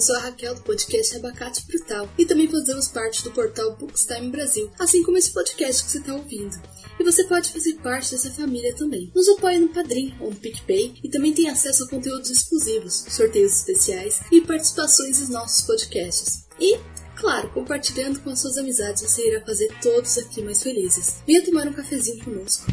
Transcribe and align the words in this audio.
Eu 0.00 0.04
sou 0.04 0.16
a 0.16 0.20
Raquel 0.20 0.54
do 0.54 0.62
podcast 0.62 1.14
Abacate 1.14 1.66
Brutal 1.66 2.08
e 2.16 2.24
também 2.24 2.48
fazemos 2.48 2.88
parte 2.88 3.22
do 3.22 3.32
portal 3.32 3.76
Bookstime 3.76 4.30
Brasil, 4.30 4.70
assim 4.78 5.02
como 5.02 5.18
esse 5.18 5.30
podcast 5.30 5.84
que 5.84 5.90
você 5.90 5.98
está 5.98 6.14
ouvindo. 6.14 6.58
E 6.98 7.04
você 7.04 7.22
pode 7.24 7.52
fazer 7.52 7.74
parte 7.82 8.12
dessa 8.12 8.30
família 8.30 8.74
também. 8.74 9.12
Nos 9.14 9.28
apoie 9.28 9.58
no 9.58 9.68
Padrim 9.68 10.14
ou 10.18 10.30
no 10.30 10.36
PicPay 10.36 10.94
e 11.04 11.10
também 11.10 11.34
tem 11.34 11.50
acesso 11.50 11.84
a 11.84 11.88
conteúdos 11.90 12.30
exclusivos, 12.30 13.04
sorteios 13.10 13.52
especiais 13.52 14.22
e 14.32 14.40
participações 14.40 15.20
nos 15.20 15.28
nossos 15.28 15.66
podcasts. 15.66 16.46
E 16.58 16.78
Claro, 17.16 17.50
compartilhando 17.50 18.18
com 18.20 18.30
as 18.30 18.40
suas 18.40 18.56
amizades, 18.56 19.02
você 19.02 19.28
irá 19.28 19.44
fazer 19.44 19.68
todos 19.82 20.16
aqui 20.16 20.40
mais 20.40 20.62
felizes. 20.62 21.16
Venha 21.26 21.44
tomar 21.44 21.68
um 21.68 21.72
cafezinho 21.74 22.24
conosco. 22.24 22.64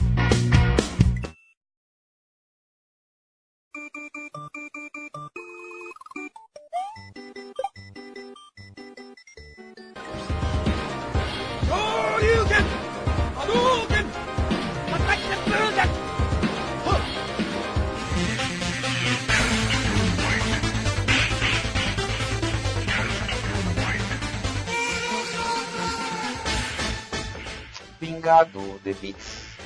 Beats. 29.02 29.58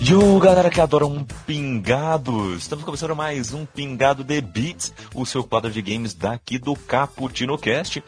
Yo, 0.00 0.40
galera 0.40 0.70
que 0.70 0.80
adora 0.80 1.06
um 1.06 1.24
pingado! 1.46 2.54
Estamos 2.56 2.84
começando 2.84 3.14
mais 3.14 3.54
um 3.54 3.64
Pingado 3.64 4.24
de 4.24 4.40
Beats, 4.40 4.92
o 5.14 5.24
seu 5.24 5.44
quadro 5.44 5.70
de 5.70 5.80
games 5.80 6.14
daqui 6.14 6.58
do 6.58 6.74
Caputino 6.74 7.56
Cast. 7.56 8.02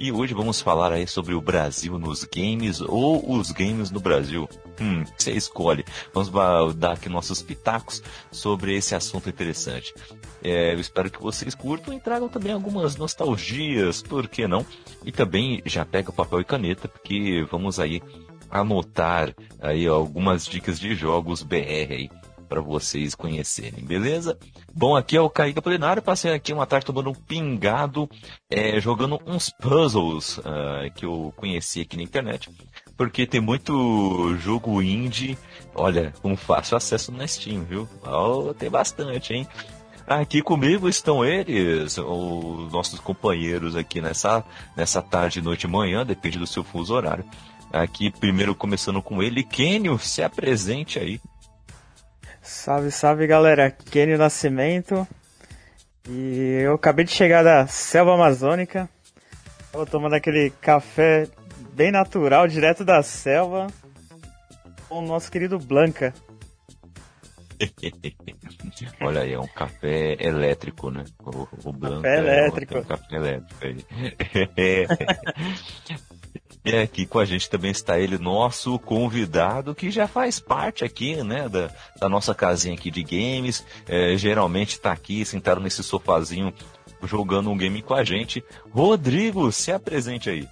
E 0.00 0.12
hoje 0.12 0.32
vamos 0.32 0.60
falar 0.60 0.92
aí 0.92 1.08
sobre 1.08 1.34
o 1.34 1.40
Brasil 1.40 1.98
nos 1.98 2.22
games 2.22 2.80
ou 2.80 3.32
os 3.32 3.50
games 3.50 3.90
no 3.90 3.98
Brasil. 3.98 4.48
Hum, 4.80 5.04
você 5.16 5.32
escolhe. 5.32 5.84
Vamos 6.14 6.30
dar 6.76 6.92
aqui 6.92 7.08
nossos 7.08 7.42
pitacos 7.42 8.00
sobre 8.30 8.76
esse 8.76 8.94
assunto 8.94 9.28
interessante. 9.28 9.92
É, 10.40 10.72
eu 10.72 10.78
espero 10.78 11.10
que 11.10 11.20
vocês 11.20 11.52
curtam 11.52 11.92
e 11.92 11.98
tragam 11.98 12.28
também 12.28 12.52
algumas 12.52 12.96
nostalgias, 12.96 14.00
por 14.00 14.28
que 14.28 14.46
não? 14.46 14.64
E 15.04 15.10
também 15.10 15.60
já 15.66 15.84
pega 15.84 16.12
papel 16.12 16.42
e 16.42 16.44
caneta, 16.44 16.86
porque 16.86 17.44
vamos 17.50 17.80
aí 17.80 18.00
anotar 18.48 19.34
aí 19.60 19.84
algumas 19.88 20.46
dicas 20.46 20.78
de 20.78 20.94
jogos 20.94 21.42
BR 21.42 21.90
aí 21.90 22.10
para 22.48 22.60
vocês 22.60 23.14
conhecerem, 23.14 23.84
beleza? 23.84 24.38
Bom, 24.74 24.96
aqui 24.96 25.16
é 25.16 25.20
o 25.20 25.30
Kaique 25.30 25.58
Apolinário, 25.58 26.02
passei 26.02 26.32
aqui 26.32 26.52
uma 26.52 26.66
tarde 26.66 26.86
tomando 26.86 27.10
um 27.10 27.14
pingado, 27.14 28.08
é, 28.50 28.80
jogando 28.80 29.20
uns 29.26 29.50
puzzles 29.50 30.38
uh, 30.38 30.90
que 30.94 31.04
eu 31.04 31.32
conheci 31.36 31.80
aqui 31.80 31.96
na 31.96 32.02
internet, 32.02 32.50
porque 32.96 33.26
tem 33.26 33.40
muito 33.40 34.34
jogo 34.38 34.82
indie, 34.82 35.36
olha, 35.74 36.12
com 36.22 36.36
fácil 36.36 36.76
acesso 36.76 37.12
na 37.12 37.26
Steam, 37.26 37.64
viu? 37.64 37.88
Oh, 38.02 38.54
tem 38.54 38.70
bastante, 38.70 39.34
hein? 39.34 39.46
Aqui 40.06 40.40
comigo 40.40 40.88
estão 40.88 41.22
eles, 41.22 41.98
os 41.98 42.72
nossos 42.72 42.98
companheiros 42.98 43.76
aqui 43.76 44.00
nessa, 44.00 44.42
nessa 44.74 45.02
tarde, 45.02 45.42
noite 45.42 45.64
e 45.64 45.68
manhã, 45.68 46.04
depende 46.04 46.38
do 46.38 46.46
seu 46.46 46.64
fuso 46.64 46.94
horário. 46.94 47.26
Aqui, 47.70 48.10
primeiro 48.10 48.54
começando 48.54 49.02
com 49.02 49.22
ele, 49.22 49.42
Kenio, 49.44 49.98
se 49.98 50.22
apresente 50.22 50.98
aí. 50.98 51.20
Salve, 52.48 52.90
salve 52.90 53.26
galera, 53.26 53.70
Kenio 53.70 54.16
Nascimento. 54.16 55.06
E 56.08 56.62
eu 56.62 56.76
acabei 56.76 57.04
de 57.04 57.10
chegar 57.10 57.44
da 57.44 57.66
selva 57.66 58.14
amazônica. 58.14 58.88
Tô 59.70 59.84
tomando 59.84 60.14
aquele 60.14 60.48
café 60.62 61.28
bem 61.74 61.92
natural, 61.92 62.48
direto 62.48 62.86
da 62.86 63.02
selva. 63.02 63.66
Com 64.88 65.00
o 65.00 65.06
nosso 65.06 65.30
querido 65.30 65.58
Blanca. 65.58 66.14
Olha 69.02 69.20
aí, 69.20 69.34
é 69.34 69.38
um 69.38 69.46
café 69.46 70.16
elétrico, 70.18 70.90
né? 70.90 71.04
O, 71.22 71.46
o 71.68 71.72
Blanca 71.72 72.08
café 72.08 72.18
elétrico. 72.18 72.74
É 72.74 72.76
um, 72.76 72.80
é 72.80 72.82
um 72.82 72.86
café 72.86 73.16
elétrico 73.16 73.66
aí. 73.66 73.84
E 76.68 76.76
aqui 76.76 77.06
com 77.06 77.18
a 77.18 77.24
gente 77.24 77.48
também 77.48 77.70
está 77.70 77.98
ele, 77.98 78.18
nosso 78.18 78.78
convidado, 78.78 79.74
que 79.74 79.90
já 79.90 80.06
faz 80.06 80.38
parte 80.38 80.84
aqui, 80.84 81.16
né, 81.24 81.48
da, 81.48 81.70
da 81.98 82.10
nossa 82.10 82.34
casinha 82.34 82.74
aqui 82.74 82.90
de 82.90 83.02
games. 83.02 83.64
É, 83.86 84.14
geralmente 84.18 84.72
está 84.72 84.92
aqui, 84.92 85.24
sentado 85.24 85.62
nesse 85.62 85.82
sofazinho, 85.82 86.52
jogando 87.04 87.50
um 87.50 87.56
game 87.56 87.80
com 87.80 87.94
a 87.94 88.04
gente. 88.04 88.44
Rodrigo, 88.70 89.50
se 89.50 89.72
apresente 89.72 90.28
aí. 90.28 90.46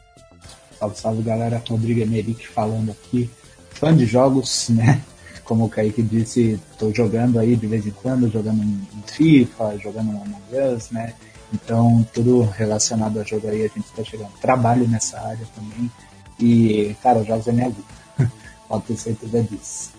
Salve, 0.79 0.99
salve 0.99 1.23
galera, 1.23 1.63
Rodrigo 1.69 2.01
Emerick 2.01 2.49
falando 2.49 2.93
aqui. 2.93 3.29
Fã 3.73 3.95
de 3.95 4.07
jogos, 4.07 4.71
né? 4.71 5.03
Como 5.45 5.67
o 5.67 5.69
Kaique 5.69 6.01
disse, 6.01 6.59
estou 6.73 6.95
jogando 6.95 7.39
aí 7.39 7.57
de 7.57 7.67
vez 7.67 7.87
em 7.87 7.91
quando, 7.91 8.31
jogando 8.31 8.63
um 8.63 9.03
FIFA, 9.07 9.77
jogando 9.77 10.13
um 10.13 10.23
Among 10.23 10.75
Us, 10.75 10.91
né? 10.91 11.13
Então, 11.53 12.07
tudo 12.15 12.41
relacionado 12.41 13.21
a 13.21 13.23
jogo 13.23 13.49
aí 13.49 13.67
a 13.67 13.69
gente 13.69 13.85
está 13.85 14.03
chegando. 14.03 14.33
Trabalho 14.41 14.89
nessa 14.89 15.21
área 15.21 15.47
também. 15.55 15.91
E, 16.39 16.95
cara, 17.03 17.25
jogos 17.25 17.47
é 17.49 17.53
minha 17.53 17.71
vida. 17.71 17.89
Pode 18.69 18.85
ter 18.85 18.97
certeza 18.97 19.43
disso. 19.43 19.93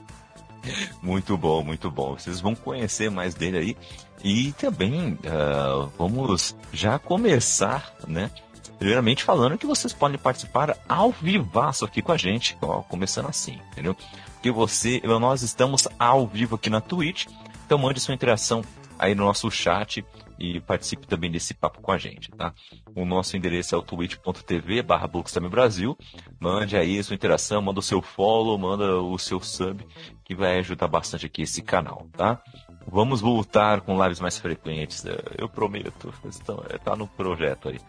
Muito 1.01 1.37
bom, 1.37 1.63
muito 1.63 1.89
bom. 1.89 2.17
Vocês 2.17 2.39
vão 2.39 2.53
conhecer 2.53 3.09
mais 3.09 3.33
dele 3.33 3.57
aí. 3.57 3.77
E 4.23 4.51
também 4.53 5.13
uh, 5.13 5.91
vamos 5.97 6.55
já 6.73 6.97
começar, 6.99 7.93
né? 8.07 8.31
Primeiramente 8.77 9.23
falando 9.23 9.57
que 9.57 9.65
vocês 9.65 9.93
podem 9.93 10.17
participar 10.17 10.77
ao 10.87 11.11
vivaço 11.11 11.85
aqui 11.85 12.01
com 12.01 12.11
a 12.11 12.17
gente, 12.17 12.57
ó, 12.61 12.81
começando 12.81 13.27
assim, 13.27 13.59
entendeu? 13.71 13.95
Que 14.41 14.51
você, 14.51 15.01
nós 15.03 15.41
estamos 15.41 15.87
ao 15.97 16.27
vivo 16.27 16.55
aqui 16.55 16.69
na 16.69 16.79
Twitch, 16.79 17.25
então 17.65 17.77
mande 17.77 17.99
sua 17.99 18.13
interação 18.13 18.63
aí 18.99 19.15
no 19.15 19.25
nosso 19.25 19.49
chat 19.49 20.05
e 20.39 20.59
participe 20.59 21.07
também 21.07 21.31
desse 21.31 21.53
papo 21.53 21.81
com 21.81 21.91
a 21.91 21.97
gente, 21.97 22.31
tá? 22.31 22.53
O 22.95 23.05
nosso 23.05 23.35
endereço 23.35 23.75
é 23.75 23.77
o 23.77 23.81
twitch.tv 23.81 24.81
barra 24.81 25.07
Brasil. 25.49 25.97
Mande 26.39 26.77
aí 26.77 27.01
sua 27.03 27.15
interação, 27.15 27.61
manda 27.61 27.79
o 27.79 27.83
seu 27.83 28.01
follow, 28.01 28.57
manda 28.57 29.01
o 29.01 29.17
seu 29.17 29.39
sub, 29.39 29.85
que 30.23 30.35
vai 30.35 30.59
ajudar 30.59 30.87
bastante 30.87 31.25
aqui 31.25 31.41
esse 31.41 31.61
canal, 31.61 32.07
tá? 32.15 32.41
Vamos 32.89 33.19
voltar 33.19 33.81
com 33.81 34.01
lives 34.01 34.19
mais 34.19 34.37
frequentes, 34.37 35.03
eu 35.37 35.49
prometo. 35.49 36.13
Então, 36.23 36.63
tá 36.83 36.95
no 36.95 37.07
projeto 37.07 37.69
aí. 37.69 37.79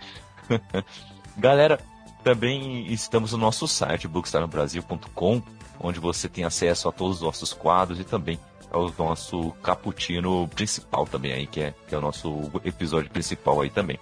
Galera, 1.37 1.79
também 2.25 2.93
estamos 2.93 3.33
no 3.33 3.39
nosso 3.39 3.69
site, 3.69 4.09
bookstamebrasil.com, 4.09 5.43
onde 5.79 6.01
você 6.01 6.29
tem 6.29 6.45
acesso 6.45 6.89
a 6.89 6.93
todos 6.93 7.19
os 7.19 7.23
nossos 7.23 7.53
quadros 7.53 8.01
e 8.01 8.05
também 8.05 8.41
ao 8.71 8.93
nosso 8.99 9.51
cappuccino 9.63 10.49
principal 10.49 11.07
também 11.07 11.33
aí, 11.33 11.47
que 11.47 11.61
é, 11.61 11.75
que 11.87 11.95
é 11.95 11.99
o 11.99 12.01
nosso 12.01 12.51
episódio 12.65 13.11
principal 13.11 13.61
aí 13.61 13.71
também. 13.71 13.99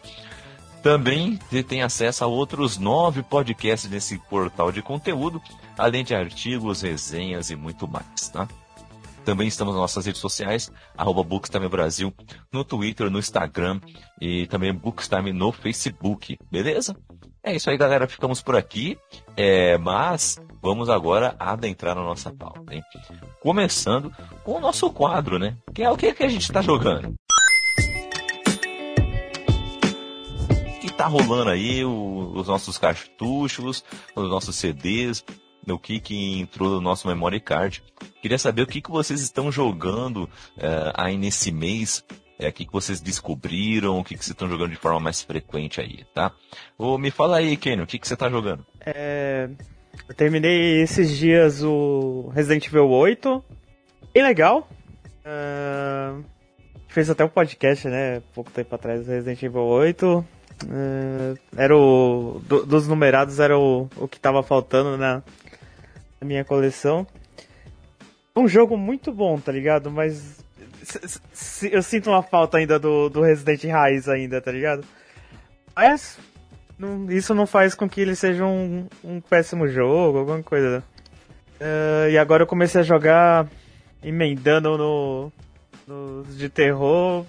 Também 0.83 1.39
você 1.51 1.63
tem 1.63 1.83
acesso 1.83 2.23
a 2.23 2.27
outros 2.27 2.79
nove 2.79 3.23
podcasts 3.23 3.91
nesse 3.91 4.19
portal 4.19 4.71
de 4.71 4.83
conteúdo, 4.83 5.43
além 5.77 6.05
de 6.05 6.15
artigos, 6.15 6.83
resenhas 6.83 7.51
e 7.51 7.57
muito 7.57 7.89
mais, 7.89 8.29
tá? 8.33 8.47
Também 9.27 9.49
estamos 9.49 9.75
nas 9.75 9.81
nossas 9.81 10.07
redes 10.07 10.21
sociais, 10.21 10.71
arroba 10.97 11.21
Bookstime 11.25 11.69
Brasil, 11.69 12.15
no 12.53 12.65
Twitter, 12.65 13.11
no 13.11 13.19
Instagram 13.19 13.81
e 14.21 14.47
também 14.47 14.73
Bookstime 14.73 15.33
no 15.33 15.51
Facebook, 15.51 16.39
beleza? 16.49 16.97
É 17.43 17.57
isso 17.57 17.69
aí, 17.69 17.77
galera. 17.77 18.07
Ficamos 18.07 18.41
por 18.41 18.55
aqui. 18.55 18.97
É, 19.37 19.77
mas 19.79 20.39
vamos 20.63 20.89
agora 20.89 21.35
adentrar 21.41 21.97
na 21.97 22.05
nossa 22.05 22.33
pauta, 22.33 22.73
hein? 22.73 22.81
Começando 23.41 24.13
com 24.45 24.59
o 24.59 24.61
nosso 24.61 24.89
quadro, 24.93 25.41
né? 25.41 25.57
Que 25.75 25.83
é 25.83 25.91
o 25.91 25.97
que, 25.97 26.15
que 26.15 26.23
a 26.23 26.29
gente 26.29 26.43
está 26.43 26.63
jogando. 26.63 27.13
O 30.49 30.81
que 30.81 30.93
tá 30.93 31.09
rolando 31.09 31.51
aí? 31.51 31.85
O, 31.85 32.33
os 32.33 32.47
nossos 32.47 32.79
cartuchos, 32.79 33.83
os 34.15 34.31
nossos 34.31 34.55
CDs, 34.55 35.25
o 35.73 35.79
que, 35.79 36.01
que 36.01 36.41
entrou 36.41 36.71
no 36.71 36.81
nosso 36.81 37.09
memory 37.09 37.41
card. 37.41 37.83
Queria 38.23 38.39
saber 38.39 38.63
o 38.63 38.67
que, 38.67 38.81
que 38.81 38.91
vocês 38.91 39.21
estão 39.21 39.51
jogando 39.51 40.29
é, 40.59 40.93
aí 40.95 41.17
nesse 41.17 41.51
mês 41.51 42.05
é, 42.39 42.49
o 42.49 42.53
que, 42.53 42.67
que 42.67 42.73
vocês 42.73 43.01
descobriram, 43.01 43.99
o 43.99 44.05
que, 44.05 44.15
que 44.15 44.23
vocês 44.23 44.35
estão 44.35 44.49
jogando 44.49 44.71
de 44.71 44.77
forma 44.77 45.01
mais 45.01 45.23
frequente 45.23 45.81
aí, 45.81 46.05
tá? 46.15 46.33
Ô, 46.77 46.99
me 46.99 47.11
fala 47.11 47.39
aí, 47.39 47.57
Kenny, 47.57 47.83
o 47.83 47.87
que, 47.87 47.99
que 47.99 48.07
você 48.07 48.17
tá 48.17 48.29
jogando? 48.29 48.65
É, 48.85 49.49
eu 50.09 50.15
terminei 50.15 50.83
esses 50.83 51.17
dias 51.17 51.63
o 51.63 52.31
Resident 52.35 52.67
Evil 52.67 52.91
8, 52.91 53.43
bem 54.13 54.23
legal. 54.23 54.69
Uh, 55.25 56.23
fez 56.89 57.09
até 57.09 57.25
um 57.25 57.29
podcast, 57.29 57.89
né, 57.89 58.23
pouco 58.35 58.51
tempo 58.51 58.75
atrás, 58.75 59.07
Resident 59.07 59.43
Evil 59.43 59.63
8. 59.63 60.25
É, 60.71 61.63
era 61.63 61.77
o. 61.77 62.41
Do, 62.45 62.65
dos 62.65 62.89
numerados 62.89 63.39
era 63.41 63.59
o, 63.59 63.91
o 63.97 64.09
que 64.09 64.19
tava 64.19 64.43
faltando 64.43 64.97
na 64.97 65.23
minha 66.27 66.45
coleção. 66.45 67.07
Um 68.35 68.47
jogo 68.47 68.77
muito 68.77 69.13
bom, 69.13 69.39
tá 69.39 69.51
ligado? 69.51 69.91
Mas. 69.91 70.45
eu 71.71 71.83
sinto 71.83 72.11
uma 72.11 72.23
falta 72.23 72.59
ainda 72.59 72.79
do, 72.79 73.09
do 73.09 73.23
Resident 73.23 73.65
Raiz 73.65 74.09
ainda, 74.09 74.41
tá 74.41 74.53
ligado? 74.53 74.85
Mas. 75.75 76.19
não- 76.79 77.11
isso 77.11 77.35
não 77.35 77.47
faz 77.47 77.75
com 77.75 77.89
que 77.89 78.01
ele 78.01 78.15
seja 78.15 78.45
um, 78.45 78.87
um 79.03 79.21
péssimo 79.21 79.67
jogo, 79.67 80.19
alguma 80.19 80.43
coisa. 80.43 80.85
É, 81.59 82.11
e 82.11 82.19
agora 82.19 82.43
eu 82.43 82.47
comecei 82.47 82.83
a 82.83 82.85
jogar 82.85 83.49
emendando 84.03 84.77
no, 84.77 85.33
nos 85.87 86.37
de 86.37 86.49
terror. 86.49 87.25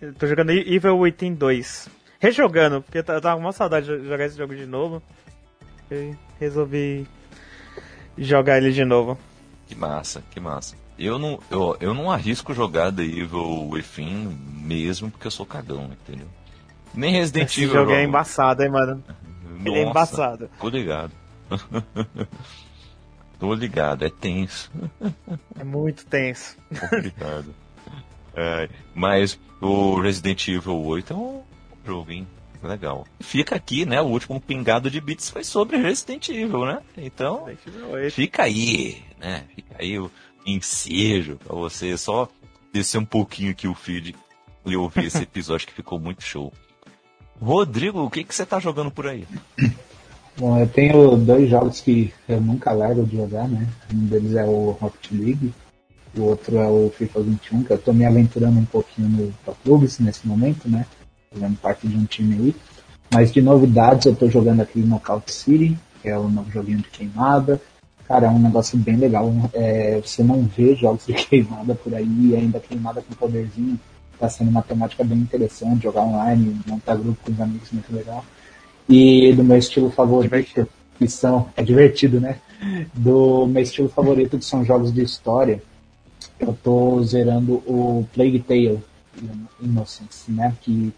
Eu 0.00 0.14
tô 0.14 0.26
jogando 0.26 0.50
Evil 0.50 0.98
Within 0.98 1.34
2. 1.34 1.88
Rejogando, 2.18 2.82
porque 2.82 2.98
eu 2.98 3.04
tava 3.04 3.34
com 3.34 3.40
uma 3.40 3.52
saudade 3.52 3.86
de 3.86 4.08
jogar 4.08 4.24
esse 4.24 4.36
jogo 4.36 4.54
de 4.54 4.66
novo. 4.66 5.02
E 5.90 6.14
resolvi 6.38 7.06
jogar 8.16 8.58
ele 8.58 8.72
de 8.72 8.84
novo. 8.84 9.18
Que 9.66 9.74
massa, 9.74 10.22
que 10.30 10.40
massa. 10.40 10.76
Eu 10.98 11.18
não, 11.18 11.38
eu, 11.50 11.76
eu 11.80 11.94
não 11.94 12.10
arrisco 12.10 12.52
jogar 12.52 12.92
The 12.92 13.02
Evil 13.02 13.68
Within 13.68 14.36
mesmo 14.54 15.10
porque 15.10 15.26
eu 15.26 15.30
sou 15.30 15.46
cagão, 15.46 15.90
entendeu? 15.92 16.26
Nem 16.94 17.12
Resident 17.12 17.48
Esse 17.48 17.62
Evil. 17.62 17.74
jogo 17.74 17.90
é 17.92 17.94
jogo. 17.96 18.08
embaçado, 18.08 18.62
hein, 18.62 18.70
mano. 18.70 19.02
Ele 19.64 19.78
é 19.78 19.84
Nossa, 19.84 19.90
embaçado. 19.90 20.50
Tô 20.58 20.68
ligado. 20.68 21.12
tô 23.38 23.54
ligado, 23.54 24.04
é 24.04 24.10
tenso. 24.10 24.70
É 25.58 25.64
muito 25.64 26.04
tenso. 26.06 26.56
Complicado. 26.68 27.54
É, 28.34 28.68
mas 28.94 29.38
o 29.60 30.00
Resident 30.00 30.48
Evil 30.48 30.80
8 30.82 31.12
é 31.12 31.16
um 31.16 31.42
joguinho 31.86 32.26
legal. 32.62 33.06
Fica 33.20 33.54
aqui, 33.54 33.84
né? 33.84 34.00
O 34.00 34.06
último 34.06 34.40
pingado 34.40 34.90
de 34.90 35.00
bits 35.00 35.30
foi 35.30 35.44
sobre 35.44 35.76
Resident 35.76 36.28
Evil, 36.28 36.64
né? 36.64 36.80
Então, 36.96 37.46
fica 38.10 38.44
aí, 38.44 39.02
né? 39.18 39.44
Fica 39.54 39.76
aí 39.78 39.98
o 39.98 40.10
ensejo 40.46 41.36
pra 41.36 41.54
você 41.54 41.96
só 41.96 42.28
descer 42.72 42.98
um 42.98 43.04
pouquinho 43.04 43.50
aqui 43.50 43.68
o 43.68 43.74
feed 43.74 44.14
e 44.64 44.76
ouvir 44.76 45.06
esse 45.06 45.22
episódio 45.24 45.66
que 45.66 45.74
ficou 45.74 45.98
muito 45.98 46.22
show. 46.22 46.52
Rodrigo, 47.40 48.00
o 48.00 48.10
que, 48.10 48.24
que 48.24 48.34
você 48.34 48.44
tá 48.44 48.58
jogando 48.58 48.90
por 48.90 49.06
aí? 49.06 49.26
Bom, 50.36 50.58
eu 50.58 50.66
tenho 50.66 51.16
dois 51.16 51.50
jogos 51.50 51.80
que 51.80 52.12
eu 52.28 52.40
nunca 52.40 52.72
largo 52.72 53.04
de 53.04 53.16
jogar, 53.16 53.48
né? 53.48 53.68
Um 53.92 54.06
deles 54.06 54.34
é 54.34 54.44
o 54.44 54.70
Rocket 54.70 55.12
League, 55.12 55.52
o 56.16 56.22
outro 56.22 56.56
é 56.56 56.66
o 56.66 56.90
FIFA 56.90 57.20
21, 57.20 57.64
que 57.64 57.72
eu 57.72 57.78
tô 57.78 57.92
me 57.92 58.06
aventurando 58.06 58.58
um 58.58 58.64
pouquinho 58.64 59.08
no 59.08 59.32
Pro 59.44 59.54
Clubes 59.62 59.98
nesse 59.98 60.26
momento, 60.26 60.68
né? 60.68 60.86
Fazendo 61.32 61.56
parte 61.58 61.86
de 61.86 61.96
um 61.96 62.04
time 62.06 62.34
aí. 62.34 62.56
Mas 63.14 63.32
de 63.32 63.40
novidades 63.40 64.04
eu 64.04 64.16
tô 64.16 64.28
jogando 64.28 64.62
aqui 64.62 64.80
Knockout 64.80 65.32
City, 65.32 65.78
que 66.02 66.08
é 66.08 66.18
o 66.18 66.28
novo 66.28 66.50
joguinho 66.50 66.78
de 66.78 66.88
queimada. 66.88 67.60
Cara, 68.08 68.26
é 68.26 68.28
um 68.28 68.40
negócio 68.40 68.76
bem 68.76 68.96
legal. 68.96 69.32
É, 69.52 70.00
você 70.04 70.24
não 70.24 70.42
vê 70.42 70.74
jogos 70.74 71.06
de 71.06 71.12
queimada 71.26 71.72
por 71.76 71.94
aí, 71.94 72.04
e 72.04 72.34
ainda 72.34 72.58
queimada 72.58 73.00
com 73.00 73.14
poderzinho. 73.14 73.78
Tá 74.18 74.28
sendo 74.28 74.50
uma 74.50 74.60
temática 74.60 75.04
bem 75.04 75.18
interessante, 75.18 75.84
jogar 75.84 76.02
online, 76.02 76.60
montar 76.66 76.96
grupo 76.96 77.18
com 77.24 77.30
os 77.30 77.40
amigos, 77.40 77.70
muito 77.70 77.94
legal. 77.94 78.24
E 78.88 79.32
do 79.32 79.44
meu 79.44 79.56
estilo 79.56 79.88
favorito, 79.88 80.68
que 80.98 81.06
são. 81.06 81.48
É 81.56 81.62
divertido, 81.62 82.20
né? 82.20 82.40
Do 82.92 83.46
meu 83.46 83.62
estilo 83.62 83.88
favorito, 83.88 84.36
que 84.36 84.44
são 84.44 84.64
jogos 84.64 84.92
de 84.92 85.02
história, 85.04 85.62
eu 86.40 86.58
tô 86.60 87.00
zerando 87.04 87.62
o 87.68 88.04
Plague 88.12 88.40
Tale 88.40 88.80
Innocence, 89.62 90.28
né? 90.28 90.52
Que 90.60 90.92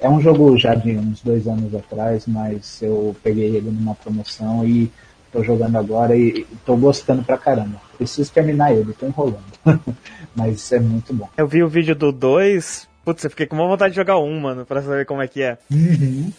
é 0.00 0.08
um 0.08 0.20
jogo 0.20 0.56
já 0.56 0.74
de 0.74 0.96
uns 0.96 1.22
dois 1.22 1.46
anos 1.46 1.74
atrás, 1.74 2.24
mas 2.26 2.80
eu 2.82 3.14
peguei 3.22 3.56
ele 3.56 3.70
numa 3.70 3.94
promoção 3.94 4.66
e 4.66 4.90
tô 5.32 5.42
jogando 5.42 5.76
agora 5.76 6.16
e 6.16 6.46
tô 6.64 6.76
gostando 6.76 7.22
pra 7.22 7.38
caramba. 7.38 7.80
Preciso 7.96 8.32
terminar 8.32 8.72
ele, 8.72 8.92
tô 8.92 9.06
enrolando. 9.06 9.44
mas 10.34 10.70
é 10.72 10.78
muito 10.80 11.12
bom. 11.14 11.28
Eu 11.36 11.46
vi 11.46 11.62
o 11.62 11.68
vídeo 11.68 11.94
do 11.94 12.12
2. 12.12 12.88
Putz, 13.04 13.24
eu 13.24 13.30
fiquei 13.30 13.46
com 13.46 13.56
uma 13.56 13.66
vontade 13.68 13.92
de 13.92 13.96
jogar 13.96 14.18
um, 14.18 14.40
mano, 14.40 14.66
pra 14.66 14.82
saber 14.82 15.06
como 15.06 15.22
é 15.22 15.28
que 15.28 15.42
é. 15.42 15.56
Uhum. 15.70 16.32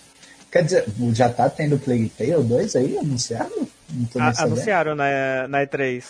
Quer 0.52 0.64
dizer, 0.64 0.86
já 1.14 1.30
tá 1.30 1.50
tendo 1.50 1.78
Plague 1.78 2.10
Tale 2.10 2.44
2 2.44 2.76
aí 2.76 2.98
anunciado? 2.98 3.68
Não 3.90 4.06
tô 4.06 4.20
A, 4.20 4.34
sabendo. 4.34 4.54
anunciaram 4.54 4.96
na, 4.96 5.48
na 5.48 5.66
E3. 5.66 6.04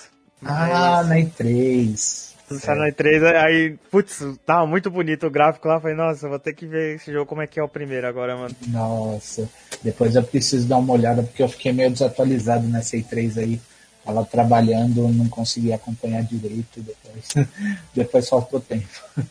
Ah, 0.45 1.03
na 1.03 1.15
E3. 1.15 2.33
Anunciaram 2.49 2.81
na 2.81 2.89
E3, 2.89 3.35
aí, 3.35 3.77
putz, 3.91 4.23
tava 4.45 4.65
muito 4.65 4.89
bonito 4.89 5.27
o 5.27 5.29
gráfico 5.29 5.67
lá. 5.67 5.81
Falei, 5.81 5.95
nossa, 5.95 6.29
vou 6.29 6.39
ter 6.39 6.53
que 6.53 6.65
ver 6.65 6.95
esse 6.95 7.11
jogo 7.11 7.25
como 7.25 7.41
é 7.41 7.47
que 7.47 7.59
é 7.59 7.63
o 7.63 7.67
primeiro 7.67 8.07
agora, 8.07 8.37
mano. 8.37 8.55
Nossa, 8.67 9.49
depois 9.83 10.15
eu 10.15 10.23
preciso 10.23 10.67
dar 10.67 10.77
uma 10.77 10.93
olhada 10.93 11.23
porque 11.23 11.43
eu 11.43 11.49
fiquei 11.49 11.73
meio 11.73 11.91
desatualizado 11.91 12.65
nessa 12.67 12.95
E3 12.95 13.37
aí. 13.37 13.61
Tava 14.05 14.23
trabalhando, 14.23 15.09
não 15.09 15.27
consegui 15.27 15.73
acompanhar 15.73 16.23
direito 16.23 16.79
depois. 16.79 17.27
depois 17.93 18.29
faltou 18.29 18.61
tempo. 18.61 18.87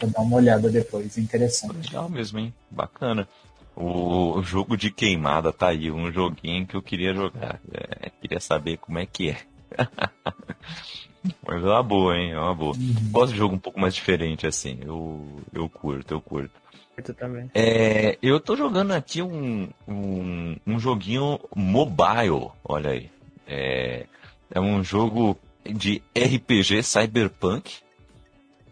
Vou 0.00 0.10
dar 0.10 0.22
uma 0.22 0.36
olhada 0.36 0.70
depois, 0.70 1.18
interessante. 1.18 1.88
Legal 1.88 2.08
mesmo, 2.08 2.38
hein? 2.38 2.52
Bacana. 2.70 3.28
O 3.76 4.40
jogo 4.42 4.76
de 4.76 4.90
queimada 4.90 5.52
tá 5.52 5.68
aí, 5.68 5.90
um 5.90 6.10
joguinho 6.10 6.66
que 6.66 6.76
eu 6.76 6.82
queria 6.82 7.12
jogar. 7.12 7.60
É, 7.72 8.10
queria 8.20 8.40
saber 8.40 8.78
como 8.78 8.98
é 8.98 9.06
que 9.06 9.30
é. 9.30 9.38
Mas 11.46 11.62
é 11.62 11.66
uma 11.66 11.82
boa, 11.82 12.16
hein? 12.16 12.32
É 12.32 12.38
uma 12.38 12.54
boa. 12.54 12.74
Gosto 13.10 13.32
de 13.32 13.38
jogo 13.38 13.54
um 13.54 13.58
pouco 13.58 13.80
mais 13.80 13.94
diferente, 13.94 14.46
assim. 14.46 14.78
Eu, 14.82 15.40
eu 15.52 15.68
curto, 15.68 16.14
eu 16.14 16.20
curto. 16.20 16.52
Eu 16.96 17.14
também. 17.14 17.50
É, 17.54 18.18
eu 18.22 18.38
tô 18.38 18.56
jogando 18.56 18.92
aqui 18.92 19.20
um, 19.20 19.68
um, 19.88 20.56
um 20.66 20.78
joguinho 20.78 21.40
mobile, 21.54 22.50
olha 22.64 22.90
aí. 22.90 23.10
É, 23.46 24.06
é 24.50 24.60
um 24.60 24.82
jogo 24.84 25.36
de 25.64 26.02
RPG 26.16 26.82
Cyberpunk, 26.82 27.78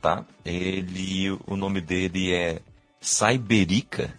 tá? 0.00 0.24
Ele, 0.44 1.30
o 1.46 1.56
nome 1.56 1.80
dele 1.80 2.32
é 2.32 2.60
Cyberica, 3.00 4.12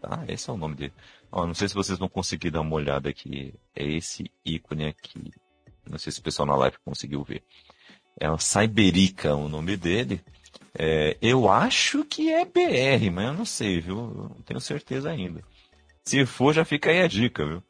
tá? 0.00 0.24
Esse 0.28 0.50
é 0.50 0.52
o 0.52 0.56
nome 0.56 0.76
dele. 0.76 0.92
Ó, 1.32 1.46
não 1.46 1.54
sei 1.54 1.68
se 1.68 1.74
vocês 1.74 1.98
vão 1.98 2.08
conseguir 2.08 2.50
dar 2.50 2.60
uma 2.60 2.74
olhada 2.74 3.08
aqui. 3.08 3.54
É 3.74 3.84
esse 3.84 4.30
ícone 4.44 4.86
aqui. 4.86 5.32
Não 5.90 5.98
sei 5.98 6.12
se 6.12 6.20
o 6.20 6.22
pessoal 6.22 6.46
na 6.46 6.56
live 6.56 6.76
conseguiu 6.84 7.22
ver. 7.24 7.42
É 8.18 8.30
o 8.30 8.38
Cyberica 8.38 9.34
o 9.34 9.48
nome 9.48 9.76
dele. 9.76 10.22
É, 10.78 11.16
eu 11.20 11.50
acho 11.50 12.04
que 12.04 12.30
é 12.30 12.44
BR, 12.44 13.10
mas 13.12 13.26
eu 13.26 13.32
não 13.34 13.44
sei, 13.44 13.80
viu? 13.80 13.96
Não 13.96 14.42
tenho 14.42 14.60
certeza 14.60 15.10
ainda. 15.10 15.42
Se 16.04 16.24
for, 16.24 16.54
já 16.54 16.64
fica 16.64 16.90
aí 16.90 17.00
a 17.00 17.08
dica, 17.08 17.44
viu? 17.44 17.62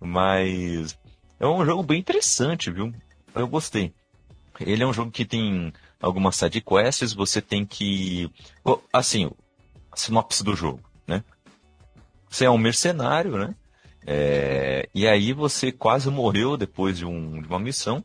Mas 0.00 0.98
é 1.40 1.46
um 1.46 1.64
jogo 1.64 1.82
bem 1.82 1.98
interessante, 1.98 2.70
viu? 2.70 2.92
Eu 3.34 3.48
gostei. 3.48 3.92
Ele 4.60 4.82
é 4.82 4.86
um 4.86 4.92
jogo 4.92 5.10
que 5.10 5.24
tem 5.24 5.72
algumas 6.00 6.36
side 6.36 6.60
quests, 6.60 7.12
você 7.12 7.42
tem 7.42 7.66
que. 7.66 8.30
Assim, 8.92 9.30
a 9.90 9.96
sinopse 9.96 10.42
do 10.42 10.54
jogo, 10.54 10.80
né? 11.06 11.22
Você 12.28 12.44
é 12.44 12.50
um 12.50 12.58
mercenário, 12.58 13.36
né? 13.36 13.54
É, 14.06 14.88
e 14.94 15.08
aí 15.08 15.32
você 15.32 15.72
quase 15.72 16.08
morreu 16.08 16.56
depois 16.56 16.96
de, 16.96 17.04
um, 17.04 17.42
de 17.42 17.48
uma 17.48 17.58
missão. 17.58 18.04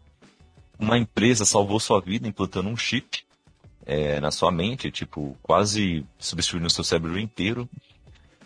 Uma 0.79 0.97
empresa 0.97 1.45
salvou 1.45 1.79
sua 1.79 2.01
vida 2.01 2.27
implantando 2.27 2.67
um 2.67 2.75
chip 2.75 3.23
é, 3.85 4.19
na 4.19 4.31
sua 4.31 4.51
mente, 4.51 4.89
tipo, 4.89 5.37
quase 5.43 6.03
substituindo 6.17 6.65
o 6.65 6.71
seu 6.71 6.83
cérebro 6.83 7.19
inteiro. 7.19 7.69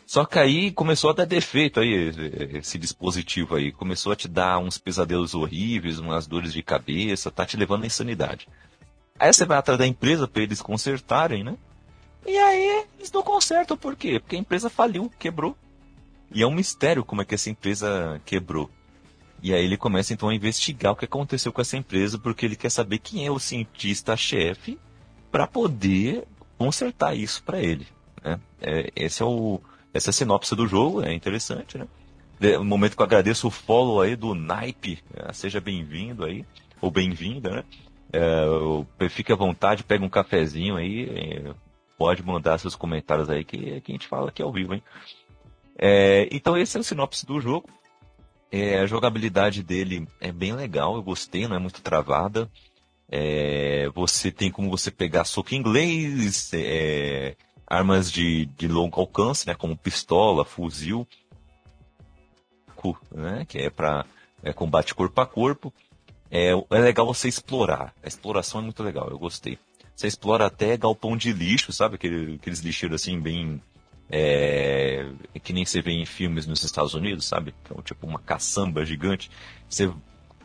Só 0.06 0.26
que 0.26 0.38
aí 0.38 0.72
começou 0.72 1.10
a 1.10 1.14
dar 1.14 1.26
defeito 1.26 1.80
aí, 1.80 2.12
esse 2.54 2.78
dispositivo 2.78 3.56
aí. 3.56 3.72
Começou 3.72 4.12
a 4.12 4.16
te 4.16 4.28
dar 4.28 4.60
uns 4.60 4.78
pesadelos 4.78 5.34
horríveis, 5.34 5.98
umas 5.98 6.28
dores 6.28 6.54
de 6.54 6.62
cabeça, 6.62 7.32
tá 7.32 7.46
te 7.46 7.58
levando 7.58 7.84
à 7.84 7.88
insanidade. 7.88 8.48
Aí 9.18 9.32
você 9.32 9.46
vai 9.46 9.58
atrás 9.58 9.80
da 9.80 9.88
empresa 9.88 10.28
para 10.28 10.44
eles 10.44 10.62
consertarem, 10.62 11.44
né? 11.44 11.58
E 12.28 12.38
aí 12.38 12.86
eles 13.00 13.12
não 13.12 13.24
consertam, 13.24 13.78
por 13.78 13.96
quê? 13.96 14.20
Porque 14.20 14.36
a 14.36 14.40
empresa 14.40 14.70
faliu, 14.70 15.12
quebrou. 15.18 15.58
E 16.36 16.44
é 16.44 16.48
um 16.48 16.52
mistério 16.54 17.06
como 17.06 17.22
é 17.22 17.26
que 17.26 17.34
essa 17.34 17.50
empresa 17.50 18.22
quebrou. 18.26 18.70
E 19.42 19.54
aí 19.54 19.64
ele 19.64 19.78
começa 19.78 20.14
então 20.14 20.28
a 20.28 20.36
investigar 20.36 20.92
o 20.92 20.96
que 20.96 21.06
aconteceu 21.06 21.54
com 21.54 21.62
essa 21.62 21.78
empresa, 21.78 22.20
porque 22.20 22.46
ele 22.46 22.58
quer 22.58 22.70
saber 22.70 22.98
quem 23.00 23.26
é 23.26 23.32
o 23.32 23.40
cientista-chefe 23.40 24.78
para 25.32 25.48
poder 25.48 26.26
consertar 26.58 27.16
isso 27.16 27.42
para 27.42 27.62
ele. 27.62 27.88
Né? 28.24 28.38
É, 28.62 28.92
esse 28.96 29.22
é 29.22 29.26
o, 29.26 29.62
essa 29.94 30.10
é 30.10 30.12
a 30.12 30.14
sinopse 30.14 30.56
do 30.56 30.68
jogo, 30.68 31.02
é 31.02 31.14
interessante, 31.14 31.78
né? 31.78 31.88
De- 32.38 32.58
No 32.58 32.66
momento 32.66 32.98
que 32.98 33.02
eu 33.02 33.06
agradeço 33.06 33.48
o 33.48 33.52
follow 33.52 34.02
aí 34.02 34.16
do 34.18 34.36
Naipe, 34.36 35.00
é, 35.14 35.32
seja 35.32 35.62
bem-vindo 35.62 36.26
aí, 36.26 36.46
ou 36.82 36.92
bem-vinda, 36.92 37.50
né? 37.50 37.64
É, 38.12 39.10
fique 39.10 39.32
à 39.32 39.36
vontade, 39.36 39.84
pega 39.84 40.04
um 40.04 40.10
cafezinho 40.10 40.76
aí, 40.76 41.10
é, 41.10 41.54
pode 41.98 42.22
mandar 42.24 42.58
seus 42.58 42.76
comentários 42.76 43.30
aí 43.30 43.44
que, 43.46 43.80
que 43.82 43.92
a 43.92 43.96
gente 43.96 44.08
fala 44.08 44.30
aqui 44.30 44.42
ao 44.42 44.52
vivo, 44.52 44.74
hein? 44.74 44.84
É, 45.78 46.28
então 46.32 46.58
esse 46.58 46.78
é 46.78 46.80
o 46.80 46.84
sinopse 46.84 47.26
do 47.26 47.40
jogo. 47.40 47.70
É, 48.52 48.80
a 48.80 48.86
jogabilidade 48.86 49.62
dele 49.62 50.08
é 50.22 50.32
bem 50.32 50.54
legal, 50.54 50.96
eu 50.96 51.04
gostei, 51.04 51.48
não 51.48 51.56
é 51.56 51.60
muito 51.60 51.82
travada. 51.82 52.50
É, 53.10 53.90
você 53.94 54.32
tem 54.32 54.50
como 54.50 54.70
você 54.70 54.90
pegar 54.90 55.26
soco 55.26 55.54
inglês, 55.54 56.52
é, 56.54 57.36
armas 57.68 58.12
de, 58.12 58.46
de 58.46 58.68
longo 58.68 59.00
alcance, 59.00 59.46
né, 59.48 59.54
como 59.54 59.78
pistola, 59.78 60.46
fuzil, 60.46 61.08
né, 63.12 63.46
que 63.48 63.58
é 63.58 63.70
para 63.70 64.06
é, 64.44 64.54
combate 64.54 64.94
corpo 64.94 65.20
a 65.20 65.26
corpo. 65.26 65.74
É, 66.30 66.52
é 66.52 66.80
legal 66.80 67.06
você 67.06 67.28
explorar. 67.28 67.94
A 68.04 68.08
exploração 68.08 68.62
é 68.62 68.64
muito 68.64 68.84
legal, 68.84 69.10
eu 69.10 69.18
gostei. 69.18 69.58
Você 69.96 70.08
explora 70.08 70.46
até 70.46 70.76
galpão 70.76 71.16
de 71.16 71.32
lixo, 71.32 71.72
sabe? 71.72 71.96
Aquele, 71.96 72.36
aqueles 72.36 72.60
lixeiros 72.60 73.02
assim, 73.02 73.20
bem. 73.20 73.62
É, 74.10 75.12
que 75.44 75.52
nem 75.52 75.66
você 75.66 75.82
vê 75.82 75.92
em 75.92 76.06
filmes 76.06 76.46
nos 76.46 76.64
Estados 76.64 76.94
Unidos, 76.94 77.26
sabe? 77.26 77.54
Então, 77.64 77.82
tipo 77.82 78.06
uma 78.06 78.20
caçamba 78.20 78.86
gigante. 78.86 79.30
Você, 79.70 79.92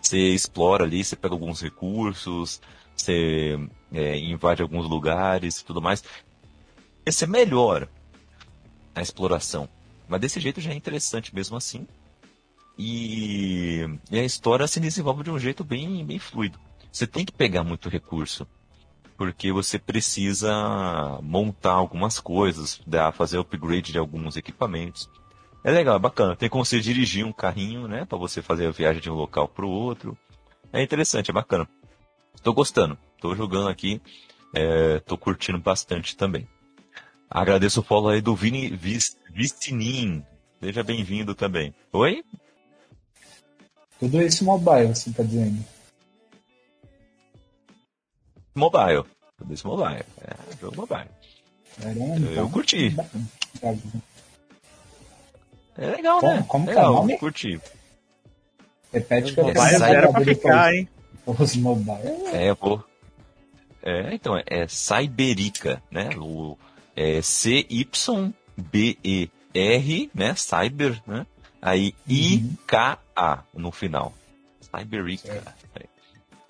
você 0.01 0.19
explora 0.29 0.85
ali, 0.85 1.05
você 1.05 1.17
pega 1.17 1.35
alguns 1.35 1.61
recursos, 1.61 2.61
você 2.97 3.59
é, 3.93 4.19
invade 4.19 4.63
alguns 4.63 4.89
lugares 4.89 5.59
e 5.59 5.65
tudo 5.65 5.81
mais. 5.81 6.03
Esse 7.05 7.25
é 7.25 7.27
melhor 7.27 7.89
a 8.95 9.03
exploração. 9.03 9.69
Mas 10.09 10.21
desse 10.21 10.41
jeito 10.41 10.61
já 10.61 10.73
é 10.73 10.75
interessante 10.75 11.35
mesmo 11.35 11.57
assim. 11.57 11.87
E, 12.79 13.85
e, 14.11 14.19
a 14.19 14.25
história 14.25 14.67
se 14.67 14.81
desenvolve 14.81 15.23
de 15.23 15.31
um 15.31 15.39
jeito 15.39 15.63
bem, 15.63 16.05
bem 16.05 16.19
fluido. 16.19 16.59
Você 16.91 17.07
tem 17.07 17.25
que 17.25 17.33
pegar 17.33 17.63
muito 17.63 17.89
recurso, 17.89 18.47
porque 19.21 19.53
você 19.53 19.79
precisa 19.79 20.51
montar 21.21 21.73
algumas 21.73 22.19
coisas, 22.19 22.81
fazer 23.13 23.37
upgrade 23.37 23.93
de 23.93 23.99
alguns 23.99 24.35
equipamentos. 24.35 25.11
É 25.63 25.71
legal, 25.71 25.97
é 25.97 25.99
bacana. 25.99 26.35
Tem 26.35 26.49
como 26.49 26.65
você 26.65 26.81
dirigir 26.81 27.27
um 27.27 27.33
carrinho, 27.33 27.87
né, 27.87 28.07
para 28.07 28.17
você 28.17 28.41
fazer 28.41 28.69
a 28.69 28.71
viagem 28.71 29.03
de 29.03 29.11
um 29.11 29.15
local 29.15 29.47
para 29.47 29.67
o 29.67 29.69
outro. 29.69 30.17
É 30.73 30.83
interessante, 30.83 31.31
é 31.31 31.35
bacana. 31.35 31.69
Estou 32.35 32.55
gostando, 32.55 32.97
estou 33.15 33.37
jogando 33.37 33.69
aqui, 33.69 34.01
estou 34.97 35.19
é, 35.19 35.21
curtindo 35.21 35.59
bastante 35.59 36.17
também. 36.17 36.49
Agradeço 37.29 37.81
o 37.81 37.85
follow 37.85 38.09
aí 38.09 38.23
do 38.23 38.35
Vini 38.35 38.71
Vistinin. 39.35 40.25
Seja 40.63 40.83
bem-vindo 40.83 41.35
também. 41.35 41.75
Oi? 41.93 42.25
Tudo 43.99 44.23
isso 44.23 44.47
mobile, 44.47 44.95
você 44.95 45.13
tá 45.13 45.23
dizendo? 45.23 45.63
Mobile. 48.55 49.05
Tudo 49.39 49.55
isso 49.55 49.67
mobile. 49.67 50.05
É, 50.21 50.35
jogo 50.61 50.77
mobile. 50.77 51.09
Caramba, 51.81 52.27
eu, 52.27 52.33
eu 52.35 52.51
curti. 52.51 52.95
É 55.79 55.87
legal, 55.87 56.21
como, 56.21 56.33
né? 56.33 56.45
Como 56.47 56.67
legal, 56.67 56.83
que 56.83 56.87
é 56.87 56.91
o 56.91 56.95
nome? 56.95 57.19
Curti. 57.19 57.61
Repete 58.93 59.33
que 59.33 59.41
eu 59.41 59.49
era 59.49 60.13
pra 60.13 60.21
ficar, 60.25 60.75
hein? 60.75 60.89
Os 61.27 61.57
mobile. 61.57 62.27
É, 62.33 62.55
pô. 62.55 62.83
É, 63.83 64.15
então, 64.15 64.37
é, 64.37 64.45
é 64.47 64.69
Cyberica, 64.69 65.83
né? 65.91 66.11
O, 66.19 66.59
é 66.95 67.23
C-Y-B-E-R, 67.23 67.81
né? 70.15 70.35
Cyber, 70.35 71.03
né? 71.07 71.27
Aí 71.63 71.95
uhum. 72.07 72.15
I-K-A 72.15 73.45
no 73.55 73.71
final. 73.71 74.13
Cyberica. 74.61 75.43
É. 75.75 75.90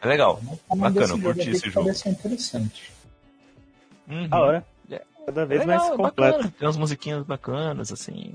é 0.00 0.06
legal. 0.06 0.40
Bacana, 0.74 1.14
eu 1.14 1.20
curti 1.20 1.50
esse 1.50 1.70
jogo. 1.70 1.86
Parece 1.86 2.08
interessante. 2.08 2.92
Uhum. 4.08 4.28
A 4.30 4.40
hora. 4.40 4.66
É, 4.90 5.02
cada 5.26 5.46
vez 5.46 5.60
é 5.60 5.64
legal, 5.66 5.78
mais 5.78 5.96
completo. 5.96 6.38
Bacana. 6.38 6.54
Tem 6.58 6.66
umas 6.66 6.76
musiquinhas 6.76 7.24
bacanas, 7.24 7.92
assim, 7.92 8.34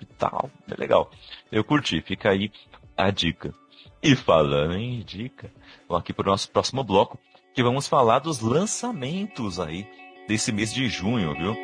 e 0.00 0.04
tal. 0.04 0.50
É 0.70 0.74
legal. 0.78 1.10
Eu 1.50 1.64
curti, 1.64 2.00
fica 2.02 2.30
aí 2.30 2.52
a 2.96 3.10
dica. 3.10 3.54
E 4.02 4.14
falando 4.14 4.74
em 4.74 5.00
dica, 5.00 5.50
vamos 5.88 6.02
aqui 6.02 6.12
para 6.12 6.28
o 6.28 6.30
nosso 6.30 6.50
próximo 6.50 6.84
bloco, 6.84 7.18
que 7.54 7.62
vamos 7.62 7.88
falar 7.88 8.20
dos 8.20 8.40
lançamentos 8.40 9.58
aí 9.58 9.88
desse 10.28 10.52
mês 10.52 10.72
de 10.72 10.88
junho, 10.88 11.34
viu? 11.34 11.56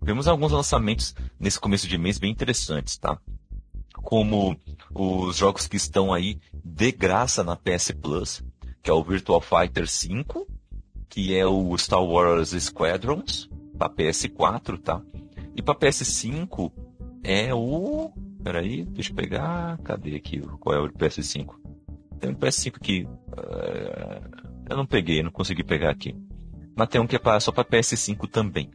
Vemos 0.00 0.26
alguns 0.26 0.52
lançamentos 0.52 1.14
nesse 1.38 1.60
começo 1.60 1.86
de 1.86 1.98
mês 1.98 2.18
bem 2.18 2.30
interessantes, 2.30 2.96
tá? 2.96 3.18
Como 4.02 4.56
os 4.94 5.36
jogos 5.36 5.66
que 5.66 5.76
estão 5.76 6.12
aí 6.12 6.38
de 6.64 6.92
graça 6.92 7.44
na 7.44 7.56
PS 7.56 7.92
Plus, 7.92 8.42
que 8.82 8.90
é 8.90 8.92
o 8.92 9.02
Virtual 9.02 9.40
Fighter 9.40 9.88
5, 9.88 10.46
que 11.08 11.34
é 11.34 11.46
o 11.46 11.76
Star 11.76 12.02
Wars 12.02 12.50
Squadrons, 12.50 13.48
para 13.78 13.92
PS4, 13.92 14.78
tá? 14.78 15.02
E 15.54 15.62
para 15.62 15.74
PS5 15.74 16.72
é 17.22 17.54
o. 17.54 18.12
Peraí, 18.42 18.84
deixa 18.84 19.10
eu 19.10 19.16
pegar. 19.16 19.78
Cadê 19.78 20.16
aqui? 20.16 20.40
Qual 20.60 20.74
é 20.74 20.80
o 20.80 20.88
PS5? 20.90 21.54
Tem 22.18 22.30
um 22.30 22.34
PS5 22.34 22.78
que. 22.80 23.02
Uh, 23.04 24.48
eu 24.68 24.76
não 24.76 24.86
peguei, 24.86 25.22
não 25.22 25.30
consegui 25.30 25.64
pegar 25.64 25.90
aqui. 25.90 26.14
Mas 26.76 26.88
tem 26.88 27.00
um 27.00 27.06
que 27.06 27.16
é 27.16 27.40
só 27.40 27.50
para 27.50 27.64
PS5 27.64 28.28
também. 28.30 28.70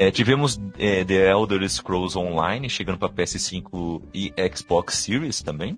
É, 0.00 0.12
tivemos 0.12 0.60
é, 0.78 1.04
The 1.04 1.28
Elder 1.28 1.68
Scrolls 1.68 2.16
Online 2.16 2.70
chegando 2.70 2.98
para 2.98 3.08
PS5 3.08 4.00
e 4.14 4.32
Xbox 4.54 4.94
Series 4.94 5.42
também. 5.42 5.76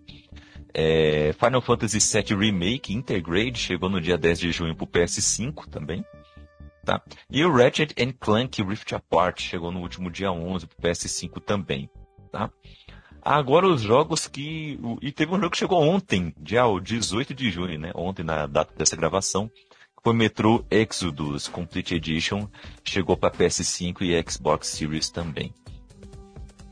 É, 0.75 1.33
Final 1.33 1.63
Fantasy 1.63 1.99
VII 1.99 2.37
Remake 2.39 2.93
Intergrade 2.93 3.59
chegou 3.59 3.89
no 3.89 3.99
dia 3.99 4.19
10 4.19 4.39
de 4.39 4.53
junho 4.53 4.77
para 4.77 4.85
o 4.85 4.87
PS5 4.87 5.67
também. 5.71 6.05
Tá? 6.85 7.03
E 7.31 7.43
o 7.43 7.51
Ratchet 7.51 7.95
Clank 8.21 8.63
Rift 8.63 8.95
Apart 8.95 9.41
chegou 9.41 9.71
no 9.71 9.81
último 9.81 10.11
dia 10.11 10.31
11 10.31 10.67
para 10.67 10.77
o 10.77 10.83
PS5 10.83 11.41
também. 11.41 11.89
Tá? 12.31 12.51
Agora 13.23 13.67
os 13.67 13.81
jogos 13.81 14.29
que. 14.29 14.79
E 15.01 15.11
teve 15.13 15.33
um 15.33 15.37
jogo 15.37 15.51
que 15.51 15.57
chegou 15.57 15.83
ontem, 15.83 16.35
dia 16.39 16.65
18 16.83 17.33
de 17.33 17.51
junho, 17.51 17.79
né? 17.79 17.91
Ontem, 17.95 18.23
na 18.23 18.47
data 18.47 18.75
dessa 18.77 18.97
gravação, 18.97 19.51
foi 20.03 20.15
Metro 20.15 20.65
Exodus 20.71 21.49
Complete 21.49 21.95
Edition, 21.95 22.47
chegou 22.85 23.17
para 23.17 23.31
PS5 23.31 24.03
e 24.03 24.31
Xbox 24.31 24.69
Series 24.69 25.11
também. 25.11 25.53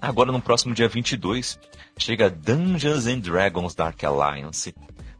Agora 0.01 0.33
no 0.33 0.41
próximo 0.41 0.75
dia 0.75 0.89
22, 0.89 1.59
chega 1.99 2.31
Dungeons 2.31 3.07
and 3.07 3.19
Dragons 3.19 3.75
Dark 3.75 4.03
Alliance 4.05 4.75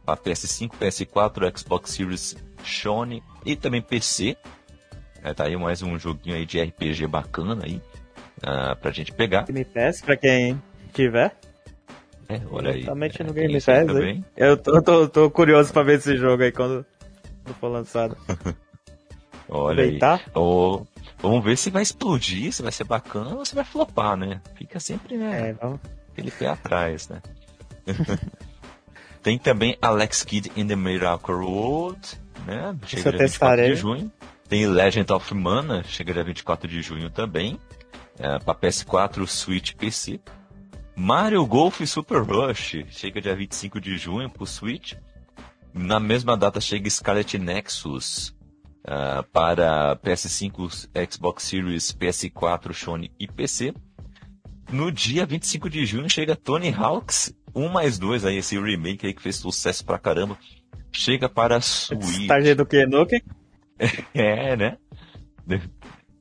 para 0.05 0.17
PS5, 0.17 0.71
PS4, 0.79 1.57
Xbox 1.57 1.91
Series, 1.91 2.37
Sony 2.63 3.21
e 3.45 3.55
também 3.55 3.81
PC. 3.81 4.35
É, 5.21 5.33
tá 5.33 5.45
aí 5.45 5.55
mais 5.57 5.81
um 5.81 5.99
joguinho 5.99 6.35
aí 6.35 6.45
de 6.45 6.61
RPG 6.61 7.05
bacana 7.07 7.63
aí 7.63 7.81
uh, 8.37 8.75
pra 8.79 8.89
gente 8.91 9.11
pegar. 9.11 9.45
Game 9.45 9.65
Pass 9.65 10.01
pra 10.01 10.15
quem 10.15 10.61
tiver. 10.93 11.35
É, 12.29 12.39
olha 12.49 12.71
aí. 12.71 12.81
Totalmente 12.81 13.21
é, 13.21 13.25
no 13.25 13.33
Game 13.33 13.53
Pass. 13.53 14.23
Eu 14.37 14.57
tô, 14.57 14.81
tô, 14.81 15.09
tô 15.09 15.29
curioso 15.29 15.73
pra 15.73 15.83
ver 15.83 15.99
esse 15.99 16.15
jogo 16.15 16.43
aí 16.43 16.51
quando 16.51 16.85
quando 17.49 17.53
for 17.55 17.67
lançado. 17.67 18.17
Olha 19.49 19.83
aí. 19.83 19.99
Oh, 20.35 20.85
vamos 21.19 21.43
ver 21.43 21.57
se 21.57 21.71
vai 21.71 21.81
explodir, 21.81 22.51
se 22.53 22.61
vai 22.61 22.71
ser 22.71 22.83
bacana 22.83 23.35
ou 23.35 23.45
se 23.45 23.55
vai 23.55 23.63
flopar, 23.63 24.15
né? 24.15 24.41
Fica 24.55 24.79
sempre, 24.79 25.17
né? 25.17 25.49
É, 25.49 25.53
vamos... 25.53 25.79
Aquele 26.11 26.31
pé 26.31 26.47
atrás, 26.47 27.09
né? 27.09 27.21
Tem 29.23 29.37
também 29.37 29.77
Alex 29.81 30.23
Kidd 30.23 30.51
in 30.55 30.67
the 30.67 30.75
Miracle 30.75 31.35
World, 31.35 31.99
né? 32.45 32.75
Chega 32.85 33.11
dia 33.11 33.27
24 33.27 33.65
de 33.65 33.75
junho. 33.75 34.11
Tem 34.47 34.65
Legend 34.65 35.11
of 35.11 35.33
Mana, 35.33 35.83
chega 35.83 36.13
dia 36.13 36.23
24 36.23 36.67
de 36.67 36.81
junho 36.81 37.09
também. 37.09 37.59
É, 38.17 38.37
para 38.39 38.55
PS4, 38.55 39.25
Switch 39.27 39.75
PC. 39.75 40.19
Mario 40.95 41.45
Golf 41.45 41.79
Super 41.85 42.21
Rush, 42.21 42.85
chega 42.89 43.21
dia 43.21 43.35
25 43.35 43.79
de 43.79 43.97
junho 43.97 44.29
pro 44.29 44.45
Switch. 44.45 44.93
Na 45.73 45.99
mesma 45.99 46.35
data 46.35 46.59
chega 46.59 46.89
Scarlet 46.89 47.37
Nexus 47.37 48.35
uh, 48.85 49.23
para 49.31 49.95
PS5, 49.97 50.89
Xbox 51.11 51.43
Series, 51.43 51.91
PS4, 51.91 52.73
Sony 52.73 53.11
e 53.19 53.27
PC. 53.27 53.73
No 54.71 54.91
dia 54.91 55.25
25 55.25 55.69
de 55.69 55.85
junho 55.85 56.09
chega 56.09 56.35
Tony 56.35 56.73
Hawks 56.73 57.33
1 57.55 57.69
mais 57.69 57.97
2, 57.97 58.25
aí, 58.25 58.37
esse 58.37 58.59
remake 58.59 59.07
aí 59.07 59.13
que 59.13 59.21
fez 59.21 59.37
sucesso 59.37 59.83
pra 59.85 59.97
caramba. 59.97 60.37
Chega 60.91 61.29
para 61.29 61.61
Switch. 61.61 62.27
Tá 62.27 62.39
do 62.53 62.65
que, 62.65 62.85
Nuke? 62.85 63.23
é, 64.13 64.55
né? 64.55 64.77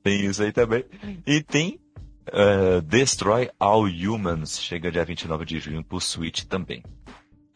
Tem 0.03 0.27
isso 0.27 0.43
aí 0.43 0.53
também. 0.53 0.85
E 1.27 1.43
tem 1.43 1.81
uh, 2.29 2.81
Destroy 2.83 3.51
All 3.59 3.85
Humans, 3.85 4.61
chega 4.61 4.91
dia 4.91 5.05
29 5.05 5.45
de 5.45 5.59
junho 5.59 5.85
pro 5.85 6.01
Switch 6.01 6.45
também. 6.45 6.83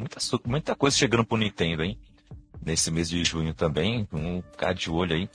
Muita, 0.02 0.18
muita 0.44 0.74
coisa 0.74 0.96
chegando 0.96 1.24
pro 1.24 1.36
Nintendo, 1.36 1.84
hein? 1.84 1.96
Nesse 2.64 2.90
mês 2.90 3.08
de 3.08 3.24
junho 3.24 3.54
também, 3.54 4.06
um 4.12 4.42
ficar 4.42 4.72
de 4.72 4.90
olho 4.90 5.14
aí. 5.14 5.30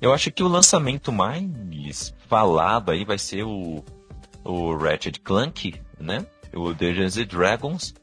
Eu 0.00 0.12
acho 0.12 0.30
que 0.30 0.42
o 0.42 0.48
lançamento 0.48 1.10
mais 1.10 2.14
falado 2.28 2.90
aí 2.90 3.04
vai 3.04 3.18
ser 3.18 3.42
o, 3.42 3.84
o 4.44 4.76
Ratchet 4.76 5.20
Clank, 5.20 5.74
né? 5.98 6.24
O 6.54 6.72
Dungeons 6.72 7.16
Dragons, 7.26 7.94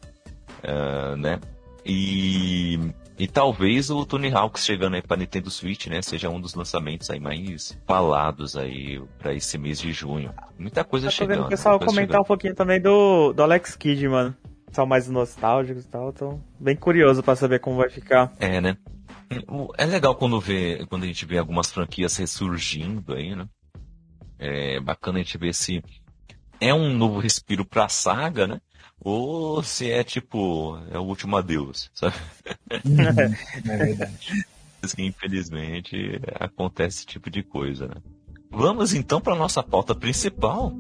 uh, 0.63 1.15
né? 1.15 1.39
E, 1.85 2.77
e 3.17 3.27
talvez 3.27 3.89
o 3.89 4.05
Tony 4.05 4.31
Hawk 4.33 4.59
chegando 4.59 4.95
aí 4.95 5.01
para 5.01 5.17
Nintendo 5.17 5.49
Switch, 5.49 5.87
né? 5.87 6.01
Seja 6.01 6.29
um 6.29 6.41
dos 6.41 6.55
lançamentos 6.55 7.09
aí 7.09 7.19
mais 7.19 7.77
falados 7.87 8.57
aí 8.57 9.01
para 9.17 9.33
esse 9.33 9.57
mês 9.57 9.79
de 9.79 9.93
junho. 9.93 10.33
Muita 10.59 10.83
coisa 10.83 11.07
Eu 11.07 11.11
tô 11.11 11.17
chegando. 11.17 11.37
vendo 11.37 11.45
o 11.45 11.49
pessoal 11.49 11.79
comentar 11.79 12.07
chegando. 12.07 12.21
um 12.21 12.25
pouquinho 12.27 12.55
também 12.55 12.81
do, 12.81 13.31
do 13.31 13.43
Alex 13.43 13.75
Kidd, 13.77 14.07
mano 14.09 14.35
são 14.71 14.85
mais 14.85 15.07
nostálgicos 15.07 15.85
e 15.85 15.87
tal, 15.87 16.09
então 16.09 16.43
bem 16.59 16.75
curioso 16.75 17.21
para 17.21 17.35
saber 17.35 17.59
como 17.59 17.77
vai 17.77 17.89
ficar. 17.89 18.33
É, 18.39 18.61
né? 18.61 18.77
É 19.77 19.85
legal 19.85 20.15
quando 20.15 20.39
vê, 20.39 20.85
quando 20.89 21.03
a 21.03 21.07
gente 21.07 21.25
vê 21.25 21.37
algumas 21.37 21.71
franquias 21.71 22.17
ressurgindo 22.17 23.13
aí, 23.13 23.35
né? 23.35 23.47
É 24.37 24.79
bacana 24.79 25.19
a 25.19 25.21
gente 25.21 25.37
ver 25.37 25.53
se 25.53 25.83
é 26.59 26.73
um 26.73 26.93
novo 26.93 27.19
respiro 27.19 27.65
pra 27.65 27.87
saga, 27.87 28.47
né? 28.47 28.61
Ou 28.99 29.63
se 29.63 29.89
é 29.89 30.03
tipo, 30.03 30.77
é 30.91 30.97
o 30.97 31.03
último 31.03 31.35
adeus, 31.35 31.89
sabe? 31.93 32.15
Uhum, 32.85 33.71
é 33.71 33.77
verdade. 33.77 34.45
Infelizmente 34.97 36.19
acontece 36.39 36.99
esse 36.99 37.05
tipo 37.05 37.29
de 37.29 37.43
coisa, 37.43 37.87
né? 37.87 37.95
Vamos 38.49 38.93
então 38.93 39.21
para 39.21 39.35
nossa 39.35 39.63
pauta 39.63 39.95
principal. 39.95 40.73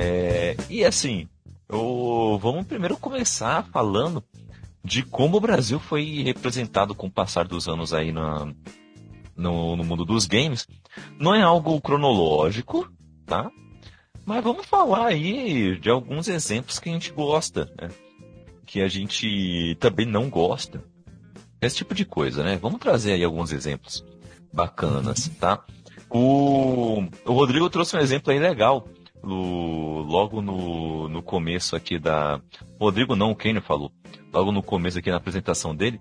É, 0.00 0.56
e 0.70 0.84
assim, 0.84 1.28
eu, 1.68 2.38
vamos 2.40 2.64
primeiro 2.66 2.96
começar 2.96 3.66
falando 3.72 4.22
de 4.84 5.02
como 5.02 5.36
o 5.38 5.40
Brasil 5.40 5.80
foi 5.80 6.22
representado 6.22 6.94
com 6.94 7.08
o 7.08 7.10
passar 7.10 7.48
dos 7.48 7.66
anos 7.66 7.92
aí 7.92 8.12
na, 8.12 8.46
no, 9.36 9.74
no 9.74 9.82
mundo 9.82 10.04
dos 10.04 10.24
games. 10.24 10.68
Não 11.18 11.34
é 11.34 11.42
algo 11.42 11.80
cronológico, 11.80 12.88
tá? 13.26 13.50
Mas 14.24 14.44
vamos 14.44 14.66
falar 14.66 15.08
aí 15.08 15.76
de 15.80 15.90
alguns 15.90 16.28
exemplos 16.28 16.78
que 16.78 16.88
a 16.88 16.92
gente 16.92 17.10
gosta, 17.10 17.68
né? 17.80 17.88
Que 18.64 18.80
a 18.80 18.86
gente 18.86 19.76
também 19.80 20.06
não 20.06 20.30
gosta. 20.30 20.80
Esse 21.60 21.78
tipo 21.78 21.92
de 21.92 22.04
coisa, 22.04 22.44
né? 22.44 22.56
Vamos 22.56 22.78
trazer 22.78 23.14
aí 23.14 23.24
alguns 23.24 23.50
exemplos 23.50 24.04
bacanas, 24.52 25.28
tá? 25.40 25.64
O, 26.08 27.02
o 27.24 27.32
Rodrigo 27.32 27.68
trouxe 27.68 27.96
um 27.96 28.00
exemplo 28.00 28.32
aí 28.32 28.38
legal. 28.38 28.86
No, 29.22 30.02
logo 30.02 30.40
no, 30.40 31.08
no 31.08 31.22
começo 31.22 31.74
aqui 31.74 31.98
da. 31.98 32.40
Rodrigo 32.80 33.16
não, 33.16 33.32
o 33.32 33.36
Kenny 33.36 33.60
falou. 33.60 33.90
Logo 34.32 34.52
no 34.52 34.62
começo 34.62 34.98
aqui 34.98 35.10
na 35.10 35.16
apresentação 35.16 35.74
dele. 35.74 36.00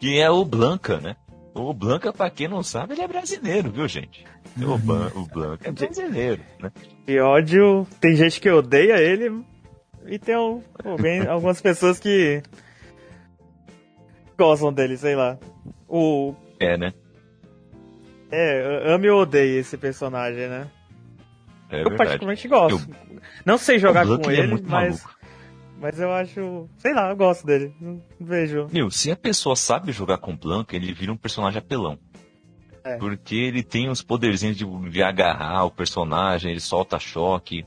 Que 0.00 0.20
é 0.20 0.30
o 0.30 0.44
Blanca, 0.44 0.98
né? 0.98 1.16
O 1.54 1.72
Blanca, 1.72 2.12
pra 2.12 2.28
quem 2.28 2.48
não 2.48 2.62
sabe, 2.62 2.92
ele 2.92 3.02
é 3.02 3.08
brasileiro, 3.08 3.70
viu, 3.70 3.88
gente? 3.88 4.24
O, 4.58 4.74
o 5.20 5.26
Blanca 5.26 5.68
é 5.68 5.72
brasileiro, 5.72 6.42
né? 6.60 6.70
E 7.08 7.18
ódio, 7.18 7.86
tem 7.98 8.14
gente 8.14 8.40
que 8.40 8.50
odeia 8.50 8.98
ele 8.98 9.42
e 10.06 10.18
tem 10.18 10.34
alguém, 10.34 11.24
algumas 11.26 11.60
pessoas 11.60 11.98
que 11.98 12.42
gostam 14.36 14.72
dele, 14.72 14.96
sei 14.96 15.16
lá. 15.16 15.38
O. 15.88 16.34
É, 16.60 16.76
né? 16.76 16.92
É, 18.30 18.92
ame 18.92 19.08
ou 19.08 19.22
odeie 19.22 19.58
esse 19.58 19.78
personagem, 19.78 20.48
né? 20.48 20.68
É 21.70 21.80
eu 21.80 21.88
verdade. 21.88 21.96
particularmente 21.96 22.48
gosto. 22.48 22.90
Eu- 22.90 22.96
Não 23.44 23.58
sei 23.58 23.78
jogar 23.78 24.06
com 24.06 24.14
ele 24.30 24.36
é 24.36 24.38
ele, 24.44 24.48
muito 24.52 24.68
mas, 24.70 25.02
maluco. 25.02 25.18
mas 25.80 26.00
eu 26.00 26.12
acho. 26.12 26.68
Sei 26.78 26.92
lá, 26.94 27.10
eu 27.10 27.16
gosto 27.16 27.44
dele. 27.46 27.74
Não 27.80 28.02
vejo. 28.20 28.68
Meu, 28.72 28.90
se 28.90 29.10
a 29.10 29.16
pessoa 29.16 29.56
sabe 29.56 29.92
jogar 29.92 30.18
com 30.18 30.36
Blanca, 30.36 30.76
ele 30.76 30.92
vira 30.92 31.12
um 31.12 31.16
personagem 31.16 31.58
apelão. 31.58 31.98
É. 32.84 32.96
Porque 32.98 33.34
ele 33.34 33.64
tem 33.64 33.90
uns 33.90 34.00
poderzinhos 34.02 34.56
de, 34.56 34.64
de 34.90 35.02
agarrar 35.02 35.64
o 35.64 35.70
personagem, 35.72 36.52
ele 36.52 36.60
solta 36.60 37.00
choque, 37.00 37.64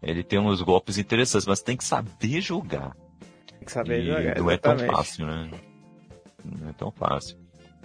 ele 0.00 0.22
tem 0.22 0.38
uns 0.38 0.62
golpes 0.62 0.96
interessantes, 0.96 1.46
mas 1.46 1.60
tem 1.60 1.76
que 1.76 1.82
saber 1.84 2.40
jogar. 2.40 2.94
Tem 3.48 3.64
que 3.66 3.72
saber 3.72 4.00
E 4.02 4.06
jogar. 4.06 4.38
não 4.38 4.50
é 4.50 4.56
tão 4.56 4.78
fácil, 4.78 5.26
né? 5.26 5.50
Não 6.44 6.68
é 6.70 6.72
tão 6.72 6.90
fácil. 6.92 7.36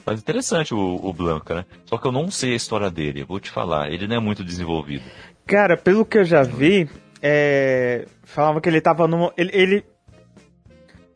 Mas 0.06 0.20
interessante 0.20 0.76
o, 0.76 1.00
o 1.04 1.12
Blanca, 1.12 1.56
né? 1.56 1.66
Só 1.86 1.98
que 1.98 2.06
eu 2.06 2.12
não 2.12 2.30
sei 2.30 2.54
a 2.54 2.56
história 2.56 2.92
dele, 2.92 3.22
eu 3.22 3.26
vou 3.26 3.40
te 3.40 3.50
falar, 3.50 3.92
ele 3.92 4.08
não 4.08 4.16
é 4.18 4.20
muito 4.20 4.44
desenvolvido. 4.44 5.04
Cara, 5.46 5.78
pelo 5.78 6.06
que 6.06 6.18
eu 6.18 6.26
já 6.26 6.42
vi, 6.42 6.90
é... 7.22 8.06
falava 8.24 8.60
que 8.60 8.68
ele 8.70 8.82
tava 8.82 9.08
numa. 9.08 9.32
Ele. 9.38 9.52
ele- 9.54 9.86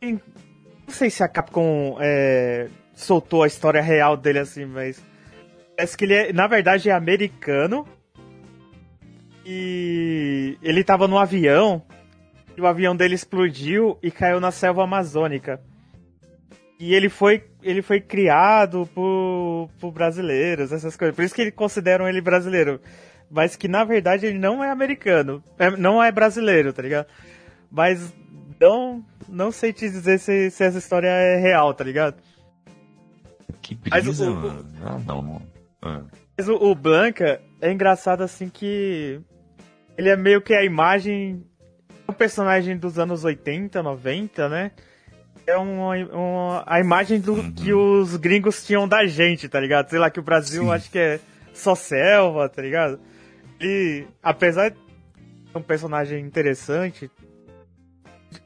Não 0.01 0.93
sei 0.93 1.09
se 1.09 1.23
a 1.23 1.27
Capcom 1.27 1.97
é, 1.99 2.67
soltou 2.93 3.43
a 3.43 3.47
história 3.47 3.81
real 3.81 4.15
dele 4.15 4.39
assim, 4.39 4.65
mas. 4.65 5.03
Parece 5.75 5.97
que 5.97 6.05
ele 6.05 6.13
é, 6.13 6.33
na 6.33 6.45
verdade, 6.47 6.89
é 6.89 6.93
americano. 6.93 7.87
E 9.45 10.57
ele 10.61 10.83
tava 10.83 11.07
num 11.07 11.17
avião. 11.17 11.83
E 12.55 12.61
o 12.61 12.67
avião 12.67 12.95
dele 12.95 13.15
explodiu 13.15 13.97
e 14.03 14.11
caiu 14.11 14.39
na 14.39 14.51
selva 14.51 14.83
amazônica. 14.83 15.61
E 16.79 16.93
ele 16.93 17.09
foi, 17.09 17.43
ele 17.63 17.81
foi 17.81 17.99
criado 17.99 18.87
por, 18.93 19.69
por 19.79 19.91
brasileiros, 19.91 20.71
essas 20.71 20.95
coisas. 20.95 21.15
Por 21.15 21.23
isso 21.23 21.33
que 21.33 21.41
eles 21.41 21.53
consideram 21.53 22.07
ele 22.07 22.21
brasileiro 22.21 22.79
mas 23.29 23.55
que 23.55 23.67
na 23.67 23.83
verdade 23.83 24.25
ele 24.25 24.39
não 24.39 24.63
é 24.63 24.69
americano, 24.69 25.43
é- 25.57 25.71
não 25.77 26.01
é 26.03 26.11
brasileiro, 26.11 26.71
tá 26.73 26.81
ligado? 26.81 27.07
Mas 27.71 28.13
não, 28.59 29.03
não 29.27 29.51
sei 29.51 29.71
te 29.71 29.89
dizer 29.89 30.19
se, 30.19 30.49
se 30.51 30.63
essa 30.63 30.77
história 30.77 31.07
é 31.07 31.37
real, 31.37 31.73
tá 31.73 31.83
ligado? 31.83 32.15
Que 33.61 33.77
Mas 33.89 34.03
o- 34.03 34.07
brisa, 34.07 34.31
o-. 34.31 34.65
Ah, 34.85 34.99
não. 35.05 35.41
Ah. 35.81 36.01
Mas 36.37 36.47
o, 36.47 36.55
o 36.55 36.73
Blanca 36.75 37.41
é 37.61 37.71
engraçado 37.71 38.21
assim 38.23 38.49
que 38.49 39.19
ele 39.97 40.09
é 40.09 40.15
meio 40.15 40.41
que 40.41 40.53
a 40.53 40.63
imagem 40.63 41.43
um 42.07 42.13
personagem 42.13 42.75
dos 42.77 42.97
anos 42.97 43.23
80, 43.23 43.83
90, 43.83 44.49
né? 44.49 44.71
É 45.45 45.55
uma, 45.57 45.95
uma- 46.11 46.63
a 46.65 46.79
imagem 46.79 47.19
do 47.19 47.33
Uhum. 47.33 47.51
que 47.51 47.71
os 47.73 48.15
gringos 48.15 48.65
tinham 48.65 48.87
da 48.87 49.05
gente, 49.05 49.47
tá 49.47 49.59
ligado? 49.59 49.89
Sei 49.89 49.99
lá, 49.99 50.09
que 50.09 50.19
o 50.19 50.23
Brasil 50.23 50.63
Sim. 50.63 50.71
acho 50.71 50.89
que 50.91 50.97
é 50.97 51.19
só 51.53 51.75
selva, 51.75 52.49
tá 52.49 52.61
ligado? 52.61 52.99
E 53.61 54.05
apesar 54.23 54.69
de 54.69 54.77
ser 54.77 55.57
um 55.57 55.61
personagem 55.61 56.23
interessante, 56.25 57.09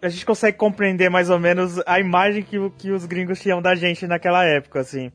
a 0.02 0.10
gente 0.10 0.26
consegue 0.26 0.58
compreender 0.58 1.10
mais 1.10 1.30
ou 1.30 1.40
menos 1.40 1.80
a 1.86 2.00
imagem 2.00 2.44
que, 2.44 2.58
que 2.72 2.92
os 2.92 3.06
gringos 3.06 3.40
tinham 3.40 3.62
da 3.62 3.76
gente 3.76 4.08
naquela 4.08 4.44
época, 4.46 4.80
assim. 4.80 5.12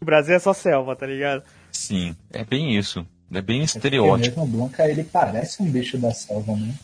O 0.00 0.04
Brasil 0.04 0.34
é 0.34 0.38
só 0.38 0.52
selva, 0.52 0.96
tá 0.96 1.06
ligado? 1.06 1.44
Sim, 1.70 2.16
é 2.30 2.44
bem 2.44 2.76
isso. 2.76 3.06
É 3.32 3.40
bem 3.40 3.60
Porque 3.60 3.76
estereótipo. 3.78 4.40
mesmo 4.40 4.42
o 4.42 4.46
Blanca, 4.46 4.86
ele 4.88 5.04
parece 5.04 5.62
um 5.62 5.70
bicho 5.70 5.96
da 5.98 6.12
selva, 6.12 6.54
né? 6.54 6.74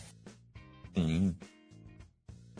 Sim. 0.95 1.35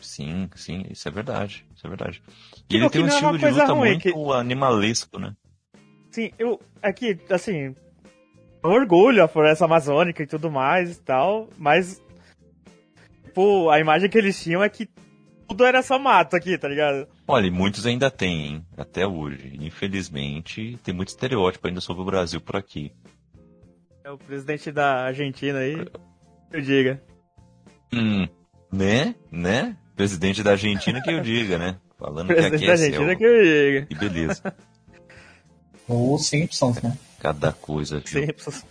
Sim, 0.01 0.49
sim, 0.55 0.85
isso 0.89 1.07
é 1.07 1.11
verdade. 1.11 1.65
Isso 1.75 1.85
é 1.85 1.89
verdade. 1.89 2.21
E 2.55 2.63
Que 2.69 2.77
ele 2.77 2.89
tem 2.89 3.01
um 3.03 3.05
é 3.05 3.09
estilo 3.09 3.33
de 3.37 3.39
coisa 3.43 3.61
luta 3.61 3.73
ruim, 3.73 3.89
muito 3.89 4.01
que- 4.01 4.31
animalesco, 4.33 5.19
né? 5.19 5.33
Sim, 6.11 6.31
eu. 6.37 6.59
Aqui, 6.81 7.19
assim. 7.29 7.75
Orgulho 8.61 9.23
a 9.23 9.27
floresta 9.27 9.65
amazônica 9.65 10.21
e 10.21 10.27
tudo 10.27 10.51
mais 10.51 10.97
e 10.97 11.01
tal, 11.01 11.49
mas. 11.57 12.01
Pô, 13.33 13.69
a 13.69 13.79
imagem 13.79 14.09
que 14.09 14.17
eles 14.17 14.41
tinham 14.41 14.63
é 14.63 14.69
que 14.69 14.89
tudo 15.47 15.63
era 15.65 15.81
só 15.81 15.97
mato 15.97 16.35
aqui, 16.35 16.57
tá 16.57 16.67
ligado? 16.67 17.07
Olha, 17.27 17.47
e 17.47 17.51
muitos 17.51 17.85
ainda 17.85 18.11
têm, 18.11 18.45
hein? 18.45 18.65
Até 18.77 19.07
hoje. 19.07 19.57
Infelizmente, 19.61 20.77
tem 20.83 20.93
muito 20.93 21.09
estereótipo 21.09 21.67
ainda 21.67 21.79
sobre 21.79 22.01
o 22.01 22.05
Brasil 22.05 22.41
por 22.41 22.55
aqui. 22.55 22.91
É 24.03 24.11
o 24.11 24.17
presidente 24.17 24.71
da 24.71 25.05
Argentina 25.05 25.59
aí. 25.59 25.87
Eu 26.51 26.61
diga. 26.61 27.01
Hum, 27.93 28.27
né? 28.71 29.15
Né? 29.31 29.77
Presidente 29.95 30.43
da 30.43 30.51
Argentina 30.51 31.01
que 31.01 31.11
eu 31.11 31.21
diga, 31.21 31.57
né? 31.57 31.77
Falando 31.97 32.27
que 32.27 32.33
Presidente 32.33 32.55
aqui 32.55 32.65
da 32.65 32.71
é 32.71 32.73
Argentina 32.73 32.97
selva. 32.97 33.15
que 33.15 33.23
eu 33.25 33.43
diga. 33.43 33.87
E 33.89 33.95
beleza. 33.95 34.55
Ou 35.87 36.15
os 36.15 36.27
Simpsons, 36.27 36.81
né? 36.81 36.97
Cada 37.19 37.51
coisa, 37.51 37.99
viu? 37.99 38.25
Simpsons. 38.25 38.65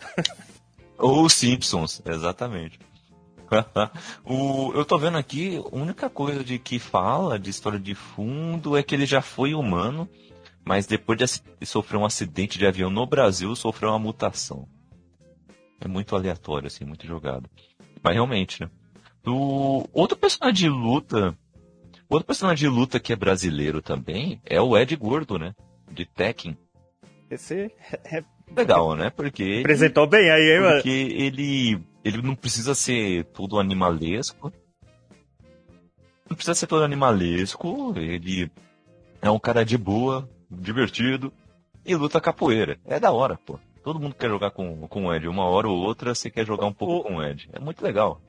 Ou 0.98 1.24
os 1.24 1.32
Simpsons, 1.34 2.02
exatamente. 2.04 2.78
o, 4.24 4.72
eu 4.74 4.84
tô 4.84 4.98
vendo 4.98 5.16
aqui, 5.16 5.56
a 5.56 5.76
única 5.76 6.10
coisa 6.10 6.44
de 6.44 6.58
que 6.58 6.78
fala 6.78 7.38
de 7.38 7.50
história 7.50 7.78
de 7.78 7.94
fundo 7.94 8.76
é 8.76 8.82
que 8.82 8.94
ele 8.94 9.06
já 9.06 9.22
foi 9.22 9.54
humano, 9.54 10.08
mas 10.64 10.86
depois 10.86 11.18
de 11.18 11.66
sofrer 11.66 11.96
um 11.98 12.04
acidente 12.04 12.58
de 12.58 12.66
avião 12.66 12.90
no 12.90 13.06
Brasil, 13.06 13.54
sofreu 13.56 13.90
uma 13.90 13.98
mutação. 13.98 14.68
É 15.80 15.88
muito 15.88 16.14
aleatório, 16.16 16.66
assim, 16.66 16.84
muito 16.84 17.06
jogado. 17.06 17.48
Mas 18.02 18.14
realmente, 18.14 18.62
né? 18.62 18.70
O 19.26 19.84
outro 19.92 20.16
personagem 20.16 20.54
de 20.54 20.68
luta, 20.68 21.36
outro 22.08 22.26
personagem 22.26 22.68
de 22.68 22.74
luta 22.74 22.98
que 22.98 23.12
é 23.12 23.16
brasileiro 23.16 23.80
também 23.80 24.40
é 24.44 24.60
o 24.60 24.76
Ed 24.76 24.94
Gordo, 24.96 25.38
né? 25.38 25.54
De 25.90 26.04
Tekken. 26.04 26.56
Esse 27.30 27.70
Legal, 28.56 28.94
né? 28.96 29.10
Porque 29.10 29.42
ele- 29.42 29.60
apresentou 29.60 30.06
bem 30.06 30.30
aí, 30.30 30.54
hein, 30.54 30.60
mano? 30.60 30.74
porque 30.76 30.88
ele, 30.90 31.80
ele 32.04 32.22
não 32.22 32.34
precisa 32.34 32.74
ser 32.74 33.24
todo 33.26 33.58
animalesco. 33.58 34.52
Não 36.28 36.34
precisa 36.36 36.54
ser 36.54 36.66
todo 36.66 36.82
animalesco. 36.84 37.94
Ele 37.96 38.50
é 39.22 39.30
um 39.30 39.38
cara 39.38 39.64
de 39.64 39.78
boa, 39.78 40.28
divertido 40.50 41.32
e 41.86 41.94
luta 41.94 42.20
capoeira. 42.20 42.78
É 42.84 42.98
da 43.00 43.10
hora, 43.12 43.38
pô. 43.46 43.58
Todo 43.82 43.98
mundo 44.00 44.14
quer 44.14 44.28
jogar 44.28 44.50
com, 44.50 44.86
com 44.88 45.06
o 45.06 45.14
Ed. 45.14 45.26
Uma 45.28 45.44
hora 45.46 45.68
ou 45.68 45.76
outra 45.78 46.14
você 46.14 46.30
quer 46.30 46.44
jogar 46.44 46.66
um 46.66 46.72
pouco 46.72 46.96
O- 46.96 47.02
com 47.04 47.16
o 47.16 47.22
Ed. 47.24 47.48
É 47.52 47.58
muito 47.58 47.82
legal. 47.82 48.20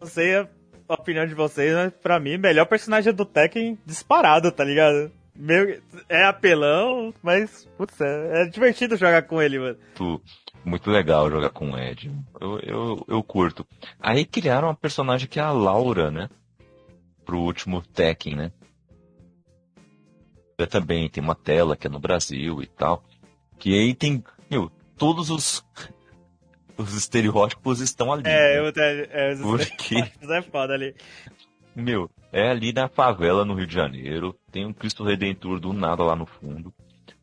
Não 0.00 0.06
sei 0.06 0.36
a 0.36 0.48
opinião 0.88 1.26
de 1.26 1.34
vocês, 1.34 1.72
mas 1.74 1.92
pra 1.92 2.18
mim, 2.20 2.36
melhor 2.36 2.66
personagem 2.66 3.12
do 3.12 3.24
Tekken 3.24 3.78
disparado, 3.86 4.50
tá 4.52 4.64
ligado? 4.64 5.10
Meio, 5.40 5.80
é 6.08 6.24
apelão, 6.24 7.14
mas, 7.22 7.64
putz, 7.76 8.00
é, 8.00 8.42
é 8.42 8.46
divertido 8.46 8.96
jogar 8.96 9.22
com 9.22 9.40
ele, 9.40 9.60
mano. 9.60 9.78
Muito, 10.00 10.22
muito 10.64 10.90
legal 10.90 11.30
jogar 11.30 11.50
com 11.50 11.70
o 11.70 11.78
Ed. 11.78 12.12
Eu, 12.40 12.58
eu, 12.58 13.04
eu 13.06 13.22
curto. 13.22 13.64
Aí 14.00 14.24
criaram 14.24 14.66
uma 14.66 14.74
personagem 14.74 15.28
que 15.28 15.38
é 15.38 15.42
a 15.42 15.52
Laura, 15.52 16.10
né? 16.10 16.28
Pro 17.24 17.38
último 17.38 17.80
Tekken, 17.80 18.34
né? 18.34 18.52
também 20.66 21.08
tem 21.08 21.22
uma 21.22 21.36
tela 21.36 21.76
que 21.76 21.86
é 21.86 21.90
no 21.90 22.00
Brasil 22.00 22.60
e 22.60 22.66
tal. 22.66 23.04
Que 23.60 23.78
aí 23.78 23.94
tem, 23.94 24.24
meu, 24.50 24.72
todos 24.96 25.30
os 25.30 25.64
os 26.76 26.94
estereótipos 26.94 27.80
estão 27.80 28.12
ali. 28.12 28.24
É, 28.26 28.28
né? 28.30 28.58
eu, 28.58 28.72
é, 29.10 29.32
os 29.34 29.40
Porque... 29.40 29.94
estereótipos 29.94 30.30
é 30.30 30.42
foda 30.42 30.74
ali. 30.74 30.96
Meu, 31.78 32.10
é 32.32 32.50
ali 32.50 32.72
na 32.72 32.88
favela 32.88 33.44
no 33.44 33.54
Rio 33.54 33.66
de 33.68 33.74
Janeiro, 33.74 34.34
tem 34.50 34.66
um 34.66 34.72
Cristo 34.72 35.04
Redentor 35.04 35.60
do 35.60 35.72
nada 35.72 36.02
lá 36.02 36.16
no 36.16 36.26
fundo, 36.26 36.74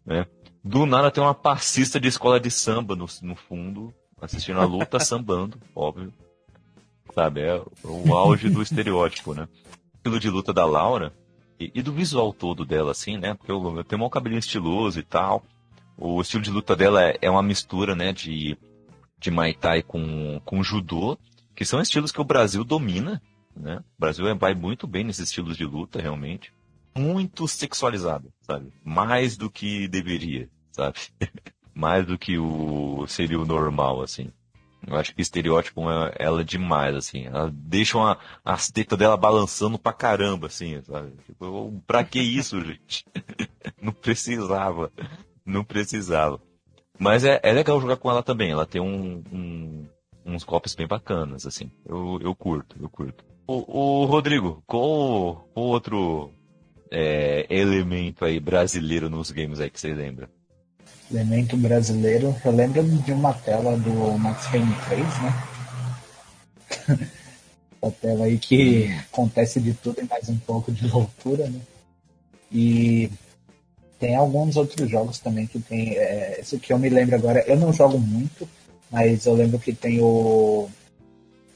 né? 0.05 0.25
Do 0.63 0.85
nada 0.85 1.11
tem 1.11 1.21
uma 1.21 1.35
passista 1.35 1.99
de 1.99 2.07
escola 2.07 2.39
de 2.39 2.49
samba 2.49 2.95
no, 2.95 3.05
no 3.21 3.35
fundo, 3.35 3.93
assistindo 4.21 4.61
a 4.61 4.63
luta, 4.63 4.97
sambando, 5.03 5.59
óbvio. 5.75 6.13
Sabe, 7.13 7.41
é 7.41 7.61
o 7.83 8.15
auge 8.15 8.49
do 8.49 8.61
estereótipo, 8.61 9.33
né? 9.33 9.43
O 9.43 9.97
estilo 9.97 10.19
de 10.21 10.29
luta 10.29 10.53
da 10.53 10.65
Laura 10.65 11.11
e, 11.59 11.69
e, 11.75 11.81
do 11.81 11.91
visual 11.91 12.31
todo 12.31 12.63
dela, 12.63 12.91
assim, 12.91 13.17
né? 13.17 13.33
Porque 13.33 13.51
eu, 13.51 13.77
eu 13.77 13.83
tenho 13.83 14.05
um 14.05 14.09
cabelinho 14.09 14.39
estiloso 14.39 14.97
e 14.97 15.03
tal. 15.03 15.43
O 15.97 16.21
estilo 16.21 16.41
de 16.41 16.49
luta 16.49 16.77
dela 16.77 17.03
é, 17.03 17.17
é 17.21 17.29
uma 17.29 17.43
mistura, 17.43 17.93
né, 17.93 18.13
de, 18.13 18.57
de 19.19 19.31
Muay 19.31 19.53
Thai 19.53 19.83
com, 19.83 20.39
com 20.45 20.63
Judô, 20.63 21.17
que 21.53 21.65
são 21.65 21.81
estilos 21.81 22.11
que 22.11 22.21
o 22.21 22.25
Brasil 22.25 22.63
domina, 22.63 23.21
né? 23.55 23.77
O 23.77 23.99
Brasil 23.99 24.35
vai 24.37 24.53
muito 24.53 24.87
bem 24.87 25.03
nesses 25.03 25.29
estilos 25.29 25.57
de 25.57 25.65
luta, 25.65 26.01
realmente. 26.01 26.53
Muito 26.97 27.47
sexualizado, 27.47 28.31
sabe? 28.41 28.71
Mais 28.83 29.35
do 29.35 29.49
que 29.49 29.87
deveria, 29.87 30.49
sabe? 30.71 30.97
Mais 31.73 32.05
do 32.05 32.17
que 32.17 32.37
o 32.37 33.05
seria 33.05 33.39
o 33.39 33.45
normal, 33.45 34.01
assim. 34.01 34.31
Eu 34.87 34.95
acho 34.95 35.15
que 35.15 35.21
estereótipo 35.21 35.89
é 35.89 36.15
ela 36.19 36.43
demais, 36.43 36.95
assim. 36.95 37.25
Ela 37.25 37.51
deixa 37.53 37.97
uma, 37.97 38.17
as 38.43 38.69
tetas 38.69 38.97
dela 38.97 39.17
balançando 39.17 39.79
pra 39.79 39.91
caramba, 39.91 40.47
assim, 40.47 40.81
sabe? 40.83 41.11
Tipo, 41.25 41.83
pra 41.87 42.03
que 42.03 42.19
isso, 42.19 42.61
gente? 42.63 43.05
Não 43.81 43.91
precisava. 43.91 44.91
Não 45.45 45.63
precisava. 45.63 46.39
Mas 46.99 47.25
é, 47.25 47.39
é 47.43 47.51
legal 47.51 47.81
jogar 47.81 47.97
com 47.97 48.09
ela 48.09 48.23
também. 48.23 48.51
Ela 48.51 48.65
tem 48.65 48.79
um, 48.79 49.23
um, 49.31 49.85
uns 50.25 50.43
golpes 50.43 50.75
bem 50.75 50.87
bacanas, 50.87 51.45
assim. 51.45 51.71
Eu, 51.85 52.19
eu 52.21 52.35
curto, 52.35 52.75
eu 52.79 52.89
curto. 52.89 53.23
O, 53.47 54.03
o 54.03 54.05
Rodrigo, 54.05 54.63
qual, 54.65 55.47
qual 55.53 55.65
outro 55.67 56.31
é, 56.91 57.45
elemento 57.49 58.25
aí 58.25 58.39
brasileiro 58.39 59.09
nos 59.09 59.29
games 59.31 59.59
aí 59.59 59.69
que 59.69 59.79
você 59.79 59.93
lembra? 59.93 60.29
Elemento 61.11 61.55
brasileiro, 61.55 62.35
eu 62.43 62.51
lembro 62.51 62.83
de 62.83 63.11
uma 63.11 63.33
tela 63.33 63.77
do 63.77 64.17
Max 64.17 64.47
Payne 64.47 64.75
3, 64.87 65.03
né? 65.21 67.09
a 67.87 67.91
tela 67.91 68.25
aí 68.25 68.39
que 68.39 68.91
acontece 69.11 69.59
de 69.59 69.73
tudo 69.73 70.01
e 70.01 70.05
mais 70.05 70.27
um 70.29 70.37
pouco 70.37 70.71
de 70.71 70.87
loucura, 70.87 71.47
né? 71.47 71.59
E 72.51 73.11
tem 73.99 74.15
alguns 74.15 74.55
outros 74.55 74.89
jogos 74.89 75.19
também 75.19 75.45
que 75.45 75.59
tem. 75.59 75.95
É, 75.95 76.39
esse 76.39 76.57
que 76.57 76.73
eu 76.73 76.79
me 76.79 76.89
lembro 76.89 77.15
agora, 77.15 77.43
eu 77.47 77.57
não 77.57 77.71
jogo 77.71 77.99
muito, 77.99 78.47
mas 78.91 79.25
eu 79.25 79.35
lembro 79.35 79.59
que 79.59 79.73
tem 79.73 80.01
o, 80.01 80.67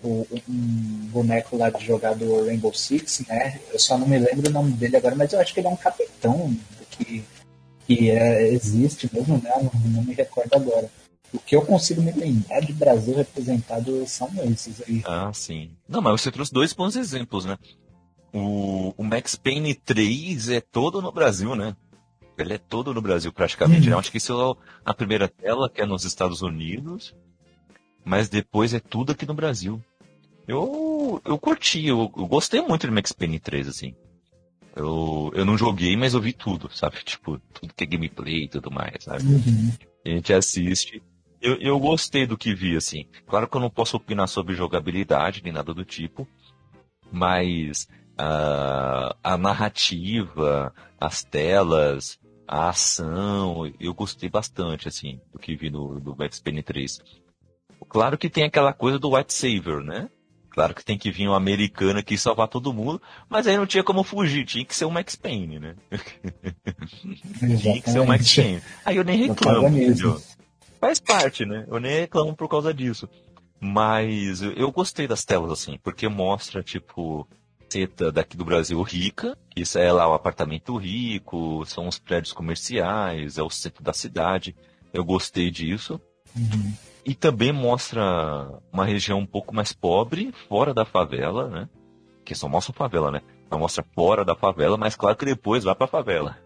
o 0.03 0.25
um 0.47 1.09
boneco 1.11 1.57
lá 1.57 1.69
de 1.69 1.85
jogar 1.85 2.15
do 2.15 2.45
Rainbow 2.45 2.73
Six, 2.73 3.25
né? 3.27 3.59
Eu 3.71 3.79
só 3.79 3.97
não 3.97 4.07
me 4.07 4.17
lembro 4.17 4.49
o 4.49 4.53
nome 4.53 4.71
dele 4.73 4.97
agora, 4.97 5.15
mas 5.15 5.33
eu 5.33 5.39
acho 5.39 5.53
que 5.53 5.59
ele 5.59 5.67
é 5.67 5.71
um 5.71 5.75
capitão 5.75 6.55
que 6.91 7.23
que 7.89 8.11
é, 8.11 8.47
existe 8.53 9.09
mesmo, 9.11 9.41
né? 9.41 9.51
Não, 9.57 9.91
não, 9.91 10.03
me 10.03 10.13
recordo 10.13 10.53
agora. 10.53 10.87
O 11.33 11.39
que 11.39 11.55
eu 11.55 11.63
consigo 11.63 12.03
me 12.03 12.11
lembrar 12.11 12.59
de 12.59 12.71
Brasil 12.71 13.15
representado 13.15 14.05
são 14.05 14.29
esses 14.43 14.79
aí. 14.87 15.01
Ah, 15.05 15.31
sim. 15.33 15.71
Não, 15.87 15.99
mas 15.99 16.21
você 16.21 16.31
trouxe 16.31 16.53
dois 16.53 16.71
bons 16.71 16.95
exemplos, 16.95 17.45
né? 17.45 17.57
O, 18.31 18.93
o 18.95 19.03
Max 19.03 19.35
Payne 19.35 19.73
3 19.73 20.49
é 20.49 20.61
todo 20.61 21.01
no 21.01 21.11
Brasil, 21.11 21.55
né? 21.55 21.75
Ele 22.37 22.53
é 22.53 22.57
todo 22.59 22.93
no 22.93 23.01
Brasil, 23.01 23.33
praticamente. 23.33 23.87
Hum. 23.87 23.91
Né? 23.91 23.97
Acho 23.97 24.11
que 24.11 24.17
isso 24.17 24.33
é 24.33 24.63
a 24.85 24.93
primeira 24.93 25.27
tela, 25.27 25.67
que 25.67 25.81
é 25.81 25.85
nos 25.85 26.05
Estados 26.05 26.43
Unidos. 26.43 27.15
Mas 28.03 28.29
depois 28.29 28.73
é 28.73 28.79
tudo 28.79 29.11
aqui 29.11 29.25
no 29.25 29.33
Brasil. 29.33 29.81
Eu, 30.47 31.21
eu 31.25 31.37
curti, 31.37 31.85
eu, 31.85 32.11
eu 32.17 32.25
gostei 32.25 32.61
muito 32.61 32.87
do 32.87 32.93
Max 32.93 33.11
Payne 33.11 33.39
3, 33.39 33.67
assim. 33.67 33.93
Eu, 34.75 35.31
eu 35.35 35.45
não 35.45 35.57
joguei, 35.57 35.95
mas 35.95 36.13
eu 36.13 36.21
vi 36.21 36.33
tudo, 36.33 36.69
sabe? 36.73 36.97
Tipo, 37.05 37.39
tudo 37.53 37.73
que 37.73 37.83
é 37.83 37.87
gameplay 37.87 38.43
e 38.43 38.47
tudo 38.47 38.71
mais, 38.71 39.03
sabe? 39.03 39.23
Uhum. 39.23 39.73
A 40.05 40.09
gente 40.09 40.33
assiste. 40.33 41.03
Eu, 41.41 41.55
eu 41.55 41.79
gostei 41.79 42.25
do 42.25 42.37
que 42.37 42.53
vi, 42.53 42.75
assim. 42.75 43.05
Claro 43.27 43.47
que 43.47 43.55
eu 43.55 43.61
não 43.61 43.69
posso 43.69 43.97
opinar 43.97 44.27
sobre 44.27 44.55
jogabilidade 44.55 45.41
nem 45.43 45.53
nada 45.53 45.73
do 45.73 45.85
tipo, 45.85 46.27
mas 47.11 47.87
uh, 48.19 49.15
a 49.23 49.37
narrativa, 49.37 50.73
as 50.99 51.23
telas, 51.23 52.19
a 52.47 52.69
ação, 52.69 53.71
eu 53.79 53.93
gostei 53.93 54.29
bastante, 54.29 54.87
assim, 54.87 55.21
do 55.31 55.39
que 55.39 55.55
vi 55.55 55.69
no, 55.69 55.99
no 55.99 56.15
Max 56.15 56.39
Payne 56.39 56.63
3. 56.63 57.01
Claro 57.87 58.17
que 58.17 58.29
tem 58.29 58.43
aquela 58.43 58.73
coisa 58.73 58.99
do 58.99 59.15
White 59.15 59.33
Saver, 59.33 59.81
né? 59.83 60.09
Claro 60.49 60.73
que 60.73 60.83
tem 60.83 60.97
que 60.97 61.11
vir 61.11 61.27
um 61.27 61.33
americano 61.33 61.99
aqui 61.99 62.17
salvar 62.17 62.47
todo 62.47 62.73
mundo, 62.73 63.01
mas 63.29 63.47
aí 63.47 63.55
não 63.55 63.65
tinha 63.65 63.83
como 63.83 64.03
fugir, 64.03 64.45
tinha 64.45 64.65
que 64.65 64.75
ser 64.75 64.85
o 64.85 64.91
Max 64.91 65.15
Payne, 65.15 65.59
né? 65.59 65.75
tinha 67.61 67.81
que 67.81 67.89
ser 67.89 67.99
o 67.99 68.05
Max 68.05 68.35
Payne. 68.35 68.61
Aí 68.83 68.97
eu 68.97 69.03
nem 69.03 69.17
reclamo, 69.17 69.67
entendeu? 69.67 70.21
Faz 70.81 70.99
parte, 70.99 71.45
né? 71.45 71.65
Eu 71.67 71.79
nem 71.79 72.01
reclamo 72.01 72.35
por 72.35 72.49
causa 72.49 72.73
disso. 72.73 73.07
Mas 73.59 74.41
eu 74.41 74.71
gostei 74.71 75.07
das 75.07 75.23
telas, 75.25 75.51
assim, 75.51 75.77
porque 75.83 76.07
mostra, 76.07 76.63
tipo, 76.63 77.27
seta 77.69 78.11
daqui 78.11 78.35
do 78.35 78.45
Brasil 78.45 78.81
rica, 78.81 79.37
isso 79.55 79.77
é 79.77 79.91
lá 79.91 80.07
o 80.09 80.13
apartamento 80.13 80.75
rico, 80.77 81.63
são 81.65 81.87
os 81.87 81.99
prédios 81.99 82.33
comerciais, 82.33 83.37
é 83.37 83.43
o 83.43 83.49
centro 83.49 83.83
da 83.83 83.93
cidade. 83.93 84.55
Eu 84.93 85.03
gostei 85.03 85.51
disso. 85.51 86.01
Uhum. 86.35 86.73
E 87.05 87.15
também 87.15 87.51
mostra 87.51 88.61
uma 88.71 88.85
região 88.85 89.19
um 89.19 89.25
pouco 89.25 89.55
mais 89.55 89.73
pobre, 89.73 90.33
fora 90.47 90.73
da 90.73 90.85
favela, 90.85 91.47
né? 91.47 91.69
Que 92.23 92.35
só 92.35 92.47
mostra 92.47 92.73
favela, 92.73 93.11
né? 93.11 93.21
Não 93.49 93.59
mostra 93.59 93.83
fora 93.95 94.23
da 94.23 94.35
favela, 94.35 94.77
mas 94.77 94.95
claro 94.95 95.17
que 95.17 95.25
depois 95.25 95.63
vai 95.63 95.73
pra 95.73 95.87
favela. 95.87 96.37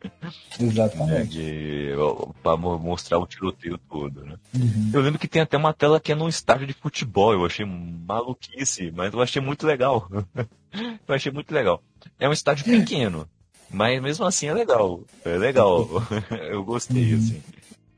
Exatamente. 0.58 1.40
É, 1.40 1.94
para 2.42 2.56
mostrar 2.56 3.18
o 3.18 3.26
tiroteio 3.26 3.78
todo, 3.78 4.24
né? 4.24 4.36
Uhum. 4.54 4.90
Eu 4.92 5.00
lembro 5.00 5.18
que 5.18 5.28
tem 5.28 5.42
até 5.42 5.56
uma 5.56 5.72
tela 5.72 6.00
que 6.00 6.12
é 6.12 6.14
num 6.14 6.28
estádio 6.28 6.66
de 6.66 6.72
futebol. 6.72 7.32
Eu 7.32 7.44
achei 7.44 7.64
maluquice, 7.64 8.92
mas 8.94 9.12
eu 9.12 9.20
achei 9.20 9.40
muito 9.40 9.66
legal. 9.66 10.08
eu 11.06 11.14
achei 11.14 11.30
muito 11.30 11.52
legal. 11.52 11.82
É 12.18 12.28
um 12.28 12.32
estádio 12.32 12.64
pequeno, 12.64 13.28
mas 13.70 14.00
mesmo 14.02 14.24
assim 14.24 14.46
é 14.46 14.54
legal. 14.54 15.02
É 15.24 15.36
legal. 15.36 15.88
eu 16.50 16.64
gostei, 16.64 17.14
uhum. 17.14 17.18
assim. 17.18 17.42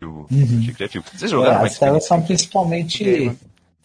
Uhum. 0.09 0.73
criativo. 0.75 1.05
Vocês 1.15 1.31
jogaram 1.31 1.57
é, 1.57 1.63
Max 1.63 1.73
As 1.73 1.79
telas 1.79 2.07
são 2.07 2.23
principalmente. 2.23 3.33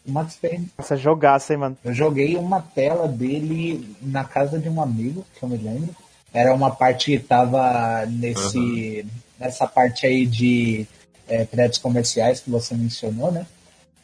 Max 0.06 0.38
Payne. 0.38 0.70
Nossa, 0.78 0.96
jogasse, 0.96 1.54
hein, 1.54 1.60
mano? 1.60 1.78
Eu 1.84 1.94
joguei 1.94 2.38
uma 2.38 2.62
tela 2.62 3.08
dele 3.08 3.96
na 4.02 4.24
casa 4.24 4.58
de 4.58 4.70
um 4.70 4.82
amigo, 4.82 5.26
que 5.38 5.44
eu 5.44 5.50
me 5.50 5.58
lembro. 5.58 5.90
Era 6.34 6.54
uma 6.54 6.72
parte 6.72 7.12
que 7.12 7.20
tava 7.20 8.06
nesse. 8.06 8.58
Uhum. 8.58 9.10
nessa 9.40 9.68
parte 9.68 10.06
aí 10.06 10.26
de 10.26 10.88
é, 11.28 11.44
prédios 11.46 11.78
comerciais 11.78 12.40
que 12.40 12.50
você 12.50 12.74
mencionou, 12.74 13.32
né? 13.32 13.46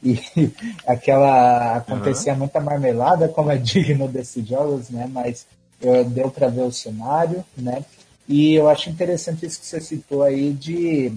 E 0.04 0.20
aquela. 0.86 1.78
acontecia 1.78 2.34
uhum. 2.34 2.40
muita 2.40 2.60
marmelada, 2.60 3.30
como 3.30 3.52
é 3.52 3.56
digno 3.58 4.08
desses 4.08 4.46
jogos, 4.46 4.90
né? 4.90 5.10
Mas 5.10 5.46
eu, 5.82 6.04
deu 6.06 6.30
para 6.30 6.50
ver 6.50 6.64
o 6.64 6.72
cenário, 6.72 7.44
né? 7.58 7.84
E 8.28 8.54
eu 8.54 8.70
acho 8.70 8.90
interessante 8.90 9.46
isso 9.46 9.60
que 9.60 9.66
você 9.66 9.82
citou 9.82 10.24
aí 10.24 10.54
de 10.54 11.14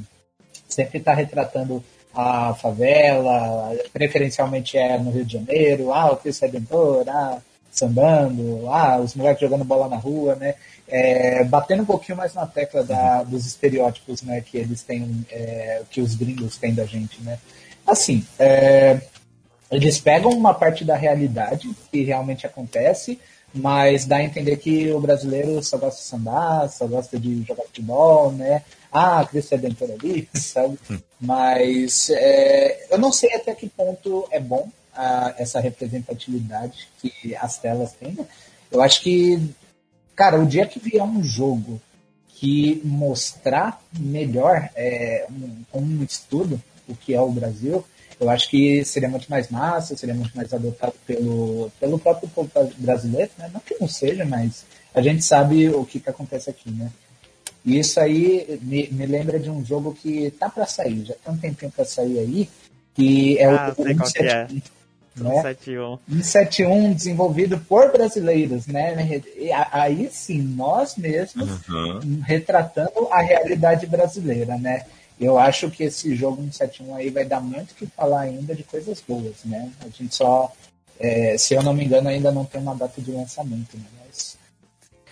sempre 0.77 0.99
está 0.99 1.15
retratando 1.15 1.83
a 2.15 2.55
favela, 2.55 3.75
preferencialmente 3.93 4.77
é 4.77 4.99
no 4.99 5.11
Rio 5.11 5.25
de 5.25 5.35
Janeiro, 5.35 5.93
ah, 5.93 6.12
o 6.12 6.17
Cristo 6.17 6.43
Redentor, 6.43 7.05
ah, 7.09 7.39
sambando, 7.71 8.69
ah, 8.71 8.99
os 8.99 9.15
moleques 9.15 9.41
jogando 9.41 9.65
bola 9.65 9.89
na 9.89 9.97
rua, 9.97 10.35
né? 10.35 10.55
É, 10.89 11.45
batendo 11.45 11.83
um 11.83 11.87
pouquinho 11.87 12.17
mais 12.17 12.33
na 12.33 12.47
tecla 12.47 12.85
da, 12.85 13.23
dos 13.23 13.45
estereótipos, 13.45 14.23
né, 14.23 14.41
que 14.41 14.57
eles 14.57 14.83
têm, 14.83 15.27
é, 15.31 15.83
que 15.91 16.01
os 16.01 16.15
gringos 16.15 16.57
têm 16.57 16.73
da 16.73 16.87
gente, 16.87 17.21
né? 17.23 17.39
Assim, 17.87 18.25
é, 18.39 19.01
eles 19.71 19.99
pegam 19.99 20.31
uma 20.31 20.55
parte 20.55 20.85
da 20.85 20.97
realidade 20.97 21.69
que 21.91 22.03
realmente 22.03 22.47
acontece, 22.47 23.19
mas 23.53 24.07
dá 24.07 24.17
a 24.17 24.25
entender 24.25 24.57
que 24.59 24.91
o 24.93 25.01
brasileiro 25.01 25.62
só 25.62 25.77
gosta 25.77 26.01
de 26.01 26.07
sambar, 26.07 26.69
só 26.69 26.87
gosta 26.87 27.19
de 27.19 27.43
jogar 27.43 27.65
futebol, 27.65 28.33
né? 28.33 28.62
Ah, 28.92 29.25
Cristo 29.29 29.53
Redentor 29.53 29.90
ali, 29.90 30.29
sabe? 30.35 30.79
Hum. 30.90 30.99
Mas 31.20 32.11
é, 32.11 32.87
eu 32.90 32.99
não 32.99 33.12
sei 33.12 33.35
até 33.35 33.55
que 33.55 33.68
ponto 33.68 34.27
é 34.31 34.40
bom 34.40 34.68
a, 34.94 35.35
essa 35.38 35.61
representatividade 35.61 36.88
que 37.01 37.35
as 37.37 37.59
telas 37.59 37.92
têm. 37.92 38.12
Né? 38.12 38.27
Eu 38.70 38.83
acho 38.83 39.01
que, 39.03 39.40
cara, 40.14 40.40
o 40.40 40.46
dia 40.46 40.66
que 40.66 40.79
vier 40.79 41.03
um 41.03 41.22
jogo 41.22 41.81
que 42.29 42.83
mostrar 42.85 43.83
melhor 43.99 44.68
é, 44.75 45.27
um, 45.31 45.81
um 45.81 46.03
estudo 46.03 46.61
o 46.88 46.94
que 46.94 47.14
é 47.14 47.20
o 47.20 47.31
Brasil, 47.31 47.85
eu 48.18 48.31
acho 48.31 48.49
que 48.49 48.85
seria 48.85 49.09
muito 49.09 49.29
mais 49.29 49.49
massa, 49.49 49.96
seria 49.96 50.14
muito 50.14 50.35
mais 50.37 50.53
adotado 50.53 50.94
pelo, 51.07 51.70
pelo 51.79 51.99
próprio 51.99 52.29
povo 52.29 52.51
brasileiro, 52.79 53.31
né? 53.37 53.51
Não 53.53 53.61
que 53.61 53.77
não 53.81 53.88
seja, 53.88 54.25
mas 54.25 54.64
a 54.94 55.03
gente 55.03 55.22
sabe 55.22 55.68
o 55.68 55.85
que, 55.85 56.01
que 56.01 56.09
acontece 56.09 56.49
aqui, 56.49 56.70
né? 56.70 56.90
E 57.66 57.81
isso 57.81 57.98
aí 57.98 58.61
me, 58.62 58.88
me 58.92 59.05
lembra 59.07 59.40
de 59.40 59.50
um 59.50 59.64
jogo 59.64 59.92
que 59.92 60.31
tá 60.31 60.48
para 60.48 60.66
sair, 60.66 61.05
já 61.05 61.14
tem 61.14 61.35
um 61.35 61.37
tempinho 61.37 61.72
para 61.72 61.85
sair 61.85 62.18
aí, 62.20 62.48
que 62.94 63.37
é 63.38 63.46
Ah, 63.46 63.74
o 63.76 63.83
é. 63.83 63.94
171, 63.94 64.62
né? 65.16 65.42
171. 65.42 65.98
171 66.22 66.92
desenvolvido 66.94 67.59
por 67.59 67.90
brasileiros, 67.90 68.66
né? 68.68 68.94
Aí 69.72 70.09
sim, 70.12 70.40
nós 70.40 70.94
mesmos 70.96 71.48
Uhum. 71.68 72.20
retratando 72.24 73.09
a 73.11 73.20
realidade 73.20 73.85
brasileira, 73.87 74.57
né? 74.57 74.87
Eu 75.18 75.37
acho 75.38 75.68
que 75.70 75.83
esse 75.85 76.14
jogo 76.14 76.37
171 76.42 76.94
aí 76.94 77.11
vai 77.11 77.24
dar 77.24 77.40
muito 77.40 77.72
o 77.72 77.74
que 77.74 77.87
falar 77.87 78.20
ainda 78.20 78.55
de 78.55 78.62
coisas 78.62 79.02
boas, 79.07 79.37
né? 79.44 79.72
A 79.81 79.88
gente 79.88 80.14
só, 80.14 80.52
é, 81.00 81.37
se 81.37 81.55
eu 81.55 81.62
não 81.64 81.74
me 81.74 81.85
engano, 81.85 82.09
ainda 82.09 82.31
não 82.31 82.44
tem 82.44 82.61
uma 82.61 82.76
data 82.76 83.00
de 83.00 83.11
lançamento, 83.11 83.76
né? 83.76 83.85
Mas 84.07 84.37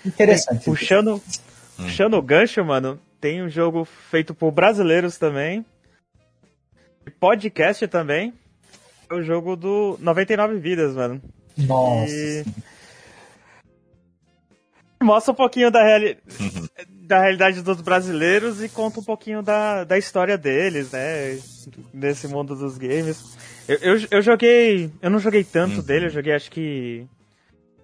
interessante. 0.05 0.65
Puxando, 0.67 1.21
puxando 1.77 2.15
o 2.15 2.23
gancho, 2.23 2.65
mano, 2.65 2.99
tem 3.21 3.43
um 3.43 3.49
jogo 3.49 3.85
feito 3.85 4.35
por 4.35 4.51
brasileiros 4.51 5.19
também. 5.19 5.65
E 7.07 7.11
Podcast 7.11 7.87
também. 7.89 8.33
É 9.11 9.15
o 9.15 9.23
jogo 9.23 9.55
do 9.57 9.99
99 10.01 10.59
Vidas, 10.59 10.95
mano. 10.95 11.21
Nossa. 11.59 12.11
E- 12.13 12.45
Mostra 15.03 15.33
um 15.33 15.37
pouquinho 15.37 15.71
da, 15.71 15.83
reali- 15.83 16.17
da 16.89 17.21
realidade 17.21 17.61
dos 17.61 17.81
brasileiros 17.83 18.63
e 18.63 18.69
conta 18.71 19.01
um 19.01 19.05
pouquinho 19.05 19.43
da, 19.43 19.85
da 19.85 19.99
história 19.99 20.39
deles, 20.39 20.93
né? 20.93 21.39
Nesse 21.93 22.27
mundo 22.27 22.57
dos 22.57 22.79
games. 22.79 23.37
Eu, 23.69 23.77
eu, 23.97 24.07
eu 24.13 24.23
joguei. 24.23 24.91
Eu 25.03 25.11
não 25.11 25.19
joguei 25.19 25.45
tanto 25.45 25.77
Uhum. 25.77 25.83
dele, 25.83 26.07
eu 26.07 26.11
joguei 26.11 26.33
acho 26.33 26.51
que. 26.51 27.07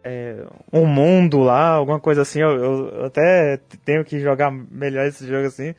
É, 0.05 0.45
um 0.73 0.87
mundo 0.87 1.39
lá, 1.41 1.69
alguma 1.71 2.01
coisa 2.01 2.23
assim. 2.23 2.41
Eu, 2.41 2.57
eu- 2.57 3.05
até 3.07 3.59
tenho 3.85 4.05
que 4.05 4.19
jogar 4.21 4.51
melhor 4.51 5.07
esse 5.07 5.27
jogo 5.27 5.47
assim. 5.47 5.75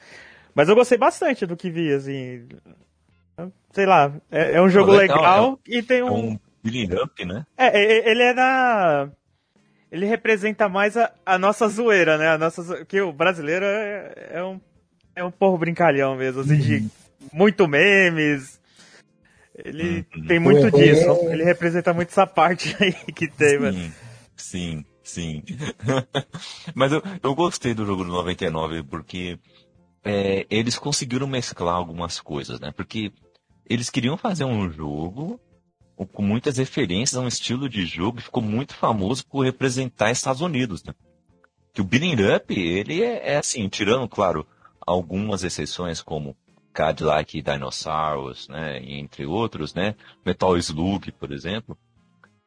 Mas 0.53 0.67
eu 0.69 0.75
gostei 0.75 0.97
bastante 0.97 1.45
do 1.45 1.55
que 1.57 1.69
vi, 1.69 1.93
assim. 1.93 2.47
Sei 3.71 3.85
lá, 3.85 4.13
é, 4.29 4.53
é 4.57 4.61
um 4.61 4.69
jogo 4.69 4.91
legal, 4.91 5.17
legal, 5.17 5.59
e 5.67 5.81
tem 5.81 5.99
É 5.99 6.03
um. 6.03 6.31
um 6.31 6.39
beating 6.63 6.93
up, 6.95 7.25
né? 7.25 7.45
É, 7.57 7.67
é, 7.67 7.83
é, 7.99 8.11
ele 8.11 8.23
é 8.23 8.33
na. 8.33 9.09
Ele 9.91 10.05
representa 10.05 10.69
mais 10.69 10.95
a, 10.95 11.11
a 11.25 11.37
nossa 11.37 11.67
zoeira, 11.67 12.17
né? 12.17 12.29
A 12.29 12.37
nossa, 12.37 12.61
zo- 12.61 12.85
que 12.85 13.01
o 13.01 13.11
brasileiro 13.11 13.65
é, 13.65 14.13
é 14.33 14.43
um 14.43 14.59
é 15.15 15.23
um 15.23 15.31
porro 15.31 15.57
brincalhão 15.57 16.15
mesmo, 16.15 16.41
assim, 16.41 16.57
de 16.57 16.87
muito 17.33 17.67
memes. 17.67 18.59
Ele 19.65 20.05
Uhum. 20.15 20.27
tem 20.27 20.39
muito 20.39 20.65
Uhum. 20.65 20.71
disso. 20.71 21.29
Ele 21.29 21.43
representa 21.43 21.93
muito 21.93 22.09
essa 22.09 22.25
parte 22.25 22.75
aí 22.79 22.93
que 23.13 23.27
tem, 23.27 23.59
mano. 23.59 23.91
Sim, 24.41 24.83
sim. 25.03 25.43
Mas 26.73 26.91
eu, 26.91 27.01
eu 27.21 27.35
gostei 27.35 27.75
do 27.75 27.85
jogo 27.85 28.03
do 28.03 28.09
99 28.09 28.83
porque 28.83 29.39
é, 30.03 30.47
eles 30.49 30.79
conseguiram 30.79 31.27
mesclar 31.27 31.75
algumas 31.75 32.19
coisas, 32.19 32.59
né? 32.59 32.71
Porque 32.71 33.13
eles 33.69 33.89
queriam 33.89 34.17
fazer 34.17 34.43
um 34.43 34.69
jogo 34.69 35.39
com 36.11 36.23
muitas 36.23 36.57
referências 36.57 37.15
a 37.15 37.21
um 37.21 37.27
estilo 37.27 37.69
de 37.69 37.85
jogo 37.85 38.17
que 38.17 38.23
ficou 38.23 38.41
muito 38.41 38.73
famoso 38.73 39.25
por 39.27 39.45
representar 39.45 40.09
Estados 40.09 40.41
Unidos, 40.41 40.83
né? 40.83 40.93
Que 41.71 41.79
o 41.79 41.85
Beating 41.85 42.15
Up, 42.35 42.59
ele 42.59 43.03
é, 43.03 43.33
é 43.33 43.37
assim, 43.37 43.69
tirando, 43.69 44.09
claro, 44.09 44.45
algumas 44.85 45.43
exceções 45.43 46.01
como 46.01 46.35
Cadillac 46.73 47.39
Dinosaurs, 47.39 48.47
né? 48.47 48.81
Entre 48.83 49.23
outros, 49.27 49.75
né? 49.75 49.95
Metal 50.25 50.57
Slug, 50.57 51.11
por 51.11 51.31
exemplo. 51.31 51.77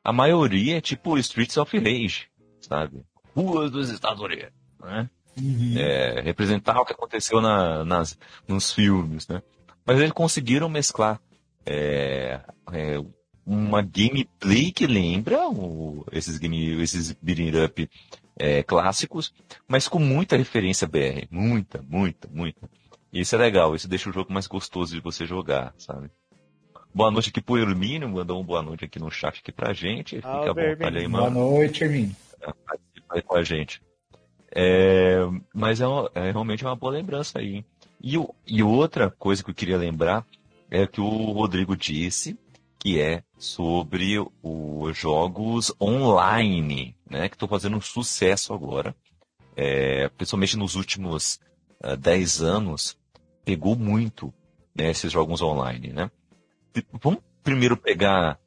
A 0.05 0.13
maioria 0.13 0.77
é 0.77 0.81
tipo 0.81 1.17
Streets 1.19 1.57
of 1.57 1.77
Rage, 1.79 2.27
sabe? 2.61 3.03
Ruas 3.35 3.71
dos 3.71 3.89
Estados 3.91 4.21
Unidos, 4.23 4.53
né? 4.81 5.09
Uhum. 5.37 5.75
É, 5.77 6.21
representar 6.21 6.79
o 6.81 6.85
que 6.85 6.93
aconteceu 6.93 7.41
na, 7.41 7.85
nas, 7.85 8.17
nos 8.47 8.73
filmes, 8.73 9.27
né? 9.27 9.43
Mas 9.85 9.99
eles 9.99 10.13
conseguiram 10.13 10.69
mesclar 10.69 11.21
é, 11.67 12.41
é, 12.73 13.03
uma 13.45 13.83
gameplay 13.83 14.71
que 14.71 14.87
lembra 14.87 15.49
o- 15.49 16.05
esses, 16.13 16.39
game, 16.39 16.81
esses 16.83 17.13
beating 17.21 17.51
up 17.65 17.91
é, 18.39 18.63
clássicos, 18.63 19.33
mas 19.67 19.89
com 19.89 19.99
muita 19.99 20.37
referência 20.37 20.87
BR. 20.87 21.27
Muita, 21.31 21.83
muita, 21.89 22.29
muita. 22.33 22.69
E 23.13 23.21
isso 23.21 23.35
é 23.35 23.39
legal, 23.39 23.75
isso 23.75 23.89
deixa 23.89 24.11
o 24.11 24.13
jogo 24.13 24.33
mais 24.33 24.47
gostoso 24.47 24.95
de 24.95 25.01
você 25.01 25.25
jogar, 25.27 25.75
sabe? 25.79 26.11
Boa 26.95 27.11
noite 27.11 27.31
aqui 27.31 27.41
pro 27.41 27.59
Hermínio, 27.59 28.09
mandou 28.09 28.39
uma 28.39 28.45
boa 28.45 28.63
noite 28.63 28.85
aqui 28.85 28.99
no 28.99 29.11
chat 29.11 29.41
aqui 29.41 29.51
pra 29.51 29.73
gente. 29.73 30.17
Fica 30.17 30.29
à 30.29 30.45
Salve, 30.45 30.75
vontade 30.75 30.99
aí, 30.99 31.09
Boa 31.09 31.23
mano 31.31 31.51
noite, 31.51 31.83
Hermínio. 31.83 32.15
participa 32.41 33.15
aí 33.17 33.23
com 33.23 33.35
a 33.37 33.43
gente. 33.43 33.83
É, 34.55 35.17
mas 35.53 35.81
é, 35.81 35.87
uma- 35.87 36.09
é 36.15 36.31
realmente 36.31 36.65
uma 36.65 36.77
boa 36.77 36.93
lembrança 36.93 37.41
aí. 37.41 37.57
hein? 37.57 37.65
E, 38.01 38.15
e 38.47 38.63
outra 38.63 39.11
coisa 39.11 39.43
que 39.43 39.51
eu 39.51 39.55
queria 39.55 39.77
lembrar 39.77 40.25
é 40.71 40.87
que 40.87 41.01
o 41.01 41.33
Rodrigo 41.33 41.77
disse 41.77 42.39
que 42.79 43.01
é 43.01 43.23
sobre 43.39 44.19
os 44.43 44.97
jogos 44.97 45.73
online, 45.81 46.95
né? 47.11 47.29
Que 47.29 47.35
estão 47.35 47.49
fazendo 47.49 47.77
um 47.77 47.81
sucesso 47.81 48.53
agora. 48.55 48.95
É, 49.57 50.09
principalmente 50.11 50.57
nos 50.57 50.75
últimos 50.77 51.41
ah, 51.83 51.97
10 51.97 52.41
anos, 52.43 52.97
pegou 53.45 53.75
muito 53.75 54.33
né, 54.77 54.91
esses 54.91 55.11
jogos 55.11 55.41
online, 55.43 55.89
né? 55.89 56.11
Vamos 57.03 57.21
primeiro 57.43 57.77
pegar 57.77 58.39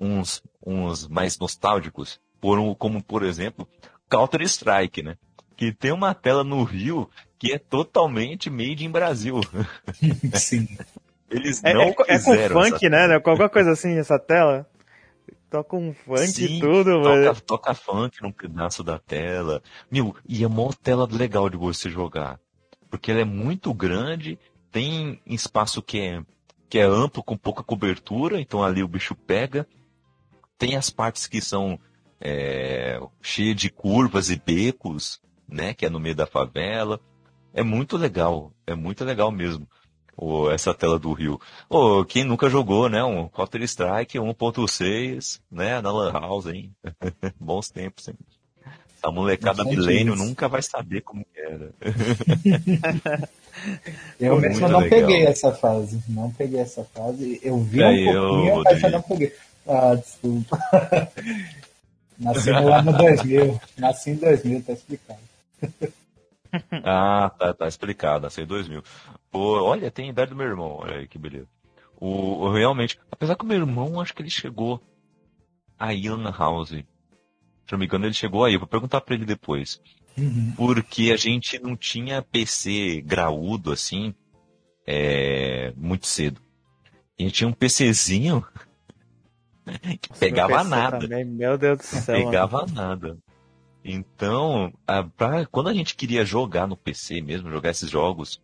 uns, 0.00 0.42
uns 0.64 1.06
mais 1.08 1.38
nostálgicos, 1.38 2.20
por 2.40 2.58
um- 2.58 2.74
como 2.74 3.02
por 3.02 3.22
exemplo 3.22 3.68
Counter-Strike, 4.08 5.02
né? 5.02 5.16
Que 5.56 5.72
tem 5.72 5.92
uma 5.92 6.14
tela 6.14 6.44
no 6.44 6.62
Rio 6.64 7.08
que 7.38 7.52
é 7.52 7.58
totalmente 7.58 8.48
made 8.50 8.84
in 8.84 8.90
Brasil. 8.90 9.40
Sim. 10.34 10.68
Eles 11.30 11.62
É, 11.64 11.74
não 11.74 11.82
é, 11.82 11.92
co- 11.92 12.04
é 12.06 12.18
com 12.18 12.36
funk, 12.48 12.88
né? 12.88 13.08
né? 13.08 13.14
Alguma 13.14 13.48
coisa 13.48 13.72
assim, 13.72 13.96
essa 13.98 14.18
tela. 14.18 14.66
Toca 15.50 15.76
um 15.76 15.92
funk 15.94 16.26
Sim, 16.26 16.56
e 16.56 16.60
tudo, 16.60 17.00
mano. 17.00 17.24
toca, 17.26 17.40
toca 17.40 17.74
funk 17.74 18.20
num 18.22 18.32
pedaço 18.32 18.82
da 18.82 18.98
tela. 18.98 19.62
Meu, 19.90 20.14
e 20.28 20.42
é 20.42 20.46
uma 20.46 20.72
tela 20.72 21.08
legal 21.10 21.48
de 21.48 21.56
você 21.56 21.88
jogar. 21.90 22.38
Porque 22.90 23.10
ela 23.10 23.20
é 23.20 23.24
muito 23.24 23.72
grande, 23.72 24.38
tem 24.70 25.20
espaço 25.26 25.82
que 25.82 26.00
é, 26.00 26.22
que 26.68 26.78
é 26.78 26.82
amplo, 26.84 27.22
com 27.22 27.36
pouca 27.36 27.62
cobertura, 27.62 28.40
então 28.40 28.62
ali 28.62 28.82
o 28.82 28.88
bicho 28.88 29.14
pega. 29.14 29.66
Tem 30.58 30.76
as 30.76 30.90
partes 30.90 31.26
que 31.26 31.40
são 31.40 31.78
é, 32.20 32.98
cheias 33.22 33.56
de 33.56 33.70
curvas 33.70 34.30
e 34.30 34.36
becos, 34.36 35.20
né? 35.48 35.74
Que 35.74 35.86
é 35.86 35.90
no 35.90 36.00
meio 36.00 36.14
da 36.14 36.26
favela. 36.26 37.00
É 37.52 37.62
muito 37.62 37.96
legal, 37.96 38.52
é 38.66 38.74
muito 38.74 39.04
legal 39.04 39.30
mesmo. 39.30 39.68
o- 40.18 40.48
essa 40.50 40.72
tela 40.72 40.98
do 40.98 41.12
Rio. 41.12 41.38
Ô, 41.68 42.02
quem 42.02 42.24
nunca 42.24 42.48
jogou, 42.48 42.88
né? 42.88 43.04
Um 43.04 43.28
Counter-Strike 43.28 44.18
1.6, 44.18 45.42
né? 45.50 45.78
Na 45.82 45.92
Lan 45.92 46.10
House, 46.12 46.46
hein? 46.46 46.74
Bons 47.38 47.68
tempos, 47.68 48.08
hein? 48.08 48.14
A 49.02 49.10
molecada 49.10 49.64
milênio 49.64 50.16
nunca 50.16 50.48
vai 50.48 50.62
saber 50.62 51.00
como 51.02 51.24
que 51.24 51.40
era. 51.40 51.70
Eu 54.20 54.40
mesmo 54.40 54.68
não 54.68 54.80
legal. 54.80 55.08
peguei 55.08 55.26
essa 55.26 55.52
fase. 55.52 56.02
Não 56.08 56.30
peguei 56.30 56.60
essa 56.60 56.84
fase. 56.84 57.40
Eu 57.42 57.58
vi 57.58 57.80
E 57.80 57.84
um 57.84 58.14
pouquinho, 58.14 58.62
mas 58.64 58.82
eu 58.82 58.90
não 58.90 59.02
peguei. 59.02 59.32
Ah, 59.66 59.94
desculpa. 59.94 60.58
Nasci 62.18 62.50
no 62.50 62.72
ano 62.72 62.92
2000. 62.96 63.60
Nasci 63.78 64.10
em 64.10 64.14
2000, 64.16 64.62
tá 64.62 64.72
explicado. 64.72 65.20
Ah, 66.84 67.30
tá, 67.38 67.52
tá 67.52 67.68
explicado, 67.68 68.22
nasceu 68.22 68.44
em 68.44 68.46
2000. 68.46 68.82
Pô, 69.30 69.60
olha, 69.62 69.90
tem 69.90 70.06
a 70.06 70.10
idade 70.10 70.30
do 70.30 70.36
meu 70.36 70.46
irmão, 70.46 70.78
olha 70.80 70.98
aí 71.00 71.08
que 71.08 71.18
beleza. 71.18 71.48
O, 72.00 72.44
o- 72.44 72.52
realmente, 72.52 72.98
apesar 73.10 73.34
que 73.36 73.44
o 73.44 73.46
meu 73.46 73.58
irmão, 73.58 74.00
acho 74.00 74.14
que 74.14 74.22
ele 74.22 74.30
chegou 74.30 74.80
aí 75.78 76.08
na 76.16 76.30
House. 76.30 76.72
Se 77.66 77.72
não 77.72 77.78
me 77.78 77.86
engano, 77.86 78.06
ele 78.06 78.14
chegou 78.14 78.44
aí. 78.44 78.54
Eu 78.54 78.60
vou 78.60 78.68
perguntar 78.68 79.00
pra 79.00 79.14
ele 79.14 79.24
depois. 79.24 79.80
Uhum. 80.16 80.52
Porque 80.56 81.10
a 81.12 81.16
gente 81.16 81.58
não 81.58 81.76
tinha 81.76 82.22
PC 82.22 83.02
graúdo 83.04 83.72
assim, 83.72 84.14
é, 84.86 85.72
muito 85.76 86.06
cedo. 86.06 86.40
A 87.18 87.22
gente 87.22 87.34
tinha 87.34 87.48
um 87.48 87.52
PCzinho 87.52 88.44
que 90.00 90.12
pegava 90.18 90.62
Meu 90.62 90.64
nada. 90.64 90.98
Também, 91.00 91.24
meu 91.24 91.58
Deus 91.58 91.78
do 91.78 91.82
céu. 91.84 92.18
mano. 92.18 92.30
Pegava 92.30 92.66
nada. 92.72 93.18
Então, 93.84 94.72
a- 94.86 95.02
pra- 95.04 95.46
quando 95.46 95.68
a 95.68 95.74
gente 95.74 95.94
queria 95.94 96.24
jogar 96.24 96.66
no 96.66 96.76
PC 96.76 97.20
mesmo, 97.20 97.50
jogar 97.50 97.70
esses 97.70 97.88
jogos, 97.90 98.40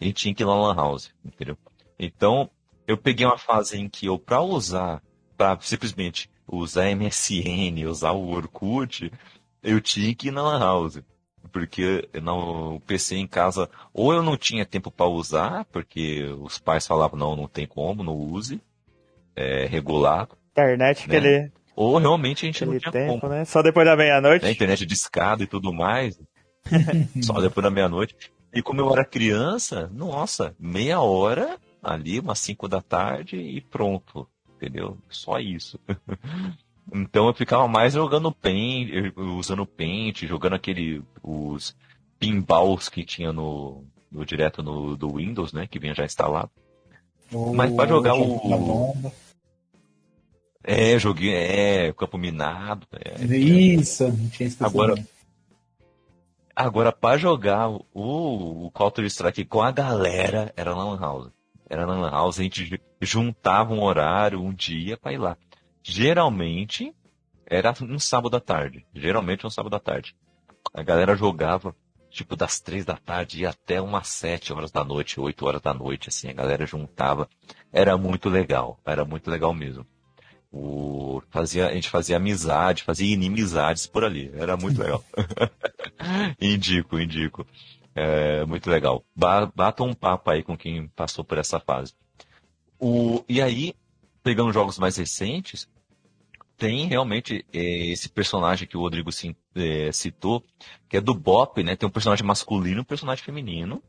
a 0.00 0.04
gente 0.04 0.14
tinha 0.16 0.34
que 0.34 0.42
ir 0.42 0.46
lá 0.46 0.54
na 0.54 0.62
Lan 0.68 0.74
House, 0.76 1.12
entendeu? 1.24 1.56
Então, 1.98 2.48
eu 2.86 2.96
peguei 2.96 3.26
uma 3.26 3.38
fase 3.38 3.78
em 3.78 3.88
que 3.88 4.06
eu, 4.06 4.18
pra 4.18 4.40
usar, 4.40 5.02
pra 5.36 5.58
simplesmente 5.60 6.30
usar 6.46 6.90
MSN, 6.94 7.86
usar 7.88 8.12
o 8.12 8.28
Orkut, 8.30 9.10
eu 9.62 9.80
tinha 9.80 10.14
que 10.14 10.28
ir 10.28 10.30
na 10.30 10.42
Lan 10.42 10.58
House. 10.60 11.02
Porque 11.52 12.08
no 12.22 12.80
PC 12.80 13.16
em 13.16 13.26
casa, 13.26 13.68
ou 13.92 14.12
eu 14.12 14.22
não 14.22 14.36
tinha 14.36 14.64
tempo 14.64 14.90
pra 14.90 15.06
usar, 15.06 15.64
porque 15.66 16.24
os 16.40 16.58
pais 16.58 16.86
falavam, 16.86 17.18
não, 17.18 17.36
não 17.36 17.46
tem 17.46 17.66
como, 17.66 18.02
não 18.02 18.16
use, 18.16 18.60
é 19.36 19.66
regulado. 19.66 20.36
Internet, 20.52 21.08
Né? 21.08 21.16
aquele, 21.16 21.52
Ou 21.76 21.98
realmente 21.98 22.44
a 22.44 22.46
gente 22.46 22.64
não 22.64 22.78
tinha 22.78 22.90
tempo, 22.90 23.20
como. 23.20 23.32
né? 23.32 23.44
Só 23.44 23.62
depois 23.62 23.86
da 23.86 23.94
meia-noite. 23.96 24.44
né, 24.44 24.50
internet 24.52 24.86
de 24.86 24.94
escada 24.94 25.42
e 25.42 25.46
tudo 25.46 25.72
mais. 25.72 26.18
Só 27.22 27.40
depois 27.40 27.62
da 27.62 27.70
meia-noite. 27.70 28.16
E 28.52 28.62
como 28.62 28.80
eu 28.80 28.90
era 28.92 29.04
criança, 29.04 29.90
nossa, 29.92 30.54
meia 30.58 31.00
hora 31.00 31.58
ali, 31.82 32.20
umas 32.20 32.38
5 32.38 32.68
da 32.68 32.80
tarde 32.80 33.36
e 33.36 33.60
pronto. 33.60 34.26
Entendeu? 34.64 34.96
Só 35.10 35.38
isso. 35.38 35.78
então 36.92 37.26
eu 37.26 37.34
ficava 37.34 37.68
mais 37.68 37.92
jogando 37.92 38.32
paint, 38.32 39.12
usando 39.14 39.66
paint, 39.66 40.22
jogando 40.22 40.54
aquele. 40.54 41.02
os 41.22 41.76
pinballs 42.18 42.88
que 42.88 43.04
tinha 43.04 43.30
no, 43.30 43.84
no 44.10 44.24
direto 44.24 44.62
no, 44.62 44.96
do 44.96 45.16
Windows, 45.16 45.52
né? 45.52 45.66
Que 45.66 45.78
vinha 45.78 45.94
já 45.94 46.04
instalado. 46.04 46.50
Mas 47.54 47.72
para 47.74 47.88
jogar 47.88 48.14
o. 48.14 49.12
É, 50.62 50.98
joguei, 50.98 51.34
é, 51.34 51.92
campo 51.92 52.16
minado. 52.16 52.86
É, 52.92 53.22
Isso, 53.36 54.04
não 54.04 54.28
tinha 54.30 54.48
esquecido. 54.48 54.64
Agora, 54.64 55.06
agora 56.56 56.90
para 56.90 57.18
jogar 57.18 57.68
o, 57.68 57.82
o 57.92 58.70
Counter 58.70 59.04
Strike 59.04 59.44
com 59.44 59.60
a 59.60 59.70
galera, 59.70 60.54
era 60.56 60.74
Lan 60.74 60.98
House. 60.98 61.43
Era 61.68 61.86
Lan 61.86 62.10
House, 62.10 62.38
a 62.38 62.42
gente 62.42 62.80
juntava 63.00 63.72
um 63.72 63.82
horário, 63.82 64.42
um 64.42 64.52
dia 64.52 64.96
para 64.96 65.12
ir 65.12 65.18
lá. 65.18 65.36
Geralmente, 65.82 66.94
era 67.46 67.74
um 67.82 67.98
sábado 67.98 68.36
à 68.36 68.40
tarde. 68.40 68.86
Geralmente 68.94 69.46
um 69.46 69.50
sábado 69.50 69.76
à 69.76 69.80
tarde. 69.80 70.14
A 70.72 70.82
galera 70.82 71.16
jogava 71.16 71.74
tipo 72.14 72.36
das 72.36 72.60
três 72.60 72.84
da 72.84 72.96
tarde 72.96 73.42
e 73.42 73.46
até 73.46 73.80
umas 73.80 74.06
sete 74.06 74.52
horas 74.52 74.70
da 74.70 74.84
noite, 74.84 75.20
oito 75.20 75.44
horas 75.44 75.60
da 75.60 75.74
noite, 75.74 76.08
assim, 76.08 76.30
a 76.30 76.32
galera 76.32 76.64
juntava. 76.64 77.28
Era 77.72 77.98
muito 77.98 78.28
legal, 78.28 78.78
era 78.86 79.04
muito 79.04 79.28
legal 79.28 79.52
mesmo. 79.52 79.84
O, 80.52 81.20
fazia, 81.30 81.66
a 81.66 81.74
gente 81.74 81.90
fazia 81.90 82.16
amizade, 82.16 82.84
fazia 82.84 83.12
inimizades 83.12 83.88
por 83.88 84.04
ali, 84.04 84.30
era 84.34 84.56
muito 84.56 84.80
legal. 84.80 85.04
indico, 86.40 87.00
indico. 87.00 87.44
É, 87.94 88.44
muito 88.44 88.68
legal. 88.68 89.04
Bata 89.14 89.82
um 89.82 89.94
papo 89.94 90.30
aí 90.30 90.42
com 90.42 90.56
quem 90.56 90.88
passou 90.88 91.24
por 91.24 91.38
essa 91.38 91.60
fase. 91.60 91.94
O, 92.78 93.24
e 93.28 93.40
aí, 93.40 93.74
pegando 94.22 94.52
jogos 94.52 94.78
mais 94.78 94.96
recentes, 94.96 95.68
tem 96.56 96.86
realmente 96.86 97.44
é, 97.52 97.86
esse 97.86 98.08
personagem 98.08 98.66
que 98.66 98.76
o 98.76 98.80
Rodrigo 98.80 99.10
é, 99.54 99.92
citou, 99.92 100.42
que 100.88 100.96
é 100.96 101.00
do 101.00 101.14
Bop, 101.14 101.62
né? 101.62 101.76
Tem 101.76 101.88
um 101.88 101.92
personagem 101.92 102.26
masculino 102.26 102.78
e 102.78 102.80
um 102.80 102.84
personagem 102.84 103.24
feminino, 103.24 103.82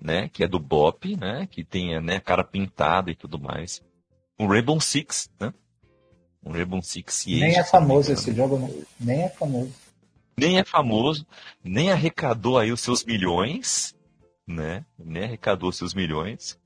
né? 0.00 0.28
Que 0.28 0.44
é 0.44 0.48
do 0.48 0.58
Bop, 0.58 1.16
né? 1.16 1.46
Que 1.50 1.64
tem 1.64 2.00
né, 2.00 2.16
a 2.16 2.20
cara 2.20 2.42
pintada 2.44 3.10
e 3.10 3.14
tudo 3.14 3.38
mais. 3.38 3.82
Um 4.38 4.46
Rainbow 4.46 4.80
Six, 4.80 5.30
né? 5.38 5.52
Um 6.44 6.52
Rainbow 6.52 6.82
Six 6.82 7.14
Siege. 7.14 7.40
Nem 7.40 7.56
é 7.56 7.64
famoso 7.64 8.12
esse 8.12 8.34
jogo. 8.34 8.84
Nem 8.98 9.22
é 9.22 9.28
famoso. 9.28 9.72
Nem 10.36 10.58
é 10.58 10.64
famoso, 10.64 11.26
nem 11.62 11.90
arrecadou 11.90 12.58
aí 12.58 12.72
os 12.72 12.80
seus 12.80 13.04
milhões, 13.04 13.94
né? 14.46 14.84
Nem 14.98 15.24
arrecadou 15.24 15.70
seus 15.72 15.94
milhões. 15.94 16.58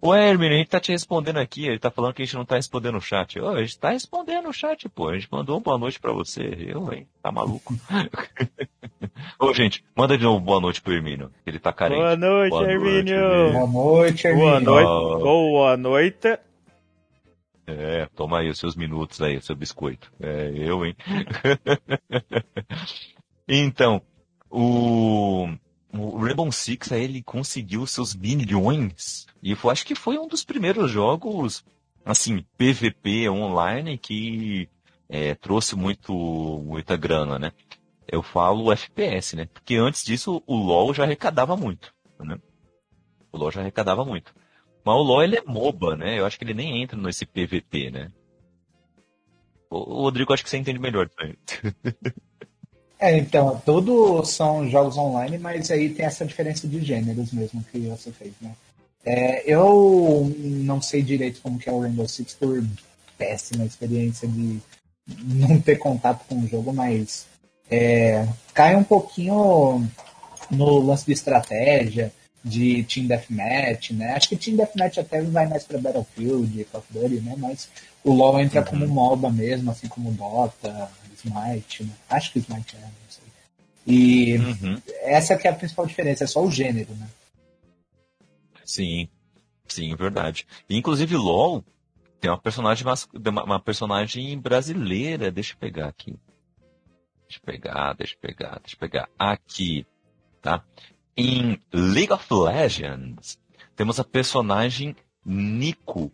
O 0.00 0.14
Hermine, 0.14 0.54
a 0.54 0.58
gente 0.58 0.68
tá 0.68 0.78
te 0.78 0.92
respondendo 0.92 1.38
aqui, 1.38 1.66
ele 1.66 1.78
tá 1.78 1.90
falando 1.90 2.14
que 2.14 2.22
a 2.22 2.24
gente 2.24 2.36
não 2.36 2.44
tá 2.44 2.54
respondendo 2.54 2.94
no 2.94 3.00
chat. 3.00 3.40
Ô, 3.40 3.48
a 3.48 3.60
gente 3.62 3.78
tá 3.78 3.90
respondendo 3.90 4.44
no 4.44 4.52
chat, 4.52 4.88
pô. 4.88 5.08
A 5.08 5.14
gente 5.14 5.28
mandou 5.30 5.56
uma 5.56 5.60
boa 5.60 5.76
noite 5.76 5.98
pra 5.98 6.12
você. 6.12 6.42
Eu, 6.68 6.92
hein? 6.92 7.08
Tá 7.20 7.32
maluco? 7.32 7.74
Ô, 9.40 9.52
gente, 9.52 9.84
manda 9.96 10.16
de 10.16 10.22
novo 10.22 10.38
boa 10.38 10.60
noite 10.60 10.80
pro 10.80 10.92
Hermínio. 10.92 11.32
Ele 11.44 11.58
tá 11.58 11.72
carente. 11.72 12.00
Boa 12.00 12.16
noite, 12.16 12.50
boa 12.50 12.70
Hermínio. 12.70 13.18
Noite, 13.18 13.52
boa 13.52 13.66
noite, 13.66 14.26
Hermínio. 14.26 14.50
Boa 14.50 14.60
noite. 14.60 15.22
Boa 15.22 15.76
noite. 15.76 16.38
É, 17.70 18.06
toma 18.16 18.38
aí 18.38 18.48
os 18.48 18.58
seus 18.58 18.74
minutos 18.74 19.20
aí, 19.20 19.36
o 19.36 19.42
seu 19.42 19.54
biscoito. 19.54 20.10
É, 20.18 20.50
eu, 20.56 20.86
hein? 20.86 20.96
então, 23.46 24.00
o 24.50 25.46
o 25.92 26.18
Rainbow 26.18 26.50
Six 26.50 26.92
aí 26.92 27.04
ele 27.04 27.22
conseguiu 27.22 27.86
seus 27.86 28.14
milhões 28.14 29.26
e 29.42 29.52
eu 29.52 29.70
acho 29.70 29.86
que 29.86 29.94
foi 29.94 30.18
um 30.18 30.28
dos 30.28 30.44
primeiros 30.44 30.90
jogos 30.90 31.64
assim 32.04 32.44
PVP 32.56 33.28
online 33.28 33.96
que 33.96 34.68
é, 35.08 35.34
trouxe 35.34 35.74
muito 35.76 36.12
muita 36.64 36.96
grana, 36.96 37.38
né? 37.38 37.52
Eu 38.06 38.22
falo 38.22 38.72
FPS, 38.72 39.36
né? 39.36 39.46
Porque 39.46 39.76
antes 39.76 40.04
disso 40.04 40.42
o 40.46 40.56
LoL 40.56 40.94
já 40.94 41.04
arrecadava 41.04 41.56
muito, 41.56 41.92
né? 42.18 42.38
O 43.30 43.38
LoL 43.38 43.50
já 43.50 43.60
arrecadava 43.60 44.04
muito. 44.04 44.34
Mas 44.88 44.96
o 44.96 45.02
LoL 45.02 45.22
ele 45.22 45.36
é 45.36 45.42
MOBA, 45.44 45.96
né? 45.96 46.18
Eu 46.18 46.24
acho 46.24 46.38
que 46.38 46.44
ele 46.44 46.54
nem 46.54 46.82
entra 46.82 46.96
nesse 46.96 47.26
PVP, 47.26 47.90
né? 47.90 48.10
O 49.68 50.00
Rodrigo, 50.00 50.32
acho 50.32 50.42
que 50.42 50.48
você 50.48 50.56
entende 50.56 50.78
melhor 50.78 51.04
disso 51.04 51.18
aí. 51.20 52.12
É, 52.98 53.18
então, 53.18 53.60
todos 53.66 54.30
são 54.30 54.66
jogos 54.70 54.96
online, 54.96 55.36
mas 55.36 55.70
aí 55.70 55.90
tem 55.90 56.06
essa 56.06 56.24
diferença 56.24 56.66
de 56.66 56.82
gêneros 56.82 57.32
mesmo 57.34 57.62
que 57.70 57.80
você 57.80 58.10
fez, 58.10 58.32
né? 58.40 58.56
É, 59.04 59.42
eu 59.44 60.34
não 60.38 60.80
sei 60.80 61.02
direito 61.02 61.42
como 61.42 61.58
que 61.58 61.68
é 61.68 61.72
o 61.72 61.80
Rainbow 61.80 62.08
Six 62.08 62.32
por 62.36 62.64
péssima 63.18 63.66
experiência 63.66 64.26
de 64.26 64.58
não 65.06 65.60
ter 65.60 65.76
contato 65.76 66.24
com 66.26 66.40
o 66.40 66.48
jogo, 66.48 66.72
mas 66.72 67.26
é, 67.70 68.26
cai 68.54 68.74
um 68.74 68.84
pouquinho 68.84 69.86
no 70.50 70.78
lance 70.78 71.04
de 71.04 71.12
estratégia, 71.12 72.10
de 72.48 72.82
Team 72.84 73.06
Deathmatch, 73.06 73.90
né? 73.92 74.14
Acho 74.14 74.28
que 74.28 74.36
Team 74.36 74.56
Deathmatch 74.56 74.98
até 74.98 75.20
vai 75.22 75.46
mais 75.46 75.64
para 75.64 75.78
Battlefield, 75.78 76.64
Call 76.64 76.80
of 76.80 76.92
Duty, 76.92 77.20
né? 77.20 77.34
Mas 77.36 77.68
o 78.02 78.12
LoL 78.12 78.40
entra 78.40 78.60
uhum. 78.60 78.66
como 78.66 78.88
MOBA 78.88 79.30
mesmo, 79.30 79.70
assim 79.70 79.88
como 79.88 80.12
Dota, 80.12 80.90
Smite, 81.14 81.84
né? 81.84 81.92
Acho 82.08 82.32
que 82.32 82.38
Smite 82.38 82.76
é, 82.76 82.80
não 82.80 82.90
sei. 83.08 83.24
E 83.86 84.36
uhum. 84.36 84.80
essa 85.02 85.36
que 85.36 85.46
é 85.46 85.50
a 85.50 85.54
principal 85.54 85.86
diferença, 85.86 86.24
é 86.24 86.26
só 86.26 86.42
o 86.44 86.50
gênero, 86.50 86.94
né? 86.94 87.08
Sim, 88.64 89.08
sim, 89.66 89.94
verdade. 89.96 90.46
inclusive 90.68 91.16
LoL 91.16 91.64
tem 92.20 92.30
uma 92.30 92.38
personagem, 92.38 92.84
uma 93.24 93.60
personagem 93.60 94.38
brasileira, 94.38 95.30
deixa 95.30 95.54
eu 95.54 95.58
pegar 95.58 95.88
aqui. 95.88 96.18
Deixa 97.28 97.38
eu 97.38 97.44
pegar, 97.44 97.92
deixa 97.94 98.14
eu 98.14 98.18
pegar, 98.20 98.58
deixa 98.60 98.74
eu 98.74 98.78
pegar. 98.78 99.08
Aqui, 99.18 99.86
tá? 100.42 100.64
Em 101.20 101.60
League 101.72 102.12
of 102.12 102.32
Legends, 102.32 103.40
temos 103.74 103.98
a 103.98 104.04
personagem 104.04 104.94
Nico. 105.26 106.12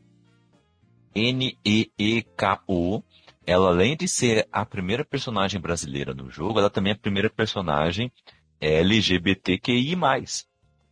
N-E-E-K-O, 1.14 3.02
ela 3.46 3.68
além 3.68 3.98
de 3.98 4.08
ser 4.08 4.48
a 4.50 4.64
primeira 4.64 5.04
personagem 5.04 5.60
brasileira 5.60 6.14
no 6.14 6.30
jogo, 6.30 6.58
ela 6.58 6.70
também 6.70 6.92
é 6.92 6.94
a 6.94 6.98
primeira 6.98 7.28
personagem 7.28 8.10
LGBTQI+. 8.58 9.94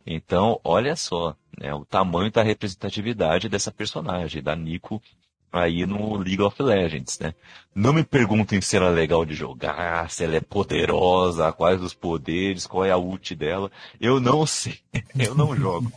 Então, 0.05 0.61
olha 0.63 0.95
só, 0.95 1.35
né, 1.57 1.73
o 1.73 1.83
tamanho 1.83 2.31
da 2.31 2.43
representatividade 2.43 3.49
dessa 3.49 3.71
personagem, 3.71 4.43
da 4.43 4.55
Nico, 4.55 5.01
aí 5.53 5.85
no 5.85 6.17
League 6.17 6.41
of 6.41 6.61
Legends, 6.61 7.19
né? 7.19 7.35
Não 7.75 7.93
me 7.93 8.03
perguntem 8.03 8.59
se 8.59 8.75
ela 8.75 8.87
é 8.87 8.91
legal 8.91 9.23
de 9.23 9.35
jogar, 9.35 10.09
se 10.09 10.23
ela 10.23 10.35
é 10.35 10.41
poderosa, 10.41 11.53
quais 11.53 11.79
os 11.79 11.93
poderes, 11.93 12.65
qual 12.65 12.83
é 12.83 12.89
a 12.89 12.97
ult 12.97 13.35
dela. 13.35 13.71
Eu 14.01 14.19
não 14.19 14.45
sei, 14.47 14.79
eu 15.15 15.35
não 15.35 15.55
jogo. 15.55 15.91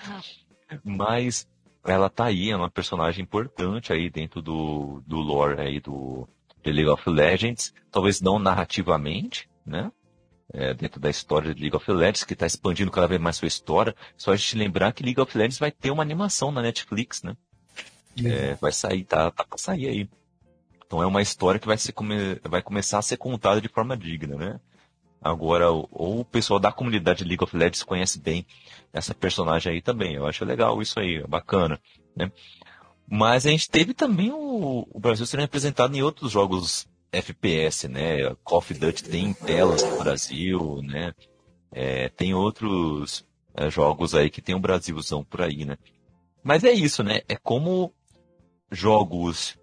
Mas 0.82 1.46
ela 1.84 2.08
tá 2.08 2.24
aí, 2.24 2.50
é 2.50 2.56
uma 2.56 2.70
personagem 2.70 3.22
importante 3.22 3.92
aí 3.92 4.08
dentro 4.08 4.40
do, 4.40 5.02
do 5.06 5.16
lore 5.18 5.60
aí 5.60 5.78
do 5.78 6.26
League 6.64 6.88
of 6.88 7.08
Legends, 7.08 7.74
talvez 7.90 8.20
não 8.22 8.38
narrativamente, 8.38 9.48
né? 9.64 9.92
É, 10.52 10.74
dentro 10.74 10.98
da 10.98 11.08
história 11.08 11.54
de 11.54 11.60
League 11.60 11.76
of 11.76 11.90
Legends, 11.92 12.24
que 12.24 12.32
está 12.32 12.46
expandindo 12.46 12.90
cada 12.90 13.06
vez 13.06 13.20
mais 13.20 13.36
sua 13.36 13.46
história. 13.46 13.94
Só 14.16 14.32
a 14.32 14.36
gente 14.36 14.56
lembrar 14.56 14.92
que 14.92 15.04
League 15.04 15.20
of 15.20 15.36
Legends 15.36 15.58
vai 15.58 15.70
ter 15.70 15.92
uma 15.92 16.02
animação 16.02 16.50
na 16.50 16.60
Netflix, 16.60 17.22
né? 17.22 17.36
É, 18.24 18.54
vai 18.54 18.72
sair, 18.72 19.04
tá, 19.04 19.30
tá 19.30 19.44
pra 19.44 19.58
sair 19.58 19.88
aí. 19.88 20.08
Então 20.86 21.02
é 21.02 21.06
uma 21.06 21.22
história 21.22 21.60
que 21.60 21.66
vai, 21.66 21.78
ser, 21.78 21.94
vai 22.48 22.62
começar 22.62 22.98
a 22.98 23.02
ser 23.02 23.16
contada 23.16 23.60
de 23.60 23.68
forma 23.68 23.96
digna, 23.96 24.36
né? 24.36 24.60
Agora, 25.22 25.70
ou 25.70 26.20
o 26.20 26.24
pessoal 26.24 26.58
da 26.58 26.72
comunidade 26.72 27.24
League 27.24 27.44
of 27.44 27.54
Legends 27.54 27.82
conhece 27.82 28.18
bem 28.18 28.46
essa 28.92 29.14
personagem 29.14 29.72
aí 29.72 29.82
também. 29.82 30.14
Eu 30.14 30.26
acho 30.26 30.44
legal 30.44 30.80
isso 30.80 30.98
aí, 30.98 31.22
bacana, 31.26 31.78
né? 32.16 32.32
Mas 33.06 33.46
a 33.46 33.50
gente 33.50 33.68
teve 33.68 33.92
também 33.92 34.32
o, 34.32 34.88
o 34.90 34.98
Brasil 34.98 35.26
sendo 35.26 35.40
representado 35.40 35.94
em 35.96 36.02
outros 36.02 36.32
jogos 36.32 36.88
FPS, 37.12 37.86
né? 37.88 38.34
Call 38.42 38.58
of 38.58 38.72
Duty 38.72 39.04
tem 39.04 39.34
telas 39.34 39.82
no 39.82 39.98
Brasil, 39.98 40.80
né? 40.82 41.12
É, 41.70 42.08
tem 42.08 42.34
outros 42.34 43.26
é, 43.54 43.70
jogos 43.70 44.14
aí 44.14 44.30
que 44.30 44.40
tem 44.40 44.54
um 44.54 44.60
Brasilzão 44.60 45.22
por 45.22 45.42
aí, 45.42 45.64
né? 45.64 45.76
Mas 46.42 46.64
é 46.64 46.72
isso, 46.72 47.02
né? 47.02 47.20
É 47.28 47.36
como 47.36 47.92
jogos 48.70 49.58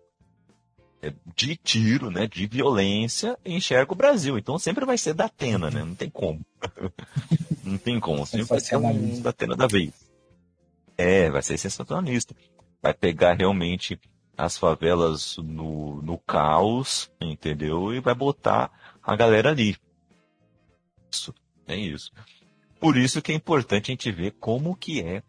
é, 1.02 1.14
de 1.36 1.56
tiro, 1.56 2.10
né, 2.10 2.28
de 2.28 2.48
violência, 2.48 3.38
enxerga 3.46 3.94
o 3.94 3.96
Brasil. 3.96 4.38
Então 4.38 4.58
sempre 4.58 4.86
vai 4.86 4.98
ser 4.98 5.14
da 5.14 5.26
Atena, 5.26 5.70
né? 5.70 5.84
Não 5.84 5.96
tem 5.96 6.10
como. 6.10 6.46
Não 7.64 7.78
tem 7.78 8.00
como. 8.00 8.26
Sempre 8.26 8.46
vai 8.46 8.60
ser 8.60 8.78
um 8.78 9.22
da 9.22 9.30
Atena 9.30 9.56
da 9.56 9.68
vez. 9.68 9.94
É, 10.98 11.30
vai 11.30 11.42
ser 11.42 11.58
sensacionalista. 11.58 12.36
Vai 12.82 12.94
pegar 12.94 13.34
realmente 13.34 14.00
as 14.38 14.58
favelas 14.58 15.38
no, 15.38 16.02
no 16.02 16.18
caos, 16.20 17.12
entendeu? 17.20 17.94
E 17.94 18.00
vai 18.00 18.14
botar 18.14 18.72
a 19.02 19.16
galera 19.16 19.50
ali. 19.50 19.76
Isso, 21.12 21.34
é 21.68 21.76
isso. 21.76 22.12
Por 22.80 22.96
isso 22.96 23.22
que 23.22 23.32
é 23.32 23.36
importante 23.36 23.92
a 23.92 23.94
gente 23.94 24.12
ver 24.12 24.32
como 24.40 24.76
que 24.76 25.02
é, 25.02 25.24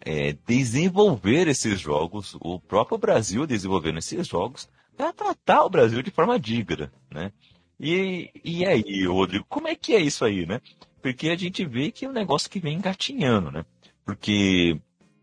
é 0.00 0.34
desenvolver 0.46 1.48
esses 1.48 1.78
jogos, 1.80 2.36
o 2.40 2.58
próprio 2.58 2.98
Brasil 2.98 3.46
desenvolvendo 3.46 3.98
esses 3.98 4.26
jogos, 4.26 4.68
para 4.96 5.12
tratar 5.12 5.64
o 5.64 5.70
Brasil 5.70 6.02
de 6.02 6.10
forma 6.10 6.38
digna, 6.38 6.92
né? 7.10 7.32
E, 7.78 8.30
e 8.44 8.66
aí, 8.66 9.06
Rodrigo, 9.06 9.46
como 9.48 9.66
é 9.66 9.74
que 9.74 9.94
é 9.94 10.00
isso 10.00 10.24
aí, 10.24 10.44
né? 10.44 10.60
Porque 11.00 11.30
a 11.30 11.36
gente 11.36 11.64
vê 11.64 11.90
que 11.90 12.04
é 12.04 12.08
um 12.08 12.12
negócio 12.12 12.50
que 12.50 12.60
vem 12.60 12.76
engatinhando, 12.76 13.50
né? 13.50 13.64
Porque, 14.04 14.78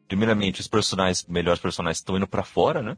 primeiramente, 0.07 0.61
os 0.61 0.67
personagens, 0.67 1.25
melhores 1.27 1.61
personagens 1.61 1.99
estão 1.99 2.17
indo 2.17 2.27
para 2.27 2.43
fora, 2.43 2.81
né? 2.81 2.97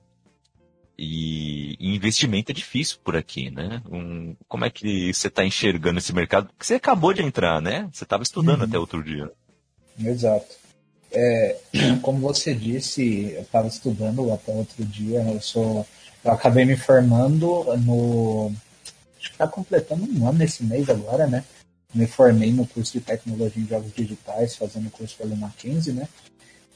E, 0.97 1.75
e, 1.79 1.95
investimento 1.95 2.51
é 2.51 2.55
difícil 2.55 2.99
por 3.03 3.15
aqui, 3.15 3.49
né? 3.49 3.81
Um, 3.89 4.35
como 4.47 4.65
é 4.65 4.69
que 4.69 5.13
você 5.13 5.27
está 5.27 5.45
enxergando 5.45 5.99
esse 5.99 6.13
mercado? 6.13 6.47
Porque 6.47 6.65
você 6.65 6.75
acabou 6.75 7.13
de 7.13 7.21
entrar, 7.21 7.61
né? 7.61 7.89
Você 7.91 8.03
estava 8.03 8.23
estudando 8.23 8.59
uhum. 8.61 8.67
até 8.67 8.77
outro 8.77 9.03
dia. 9.03 9.31
Exato. 9.97 10.58
É, 11.11 11.57
como 12.01 12.19
você 12.19 12.53
disse, 12.53 13.31
eu 13.35 13.41
estava 13.41 13.67
estudando 13.67 14.31
até 14.31 14.51
outro 14.51 14.83
dia. 14.85 15.21
Eu 15.21 15.41
sou, 15.41 15.85
eu 16.23 16.31
acabei 16.31 16.65
me 16.65 16.75
formando 16.75 17.65
no, 17.77 18.51
acho 19.17 19.29
que 19.29 19.35
está 19.35 19.47
completando 19.47 20.05
um 20.05 20.27
ano 20.27 20.43
esse 20.43 20.63
mês 20.63 20.89
agora, 20.89 21.27
né? 21.27 21.43
Me 21.93 22.05
formei 22.05 22.51
no 22.51 22.67
curso 22.67 22.93
de 22.93 23.01
tecnologia 23.01 23.61
em 23.61 23.67
jogos 23.67 23.91
digitais, 23.93 24.55
fazendo 24.55 24.91
curso 24.91 25.15
pelo 25.17 25.35
Mackenzie, 25.35 25.93
né? 25.93 26.07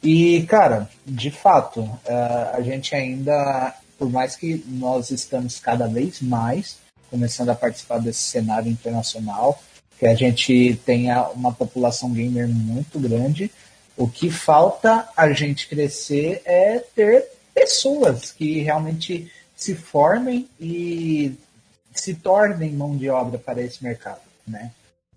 E, 0.01 0.43
cara, 0.47 0.89
de 1.05 1.31
fato, 1.31 1.87
é, 2.05 2.13
a 2.53 2.61
gente 2.61 2.93
ainda 2.95 3.73
por 4.03 4.11
mais 4.11 4.35
que 4.35 4.63
nós 4.67 5.11
estamos 5.11 5.59
cada 5.59 5.87
vez 5.87 6.21
mais 6.21 6.77
começando 7.09 7.49
a 7.49 7.55
participar 7.55 7.99
desse 7.99 8.23
cenário 8.23 8.69
internacional, 8.69 9.61
que 9.97 10.05
a 10.05 10.13
gente 10.13 10.77
tenha 10.85 11.29
uma 11.29 11.53
população 11.53 12.11
gamer 12.11 12.47
muito 12.49 12.99
grande, 12.99 13.49
o 13.95 14.07
que 14.07 14.29
falta 14.29 15.07
a 15.15 15.31
gente 15.31 15.67
crescer 15.67 16.41
é 16.45 16.79
ter 16.79 17.25
pessoas 17.53 18.31
que 18.31 18.59
realmente 18.59 19.31
se 19.55 19.75
formem 19.75 20.49
e 20.59 21.35
se 21.93 22.15
tornem 22.15 22.71
mão 22.71 22.97
de 22.97 23.09
obra 23.09 23.37
para 23.37 23.61
esse 23.61 23.83
mercado, 23.83 24.21
né? 24.47 24.71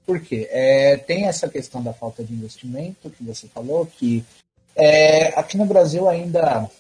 Por 0.05 0.21
quê? 0.21 0.47
É, 0.51 0.97
tem 0.97 1.27
essa 1.27 1.49
questão 1.49 1.83
da 1.83 1.93
falta 1.93 2.23
de 2.23 2.33
investimento 2.33 3.11
que 3.11 3.25
você 3.25 3.49
falou, 3.49 3.87
que 3.87 4.25
é, 4.77 5.29
aqui 5.39 5.57
no 5.57 5.65
Brasil 5.65 6.09
ainda 6.09 6.71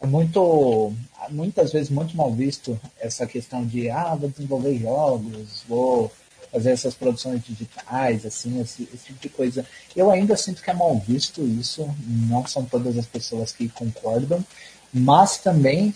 é 0.00 0.06
muito, 0.06 0.92
muitas 1.30 1.72
vezes 1.72 1.90
muito 1.90 2.16
mal 2.16 2.32
visto 2.32 2.80
essa 2.98 3.26
questão 3.26 3.66
de, 3.66 3.90
ah, 3.90 4.14
vou 4.14 4.30
desenvolver 4.30 4.78
jogos, 4.78 5.64
vou 5.68 6.10
fazer 6.54 6.70
essas 6.70 6.94
produções 6.94 7.42
digitais, 7.44 8.24
assim, 8.24 8.60
esse, 8.60 8.88
esse 8.94 9.06
tipo 9.06 9.20
de 9.20 9.28
coisa. 9.28 9.66
Eu 9.96 10.08
ainda 10.08 10.36
sinto 10.36 10.62
que 10.62 10.70
é 10.70 10.72
mal 10.72 10.96
visto 11.00 11.42
isso, 11.42 11.92
não 12.06 12.46
são 12.46 12.64
todas 12.64 12.96
as 12.96 13.06
pessoas 13.06 13.50
que 13.50 13.68
concordam, 13.68 14.44
mas 14.92 15.38
também 15.38 15.92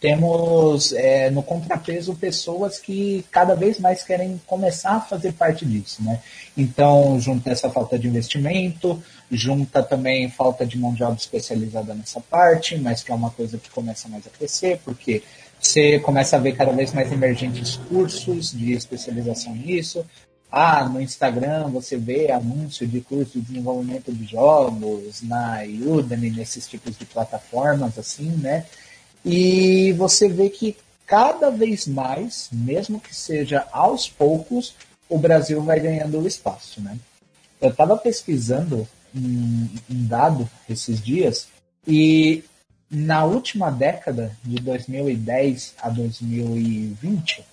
temos 0.00 0.92
é, 0.92 1.30
no 1.30 1.44
contrapeso 1.44 2.14
pessoas 2.16 2.78
que 2.78 3.24
cada 3.30 3.54
vez 3.54 3.78
mais 3.78 4.02
querem 4.02 4.40
começar 4.46 4.96
a 4.96 5.00
fazer 5.00 5.32
parte 5.32 5.64
disso, 5.64 6.02
né? 6.02 6.20
Então, 6.56 7.18
junta 7.20 7.50
essa 7.50 7.70
falta 7.70 7.96
de 7.96 8.08
investimento, 8.08 9.00
junta 9.30 9.80
também 9.80 10.28
falta 10.28 10.66
de 10.66 10.76
mão 10.76 10.92
de 10.92 11.04
obra 11.04 11.16
especializada 11.16 11.94
nessa 11.94 12.20
parte, 12.20 12.76
mas 12.76 13.02
que 13.02 13.12
é 13.12 13.14
uma 13.14 13.30
coisa 13.30 13.58
que 13.58 13.70
começa 13.70 14.08
mais 14.08 14.26
a 14.26 14.30
crescer, 14.30 14.80
porque 14.84 15.22
você 15.60 15.98
começa 15.98 16.36
a 16.36 16.38
ver 16.38 16.56
cada 16.56 16.72
vez 16.72 16.92
mais 16.92 17.10
emergentes 17.12 17.76
cursos 17.88 18.52
de 18.52 18.72
especialização 18.72 19.54
nisso. 19.54 20.04
Ah, 20.50 20.88
no 20.88 21.00
Instagram 21.00 21.68
você 21.68 21.96
vê 21.96 22.30
anúncio 22.30 22.86
de 22.86 23.00
curso 23.00 23.38
de 23.38 23.42
desenvolvimento 23.42 24.12
de 24.12 24.24
jogos, 24.24 25.22
na 25.22 25.60
Udemy, 25.64 26.30
nesses 26.30 26.66
tipos 26.66 26.96
de 26.96 27.04
plataformas, 27.04 27.98
assim, 27.98 28.30
né? 28.30 28.64
E 29.24 29.92
você 29.92 30.28
vê 30.28 30.48
que 30.48 30.76
cada 31.06 31.50
vez 31.50 31.86
mais, 31.86 32.48
mesmo 32.52 33.00
que 33.00 33.14
seja 33.14 33.66
aos 33.72 34.08
poucos, 34.08 34.74
o 35.08 35.18
Brasil 35.18 35.60
vai 35.62 35.80
ganhando 35.80 36.26
espaço, 36.26 36.80
né? 36.80 36.96
Eu 37.60 37.70
estava 37.70 37.96
pesquisando 37.96 38.86
um, 39.14 39.68
um 39.90 40.06
dado 40.06 40.48
esses 40.68 41.02
dias 41.02 41.48
e 41.86 42.44
na 42.90 43.24
última 43.24 43.70
década, 43.70 44.32
de 44.42 44.56
2010 44.56 45.74
a 45.80 45.88
2020, 45.88 47.44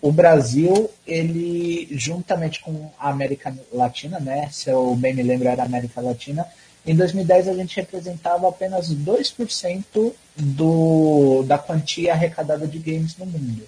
o 0.00 0.10
Brasil, 0.10 0.90
ele, 1.06 1.86
juntamente 1.92 2.60
com 2.60 2.90
a 2.98 3.08
América 3.08 3.56
Latina, 3.72 4.18
né, 4.18 4.48
se 4.50 4.68
eu 4.68 4.94
bem 4.96 5.14
me 5.14 5.22
lembro 5.22 5.48
era 5.48 5.62
América 5.62 6.00
Latina, 6.00 6.46
em 6.84 6.96
2010 6.96 7.48
a 7.48 7.54
gente 7.54 7.76
representava 7.76 8.48
apenas 8.48 8.92
2% 8.92 10.12
do, 10.36 11.44
da 11.44 11.56
quantia 11.56 12.12
arrecadada 12.12 12.66
de 12.66 12.78
games 12.80 13.16
no 13.16 13.26
mundo. 13.26 13.62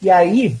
E 0.00 0.08
aí, 0.08 0.56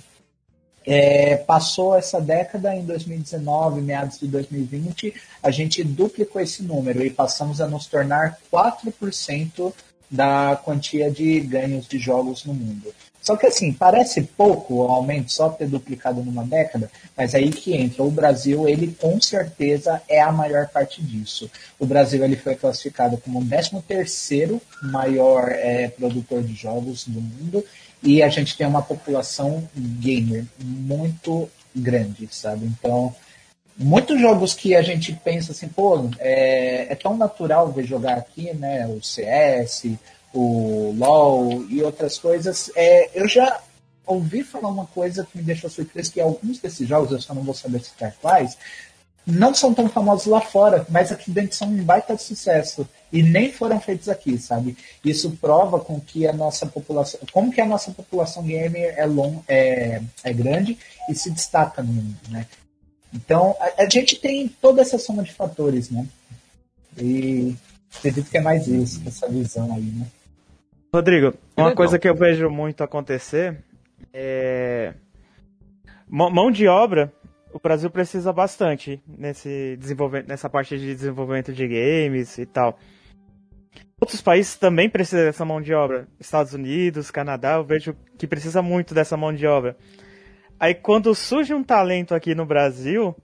é, 0.84 1.36
passou 1.36 1.94
essa 1.94 2.20
década, 2.20 2.74
em 2.74 2.84
2019, 2.84 3.80
meados 3.80 4.18
de 4.18 4.26
2020, 4.26 5.14
a 5.42 5.50
gente 5.50 5.82
duplicou 5.82 6.40
esse 6.40 6.62
número 6.62 7.04
e 7.04 7.10
passamos 7.10 7.60
a 7.60 7.66
nos 7.66 7.86
tornar 7.86 8.38
4% 8.52 9.72
da 10.10 10.60
quantia 10.62 11.10
de 11.10 11.40
ganhos 11.40 11.86
de 11.86 11.98
jogos 11.98 12.44
no 12.44 12.52
mundo. 12.52 12.92
Só 13.22 13.36
que 13.36 13.46
assim, 13.46 13.72
parece 13.72 14.20
pouco 14.22 14.74
o 14.74 14.82
aumento 14.82 15.32
só 15.32 15.48
ter 15.48 15.68
duplicado 15.68 16.24
numa 16.24 16.44
década, 16.44 16.90
mas 17.16 17.36
aí 17.36 17.50
que 17.50 17.72
entra. 17.72 18.02
O 18.02 18.10
Brasil, 18.10 18.68
ele 18.68 18.96
com 19.00 19.20
certeza 19.20 20.02
é 20.08 20.20
a 20.20 20.32
maior 20.32 20.68
parte 20.68 21.00
disso. 21.00 21.48
O 21.78 21.86
Brasil 21.86 22.24
ele 22.24 22.34
foi 22.34 22.56
classificado 22.56 23.16
como 23.18 23.40
o 23.40 23.44
13 23.44 23.80
terceiro 23.86 24.60
maior 24.82 25.48
é, 25.50 25.86
produtor 25.88 26.42
de 26.42 26.52
jogos 26.52 27.06
do 27.06 27.20
mundo 27.20 27.64
e 28.02 28.22
a 28.22 28.28
gente 28.28 28.56
tem 28.56 28.66
uma 28.66 28.82
população 28.82 29.68
gamer 29.74 30.44
muito 30.58 31.48
grande, 31.74 32.28
sabe? 32.30 32.66
Então, 32.66 33.14
muitos 33.76 34.20
jogos 34.20 34.54
que 34.54 34.74
a 34.74 34.82
gente 34.82 35.12
pensa 35.12 35.52
assim, 35.52 35.68
pô, 35.68 36.08
é, 36.18 36.92
é 36.92 36.94
tão 36.94 37.16
natural 37.16 37.70
ver 37.70 37.84
jogar 37.84 38.18
aqui, 38.18 38.52
né? 38.54 38.86
O 38.86 39.02
CS, 39.02 39.86
o 40.32 40.94
LoL 40.96 41.64
e 41.68 41.82
outras 41.82 42.18
coisas. 42.18 42.70
É, 42.74 43.10
eu 43.14 43.28
já 43.28 43.60
ouvi 44.06 44.42
falar 44.42 44.68
uma 44.68 44.86
coisa 44.86 45.24
que 45.24 45.38
me 45.38 45.44
deixou 45.44 45.70
surpreso, 45.70 46.12
que 46.12 46.20
alguns 46.20 46.58
desses 46.58 46.86
jogos, 46.86 47.12
eu 47.12 47.20
só 47.20 47.34
não 47.34 47.42
vou 47.42 47.54
saber 47.54 47.80
citar 47.80 48.14
quais, 48.20 48.56
não 49.26 49.54
são 49.54 49.72
tão 49.72 49.88
famosos 49.88 50.26
lá 50.26 50.40
fora, 50.40 50.84
mas 50.88 51.12
aqui 51.12 51.30
dentro 51.30 51.56
são 51.56 51.68
um 51.68 51.84
baita 51.84 52.14
de 52.16 52.22
sucesso 52.22 52.88
e 53.12 53.22
nem 53.22 53.52
foram 53.52 53.80
feitos 53.80 54.08
aqui, 54.08 54.36
sabe? 54.36 54.76
Isso 55.04 55.30
prova 55.40 55.78
com 55.78 56.00
que 56.00 56.26
a 56.26 56.32
nossa 56.32 56.66
população, 56.66 57.20
como 57.32 57.52
que 57.52 57.60
a 57.60 57.66
nossa 57.66 57.92
população 57.92 58.42
gamer 58.42 58.94
é, 58.96 59.06
long, 59.06 59.42
é, 59.46 60.02
é 60.24 60.32
grande 60.32 60.76
e 61.08 61.14
se 61.14 61.30
destaca 61.30 61.82
no 61.82 61.92
mundo, 61.92 62.16
né? 62.30 62.46
Então 63.14 63.56
a, 63.60 63.82
a 63.82 63.88
gente 63.88 64.16
tem 64.16 64.48
toda 64.48 64.82
essa 64.82 64.98
soma 64.98 65.22
de 65.22 65.32
fatores, 65.32 65.88
né? 65.90 66.06
E 66.98 67.54
acredito 67.96 68.28
que 68.28 68.38
é 68.38 68.40
mais 68.40 68.66
isso, 68.66 69.00
essa 69.06 69.28
visão 69.28 69.72
aí, 69.74 69.82
né? 69.82 70.06
Rodrigo, 70.94 71.34
uma 71.56 71.74
coisa 71.74 71.98
que 71.98 72.08
eu 72.08 72.14
vejo 72.14 72.50
muito 72.50 72.82
acontecer 72.82 73.56
é 74.12 74.92
mão 76.08 76.50
de 76.50 76.66
obra 76.66 77.10
o 77.52 77.58
Brasil 77.58 77.90
precisa 77.90 78.32
bastante 78.32 79.02
nesse 79.06 79.76
desenvolvimento, 79.78 80.28
nessa 80.28 80.48
parte 80.48 80.78
de 80.78 80.94
desenvolvimento 80.94 81.52
de 81.52 81.66
games 81.66 82.38
e 82.38 82.46
tal. 82.46 82.78
Outros 84.00 84.20
países 84.20 84.56
também 84.56 84.90
precisam 84.90 85.24
dessa 85.24 85.44
mão 85.44 85.60
de 85.60 85.72
obra. 85.72 86.08
Estados 86.18 86.54
Unidos, 86.54 87.10
Canadá, 87.10 87.54
eu 87.54 87.64
vejo 87.64 87.94
que 88.18 88.26
precisa 88.26 88.60
muito 88.60 88.94
dessa 88.94 89.16
mão 89.16 89.32
de 89.32 89.46
obra. 89.46 89.76
Aí 90.58 90.74
quando 90.74 91.14
surge 91.14 91.54
um 91.54 91.62
talento 91.62 92.14
aqui 92.14 92.34
no 92.34 92.44
Brasil, 92.44 93.14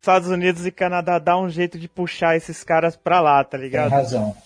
Estados 0.00 0.28
Unidos 0.28 0.66
e 0.66 0.70
Canadá 0.70 1.18
dá 1.18 1.38
um 1.38 1.48
jeito 1.48 1.78
de 1.78 1.88
puxar 1.88 2.36
esses 2.36 2.62
caras 2.62 2.96
pra 2.96 3.20
lá, 3.20 3.42
tá 3.42 3.56
ligado? 3.56 3.90
Tem 3.90 3.98
razão. 3.98 4.36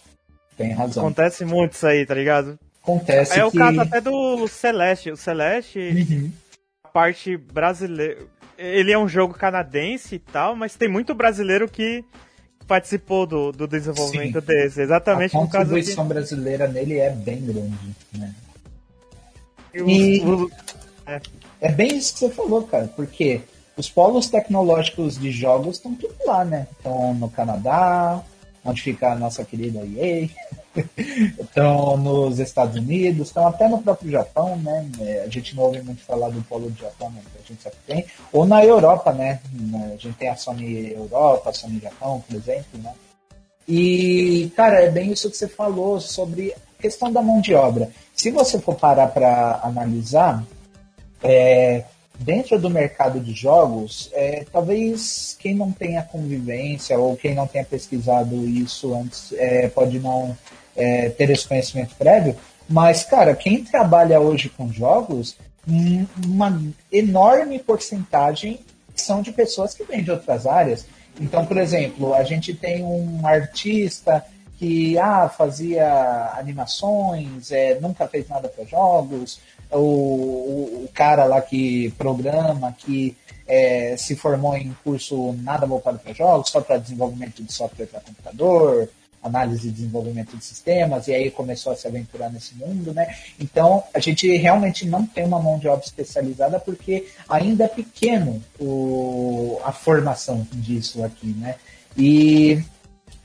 Tem 0.57 0.73
razão. 0.73 1.05
Acontece 1.05 1.45
muito 1.45 1.73
isso 1.73 1.87
aí, 1.87 2.05
tá 2.05 2.15
ligado? 2.15 2.59
Acontece. 2.83 3.33
É 3.33 3.37
que... 3.37 3.43
o 3.43 3.53
caso 3.53 3.81
até 3.81 4.01
do 4.01 4.49
Celeste. 4.49 5.11
O 5.11 5.17
Celeste, 5.17 5.79
uhum. 5.79 6.33
a 6.85 6.89
parte 6.89 7.37
brasileira. 7.37 8.19
Ele 8.59 8.91
é 8.91 8.99
um 8.99 9.09
jogo 9.09 9.35
canadense 9.35 10.17
e 10.17 10.19
tal, 10.19 10.57
mas 10.57 10.75
tem 10.75 10.89
muito 10.89 11.15
brasileiro 11.15 11.69
que 11.69 12.05
participou 12.67 13.25
do, 13.25 13.53
do 13.53 13.69
desenvolvimento 13.69 14.41
Sim. 14.41 14.47
desse. 14.47 14.81
Exatamente 14.83 15.37
a 15.37 15.41
por 15.41 15.49
causa 15.49 15.67
A 15.67 15.69
contribuição 15.71 16.05
que... 16.05 16.15
brasileira 16.15 16.67
nele 16.67 16.99
é 16.99 17.11
bem 17.11 17.41
grande, 17.41 17.97
né? 18.13 18.35
E, 19.73 20.21
o... 20.21 20.51
é. 21.07 21.21
é 21.61 21.73
bem 21.73 21.97
isso 21.97 22.15
que 22.15 22.19
você 22.21 22.31
falou, 22.31 22.65
cara, 22.65 22.89
porque 22.97 23.41
os 23.77 23.89
polos 23.89 24.29
tecnológicos 24.29 25.17
de 25.17 25.31
jogos 25.31 25.77
estão 25.77 25.95
tudo 25.95 26.17
lá, 26.27 26.45
né? 26.45 26.67
Estão 26.73 27.15
no 27.15 27.31
Canadá, 27.31 28.21
onde 28.65 28.83
fica 28.83 29.13
a 29.13 29.17
nossa 29.17 29.45
querida 29.45 29.81
EA. 29.81 30.29
Estão 31.41 31.97
nos 31.97 32.39
Estados 32.39 32.77
Unidos, 32.77 33.29
estão 33.29 33.47
até 33.47 33.69
no 33.69 33.83
próprio 33.83 34.11
Japão, 34.11 34.57
né? 34.57 34.89
É, 35.01 35.25
a 35.25 35.29
gente 35.29 35.55
não 35.55 35.65
ouve 35.65 35.83
muito 35.83 36.03
falar 36.03 36.29
do 36.31 36.43
polo 36.43 36.71
do 36.71 36.79
Japão, 36.79 37.13
mas 37.15 37.25
a 37.35 37.47
gente 37.47 37.63
sabe 37.63 37.77
que 37.77 37.93
tem. 37.93 38.05
Ou 38.33 38.47
na 38.47 38.65
Europa, 38.65 39.13
né? 39.13 39.41
A 39.93 39.97
gente 39.97 40.17
tem 40.17 40.29
a 40.29 40.37
Sony 40.37 40.93
Europa, 40.93 41.51
a 41.51 41.53
Sony 41.53 41.81
Japão, 41.81 42.23
por 42.27 42.37
exemplo, 42.37 42.81
né? 42.83 42.93
E, 43.67 44.51
cara, 44.57 44.81
é 44.83 44.91
bem 44.91 45.13
isso 45.13 45.31
que 45.31 45.37
você 45.37 45.47
falou 45.47 46.01
sobre 46.01 46.53
a 46.53 46.83
questão 46.83 47.13
da 47.13 47.21
mão 47.21 47.41
de 47.41 47.55
obra. 47.55 47.91
Se 48.15 48.31
você 48.31 48.59
for 48.59 48.75
parar 48.75 49.09
para 49.09 49.61
analisar, 49.63 50.43
é, 51.23 51.85
dentro 52.19 52.59
do 52.59 52.69
mercado 52.69 53.21
de 53.21 53.33
jogos, 53.33 54.11
é, 54.13 54.45
talvez 54.51 55.37
quem 55.39 55.55
não 55.55 55.71
tenha 55.71 56.03
convivência 56.03 56.99
ou 56.99 57.17
quem 57.17 57.35
não 57.35 57.47
tenha 57.47 57.65
pesquisado 57.65 58.35
isso 58.47 58.95
antes 58.95 59.33
é, 59.33 59.69
pode 59.69 59.99
não 60.01 60.37
é, 60.79 61.11
ter 61.11 61.29
esse 61.31 61.47
conhecimento 61.47 61.95
prévio, 61.97 62.35
mas, 62.69 63.03
cara, 63.05 63.35
quem 63.35 63.65
trabalha 63.65 64.21
hoje 64.21 64.49
com 64.49 64.73
jogos, 64.73 65.37
uma 66.27 66.63
enorme 66.91 67.59
porcentagem 67.59 68.61
são 68.95 69.21
de 69.23 69.33
pessoas 69.33 69.75
que 69.75 69.85
vêm 69.85 70.03
de 70.03 70.11
outras 70.11 70.47
áreas. 70.47 70.87
Então, 71.21 71.45
por 71.45 71.59
exemplo, 71.59 72.15
a 72.15 72.23
gente 72.23 72.55
tem 72.55 72.83
um 72.83 73.27
artista 73.27 74.25
que 74.59 74.99
ah, 74.99 75.29
fazia 75.29 76.33
animações, 76.37 77.53
é, 77.53 77.79
nunca 77.81 78.09
fez 78.09 78.29
nada 78.29 78.49
para 78.49 78.65
jogos, 78.65 79.41
o, 79.71 79.79
o, 79.79 80.85
o, 80.85 80.89
cara 80.93 81.25
lá 81.25 81.41
que 81.41 81.91
programa, 81.93 82.75
que 82.77 83.17
é, 83.47 83.97
se 83.97 84.17
formou 84.17 84.57
em 84.57 84.75
curso 84.83 85.33
nada 85.43 85.65
voltado 85.65 85.99
para 85.99 86.13
jogos, 86.13 86.51
só 86.51 86.61
para 86.61 86.79
desenvolvimento 86.79 87.43
de 87.43 87.53
software 87.53 87.87
para 87.87 88.01
computador, 88.01 88.89
análise 89.23 89.69
e 89.69 89.71
desenvolvimento 89.71 90.37
de 90.37 90.45
sistemas, 90.45 91.09
e 91.09 91.15
aí 91.15 91.31
começou 91.31 91.73
a 91.73 91.77
se 91.77 91.87
aventurar 91.87 92.31
nesse 92.31 92.55
mundo, 92.55 92.93
né? 92.93 93.15
Então, 93.39 93.83
a 93.93 93.99
gente 93.99 94.29
realmente 94.37 94.87
não 94.87 95.05
tem 95.07 95.25
uma 95.25 95.41
mão 95.41 95.59
de 95.59 95.69
obra 95.69 95.85
especializada 95.85 96.59
porque 96.59 97.09
ainda 97.29 97.65
é 97.65 97.69
pequeno 97.69 98.43
o, 98.59 99.61
a 99.65 99.73
formação 99.73 100.47
disso 100.53 101.05
aqui, 101.05 101.29
né? 101.29 101.57
E 101.97 102.63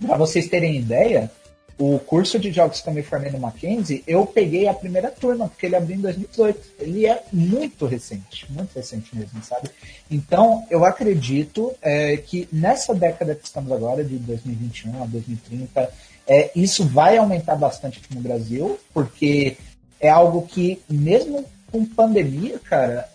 para 0.05 0.17
vocês 0.17 0.47
terem 0.47 0.77
ideia, 0.77 1.31
o 1.77 1.97
curso 1.99 2.37
de 2.39 2.51
jogos 2.51 2.81
que 2.81 2.89
eu 2.89 2.93
me 2.93 3.01
formei 3.01 3.31
no 3.31 3.39
Mackenzie, 3.39 4.03
eu 4.05 4.25
peguei 4.25 4.67
a 4.67 4.73
primeira 4.73 5.09
turma, 5.09 5.49
porque 5.49 5.65
ele 5.65 5.75
abriu 5.75 5.97
em 5.97 6.01
2018. 6.01 6.61
Ele 6.79 7.05
é 7.05 7.23
muito 7.31 7.85
recente, 7.85 8.45
muito 8.51 8.75
recente 8.75 9.15
mesmo, 9.15 9.43
sabe? 9.43 9.69
Então, 10.09 10.65
eu 10.69 10.85
acredito 10.85 11.73
é, 11.81 12.17
que 12.17 12.47
nessa 12.51 12.93
década 12.93 13.35
que 13.35 13.45
estamos 13.45 13.71
agora, 13.71 14.03
de 14.03 14.17
2021 14.17 15.03
a 15.03 15.05
2030, 15.07 15.89
é, 16.27 16.51
isso 16.55 16.85
vai 16.85 17.17
aumentar 17.17 17.55
bastante 17.55 17.99
aqui 17.99 18.15
no 18.15 18.21
Brasil, 18.21 18.79
porque 18.93 19.57
é 19.99 20.09
algo 20.09 20.43
que, 20.43 20.81
mesmo 20.87 21.43
com 21.71 21.85
pandemia, 21.85 22.59
cara, 22.59 23.09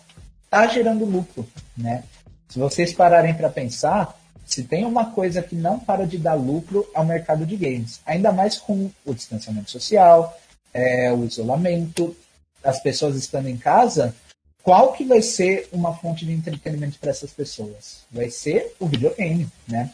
tá 0.49 0.67
gerando 0.67 1.05
lucro, 1.05 1.47
né? 1.77 2.03
Se 2.49 2.59
vocês 2.59 2.93
pararem 2.93 3.33
para 3.33 3.49
pensar, 3.49 4.18
se 4.49 4.63
tem 4.63 4.83
uma 4.83 5.11
coisa 5.11 5.43
que 5.43 5.55
não 5.55 5.79
para 5.79 6.07
de 6.07 6.17
dar 6.17 6.33
lucro 6.33 6.89
é 6.95 6.99
o 6.99 7.05
mercado 7.05 7.45
de 7.45 7.55
games. 7.55 8.01
Ainda 8.03 8.31
mais 8.31 8.57
com 8.57 8.89
o 9.05 9.13
distanciamento 9.13 9.69
social, 9.69 10.35
é, 10.73 11.13
o 11.13 11.23
isolamento, 11.23 12.15
as 12.63 12.81
pessoas 12.81 13.15
estando 13.15 13.47
em 13.47 13.57
casa. 13.57 14.15
Qual 14.63 14.93
que 14.93 15.05
vai 15.05 15.21
ser 15.21 15.69
uma 15.71 15.95
fonte 15.95 16.25
de 16.25 16.31
entretenimento 16.31 16.97
para 16.97 17.11
essas 17.11 17.31
pessoas? 17.31 18.05
Vai 18.11 18.31
ser 18.31 18.73
o 18.79 18.87
videogame, 18.87 19.47
né? 19.67 19.91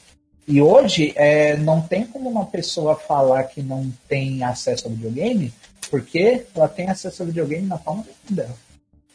E 0.48 0.62
hoje 0.62 1.12
é, 1.18 1.58
não 1.58 1.82
tem 1.82 2.08
como 2.08 2.30
uma 2.30 2.46
pessoa 2.46 2.96
falar 2.96 3.44
que 3.44 3.62
não 3.62 3.92
tem 4.08 4.42
acesso 4.42 4.88
ao 4.88 4.94
videogame, 4.94 5.54
porque 5.92 6.46
ela 6.56 6.70
tem 6.70 6.90
acesso 6.90 7.24
ao 7.24 7.28
videogame 7.28 7.68
na 7.68 7.78
palma 7.78 8.06
dela, 8.30 8.56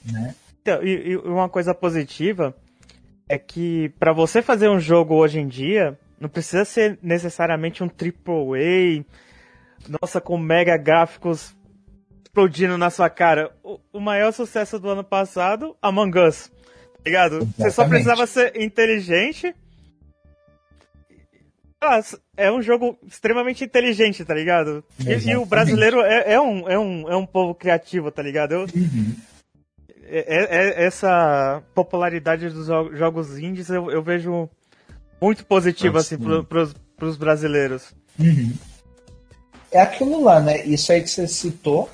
né? 0.05 0.35
Então, 0.61 0.83
e, 0.83 1.13
e 1.13 1.17
uma 1.17 1.49
coisa 1.49 1.75
positiva 1.75 2.55
é 3.31 3.39
que 3.39 3.91
para 3.91 4.13
você 4.13 4.43
fazer 4.43 4.69
um 4.69 4.81
jogo 4.81 5.15
hoje 5.15 5.39
em 5.39 5.47
dia, 5.47 5.97
não 6.19 6.29
precisa 6.29 6.65
ser 6.65 6.99
necessariamente 7.01 7.81
um 7.81 7.87
AAA, 7.87 9.05
nossa, 9.89 10.21
com 10.21 10.37
mega 10.37 10.77
gráficos 10.77 11.55
explodindo 12.25 12.77
na 12.77 12.91
sua 12.91 13.09
cara. 13.09 13.53
O, 13.63 13.79
o 13.93 14.01
maior 14.01 14.33
sucesso 14.33 14.81
do 14.81 14.91
ano 14.91 15.05
passado, 15.05 15.77
Among 15.81 16.19
Us. 16.19 16.49
Tá 16.49 17.03
ligado? 17.07 17.35
Exatamente. 17.37 17.57
Você 17.57 17.71
só 17.71 17.89
precisava 17.89 18.27
ser 18.27 18.61
inteligente. 18.61 19.55
Ah, 21.81 22.01
é 22.37 22.51
um 22.51 22.61
jogo 22.61 22.99
extremamente 23.07 23.63
inteligente, 23.63 24.25
tá 24.25 24.35
ligado? 24.35 24.85
E, 25.07 25.31
e, 25.31 25.37
o 25.37 25.47
brasileiro 25.47 26.01
é, 26.01 26.33
é, 26.33 26.41
um, 26.41 26.69
é, 26.69 26.77
um, 26.77 27.09
é 27.09 27.17
um 27.17 27.25
povo 27.25 27.55
criativo, 27.55 28.11
tá 28.11 28.23
ligado? 28.23 28.53
Eu, 28.53 28.61
uhum. 28.63 29.15
É, 30.13 30.25
é, 30.27 30.83
é, 30.83 30.87
essa 30.87 31.63
popularidade 31.73 32.49
dos 32.51 32.67
jogos 32.67 33.39
indies 33.39 33.71
eu, 33.71 33.93
eu 33.93 34.03
vejo 34.03 34.51
muito 35.23 35.47
positiva 35.47 36.01
assim, 36.01 36.19
pro, 36.19 36.43
pros, 36.43 36.75
pros 36.97 37.17
brasileiros. 37.17 37.95
Uhum. 38.19 38.53
É 39.71 39.81
aquilo 39.81 40.25
lá, 40.25 40.41
né? 40.41 40.65
Isso 40.65 40.91
aí 40.91 41.01
que 41.01 41.09
você 41.09 41.29
citou, 41.29 41.89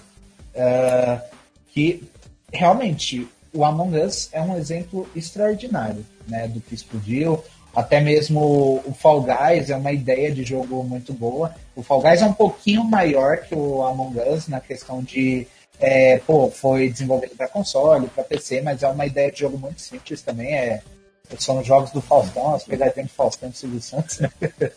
uh, 0.55 1.21
que 1.69 2.09
realmente 2.51 3.29
o 3.53 3.67
Among 3.67 3.99
Us 3.99 4.31
é 4.33 4.41
um 4.41 4.57
exemplo 4.57 5.07
extraordinário 5.15 6.05
né, 6.27 6.49
do 6.49 6.59
que 6.59 6.75
explodiu. 6.75 7.45
Até 7.75 8.01
mesmo 8.01 8.81
o 8.87 8.97
Fall 8.99 9.21
Guys 9.21 9.69
é 9.69 9.77
uma 9.77 9.93
ideia 9.93 10.33
de 10.33 10.43
jogo 10.43 10.83
muito 10.83 11.13
boa. 11.13 11.55
O 11.75 11.83
Fall 11.83 12.01
Guys 12.01 12.23
é 12.23 12.27
um 12.27 12.33
pouquinho 12.33 12.83
maior 12.83 13.37
que 13.43 13.55
o 13.55 13.83
Among 13.83 14.19
Us 14.21 14.49
na 14.49 14.61
questão 14.61 15.03
de 15.03 15.47
é, 15.79 16.19
pô, 16.19 16.51
foi 16.51 16.89
desenvolvido 16.89 17.37
para 17.37 17.49
console, 17.49 18.09
para 18.09 18.25
PC, 18.25 18.63
mas 18.63 18.83
é 18.83 18.89
uma 18.89 19.07
ideia 19.07 19.31
de 19.31 19.41
jogo 19.41 19.59
muito 19.59 19.81
simples 19.81 20.23
também. 20.23 20.55
É, 20.55 20.81
são 21.39 21.63
jogos 21.63 21.91
do 21.91 22.01
Faustão, 22.01 22.55
as 22.55 22.65
pegadinhas 22.65 23.09
de 23.09 23.15
Faustão 23.15 23.49
e 23.49 23.53
Silvio 23.53 23.83
Santos. 23.83 24.21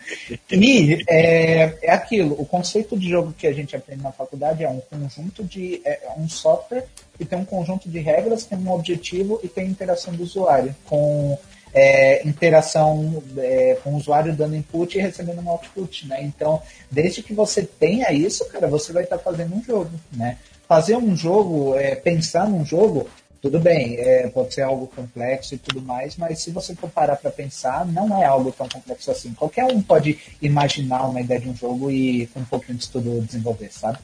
e 0.52 1.04
é, 1.08 1.78
é 1.82 1.92
aquilo, 1.92 2.36
o 2.40 2.46
conceito 2.46 2.98
de 2.98 3.08
jogo 3.08 3.34
que 3.34 3.46
a 3.46 3.54
gente 3.54 3.76
aprende 3.76 4.02
na 4.02 4.12
faculdade 4.12 4.64
é 4.64 4.70
um 4.70 4.80
conjunto 4.80 5.44
de. 5.44 5.82
É, 5.86 6.06
é 6.06 6.14
um 6.18 6.28
software 6.28 6.86
que 7.18 7.26
tem 7.26 7.38
um 7.38 7.46
conjunto 7.46 7.88
de 7.88 8.00
regras, 8.00 8.46
tem 8.46 8.58
um 8.58 8.72
objetivo 8.72 9.40
e 9.44 9.48
tem 9.48 9.68
interação 9.68 10.14
do 10.14 10.24
usuário, 10.24 10.76
com 10.86 11.38
é, 11.74 12.28
interação 12.28 13.22
é, 13.38 13.78
com 13.84 13.94
o 13.94 13.98
usuário 13.98 14.36
dando 14.36 14.56
input 14.56 14.98
e 14.98 15.02
recebendo 15.02 15.42
um 15.42 15.50
output, 15.50 16.08
né? 16.08 16.24
Então, 16.24 16.62
desde 16.90 17.22
que 17.22 17.34
você 17.34 17.64
tenha 17.64 18.12
isso, 18.12 18.46
cara, 18.50 18.68
você 18.68 18.92
vai 18.92 19.04
estar 19.04 19.20
fazendo 19.20 19.56
um 19.56 19.64
jogo, 19.64 19.92
né? 20.12 20.38
Fazer 20.70 20.96
um 20.96 21.16
jogo, 21.16 21.76
é, 21.76 21.96
pensar 21.96 22.48
num 22.48 22.64
jogo, 22.64 23.10
tudo 23.42 23.60
bem, 23.60 23.96
é, 23.98 24.30
pode 24.30 24.54
ser 24.54 24.62
algo 24.62 24.86
complexo 24.86 25.56
e 25.56 25.58
tudo 25.58 25.82
mais, 25.82 26.16
mas 26.16 26.44
se 26.44 26.52
você 26.52 26.76
for 26.76 26.92
parar 26.92 27.16
para 27.16 27.32
pensar, 27.32 27.88
não 27.88 28.16
é 28.22 28.26
algo 28.26 28.52
tão 28.52 28.70
complexo 28.70 29.10
assim. 29.10 29.34
Qualquer 29.34 29.66
um 29.66 29.82
pode 29.82 30.20
imaginar 30.40 31.08
uma 31.08 31.22
ideia 31.22 31.40
de 31.40 31.50
um 31.50 31.56
jogo 31.56 31.90
e 31.90 32.28
com 32.28 32.42
um 32.42 32.46
pouquinho 32.46 32.78
de 32.78 32.84
estudo 32.84 33.20
desenvolver, 33.22 33.72
sabe? 33.74 33.98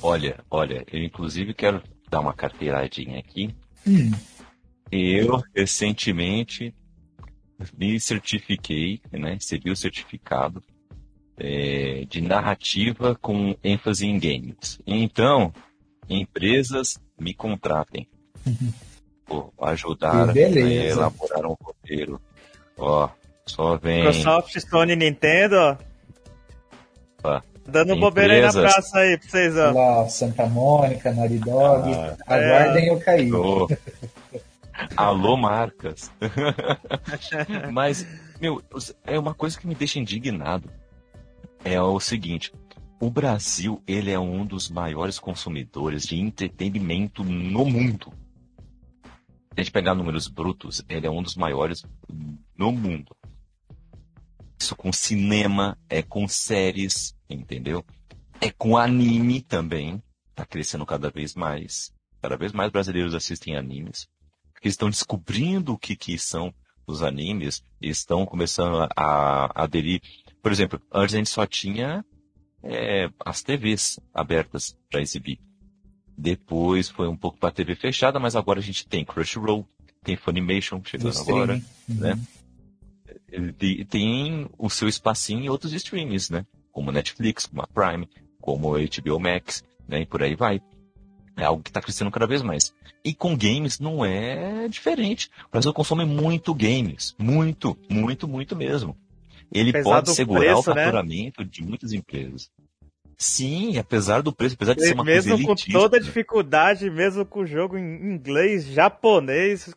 Olha, 0.00 0.42
olha, 0.50 0.82
eu 0.90 1.02
inclusive 1.02 1.52
quero 1.52 1.82
dar 2.10 2.20
uma 2.20 2.32
carteiradinha 2.32 3.18
aqui. 3.18 3.54
Hum. 3.86 4.10
Eu 4.90 5.42
recentemente 5.54 6.74
me 7.76 8.00
certifiquei, 8.00 9.02
né? 9.12 9.34
Recebi 9.34 9.70
o 9.70 9.76
certificado 9.76 10.62
é, 11.38 12.04
de 12.08 12.20
narrativa 12.20 13.16
com 13.20 13.56
ênfase 13.62 14.06
em 14.06 14.18
games. 14.18 14.80
Então, 14.86 15.52
empresas 16.08 16.98
me 17.18 17.34
contratem. 17.34 18.08
Uhum. 18.46 19.50
ajudar 19.60 20.30
a 20.30 20.38
elaborar 20.38 21.44
um 21.44 21.56
roteiro. 21.60 22.20
Ó, 22.76 23.08
só 23.46 23.76
vem. 23.76 24.06
Microsoft, 24.06 24.58
Sony, 24.60 24.96
Nintendo. 24.96 25.78
Opa. 27.18 27.44
Dando 27.66 27.92
Empresas... 27.92 28.00
bobeira 28.00 28.34
aí 28.34 28.40
na 28.40 28.52
praça 28.52 28.98
aí 28.98 29.18
pra 29.18 29.28
vocês, 29.28 29.56
ó. 29.56 29.70
Lá, 29.72 30.08
Santa 30.08 30.46
Mônica, 30.46 31.12
Naughty 31.12 31.38
Dog. 31.38 31.92
Ah, 31.92 32.16
aguardem 32.26 32.88
é. 32.88 32.90
eu 32.90 33.00
cair. 33.00 33.30
Alô, 34.96 35.36
marcas. 35.36 36.10
Mas, 37.70 38.06
meu, 38.40 38.62
é 39.04 39.18
uma 39.18 39.34
coisa 39.34 39.58
que 39.58 39.66
me 39.66 39.74
deixa 39.74 39.98
indignado 39.98 40.70
é 41.64 41.80
o 41.80 41.98
seguinte: 42.00 42.52
o 43.00 43.10
Brasil 43.10 43.82
ele 43.86 44.10
é 44.10 44.18
um 44.18 44.44
dos 44.44 44.68
maiores 44.68 45.18
consumidores 45.18 46.04
de 46.04 46.16
entretenimento 46.16 47.22
no 47.22 47.64
mundo. 47.64 48.12
Se 49.02 49.60
a 49.60 49.62
gente 49.62 49.72
pegar 49.72 49.94
números 49.94 50.28
brutos, 50.28 50.84
ele 50.88 51.06
é 51.06 51.10
um 51.10 51.22
dos 51.22 51.36
maiores 51.36 51.84
no 52.56 52.72
mundo. 52.72 53.16
Isso 54.58 54.74
com 54.74 54.92
cinema, 54.92 55.78
é 55.88 56.02
com 56.02 56.26
séries, 56.26 57.14
entendeu? 57.30 57.84
É 58.40 58.50
com 58.50 58.76
anime 58.76 59.40
também. 59.40 60.02
Tá 60.34 60.44
crescendo 60.44 60.84
cada 60.84 61.10
vez 61.10 61.34
mais. 61.34 61.92
Cada 62.20 62.36
vez 62.36 62.52
mais 62.52 62.70
brasileiros 62.70 63.14
assistem 63.14 63.56
animes. 63.56 64.08
Porque 64.52 64.68
estão 64.68 64.90
descobrindo 64.90 65.72
o 65.72 65.78
que, 65.78 65.94
que 65.94 66.18
são 66.18 66.52
os 66.86 67.02
animes 67.02 67.62
e 67.80 67.88
estão 67.88 68.26
começando 68.26 68.82
a, 68.82 68.88
a 68.96 69.62
aderir 69.62 70.00
por 70.42 70.52
exemplo, 70.52 70.80
antes 70.92 71.14
a 71.14 71.18
gente 71.18 71.30
só 71.30 71.46
tinha 71.46 72.04
é, 72.62 73.10
as 73.24 73.42
TVs 73.42 73.98
abertas 74.12 74.76
para 74.90 75.00
exibir. 75.00 75.38
Depois 76.16 76.88
foi 76.88 77.08
um 77.08 77.16
pouco 77.16 77.38
para 77.38 77.52
TV 77.52 77.74
fechada, 77.74 78.18
mas 78.18 78.34
agora 78.34 78.58
a 78.58 78.62
gente 78.62 78.86
tem 78.86 79.04
Crunchyroll, 79.04 79.66
tem 80.02 80.16
Funimation 80.16 80.80
chegando 80.84 81.18
agora, 81.18 81.62
uhum. 81.88 81.94
né? 81.94 82.18
Ele 83.30 83.84
tem 83.84 84.48
o 84.58 84.70
seu 84.70 84.88
espacinho 84.88 85.44
em 85.44 85.48
outros 85.48 85.72
streams, 85.72 86.32
né? 86.32 86.46
Como 86.72 86.90
Netflix, 86.90 87.46
como 87.46 87.62
a 87.62 87.66
Prime, 87.66 88.08
como 88.40 88.74
a 88.74 88.80
HBO 88.80 89.20
Max, 89.20 89.62
né? 89.86 90.00
E 90.00 90.06
por 90.06 90.22
aí 90.22 90.34
vai. 90.34 90.60
É 91.36 91.44
algo 91.44 91.62
que 91.62 91.70
está 91.70 91.80
crescendo 91.80 92.10
cada 92.10 92.26
vez 92.26 92.42
mais. 92.42 92.74
E 93.04 93.14
com 93.14 93.36
games 93.36 93.78
não 93.78 94.04
é 94.04 94.66
diferente. 94.66 95.30
O 95.46 95.52
Brasil 95.52 95.72
consome 95.72 96.04
muito 96.04 96.52
games. 96.52 97.14
Muito, 97.16 97.78
muito, 97.88 98.26
muito 98.26 98.56
mesmo. 98.56 98.96
Ele 99.52 99.70
apesar 99.70 99.84
pode 99.84 100.14
segurar 100.14 100.40
preço, 100.40 100.70
o 100.70 100.74
né? 100.74 100.84
faturamento 100.84 101.42
né? 101.42 101.48
de 101.50 101.62
muitas 101.62 101.92
empresas. 101.92 102.50
Sim, 103.16 103.78
apesar 103.78 104.22
do 104.22 104.32
preço, 104.32 104.54
apesar 104.54 104.74
de 104.74 104.82
ser 104.86 104.94
uma 104.94 105.02
mesmo 105.02 105.30
coisa 105.30 105.48
Mesmo 105.48 105.72
com 105.72 105.72
toda 105.72 105.96
a 105.96 106.00
dificuldade, 106.00 106.88
mesmo 106.88 107.24
com 107.24 107.40
o 107.40 107.46
jogo 107.46 107.76
em 107.76 108.14
inglês, 108.14 108.64
japonês, 108.66 109.74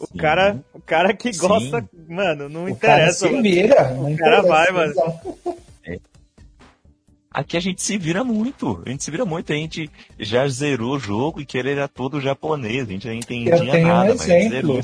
o 0.00 0.16
cara, 0.16 0.58
o 0.72 0.80
cara 0.80 1.12
que 1.12 1.36
gosta, 1.36 1.82
Sim. 1.82 1.88
mano, 2.08 2.48
não 2.48 2.64
o 2.64 2.68
interessa. 2.68 3.28
Cara 3.28 3.36
se 3.36 3.42
vira, 3.42 3.92
o 3.92 4.16
cara 4.16 4.40
vai, 4.40 4.72
mano. 4.72 4.94
É. 5.84 5.98
Aqui 7.30 7.58
a 7.58 7.60
gente 7.60 7.82
se 7.82 7.98
vira 7.98 8.24
muito, 8.24 8.82
a 8.86 8.88
gente 8.88 9.04
se 9.04 9.10
vira 9.10 9.26
muito, 9.26 9.52
a 9.52 9.56
gente 9.56 9.90
já 10.18 10.48
zerou 10.48 10.96
o 10.96 10.98
jogo 10.98 11.42
e 11.42 11.44
que 11.44 11.58
ele 11.58 11.72
era 11.72 11.86
todo 11.86 12.22
japonês, 12.22 12.88
a 12.88 12.92
gente 12.92 13.06
não 13.06 13.14
entendia 13.14 13.54
Eu 13.54 13.70
tenho 13.70 13.86
nada, 13.86 14.12
um 14.12 14.14
exemplo. 14.14 14.80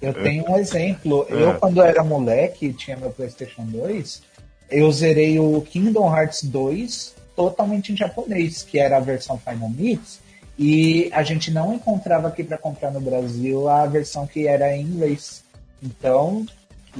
Eu 0.00 0.12
tenho 0.12 0.48
um 0.50 0.58
exemplo. 0.58 1.26
Eu, 1.28 1.50
é. 1.50 1.54
quando 1.54 1.82
era 1.82 2.04
moleque, 2.04 2.72
tinha 2.72 2.96
meu 2.96 3.10
PlayStation 3.10 3.64
2, 3.64 4.22
eu 4.70 4.90
zerei 4.92 5.38
o 5.38 5.60
Kingdom 5.62 6.14
Hearts 6.14 6.44
2 6.44 7.14
totalmente 7.36 7.92
em 7.92 7.96
japonês, 7.96 8.62
que 8.62 8.78
era 8.78 8.96
a 8.96 9.00
versão 9.00 9.38
Final 9.38 9.68
Mix, 9.68 10.20
e 10.58 11.10
a 11.12 11.22
gente 11.22 11.50
não 11.50 11.74
encontrava 11.74 12.28
aqui 12.28 12.44
para 12.44 12.56
comprar 12.56 12.92
no 12.92 13.00
Brasil 13.00 13.68
a 13.68 13.86
versão 13.86 14.26
que 14.26 14.46
era 14.46 14.76
em 14.76 14.82
inglês. 14.82 15.42
Então, 15.82 16.46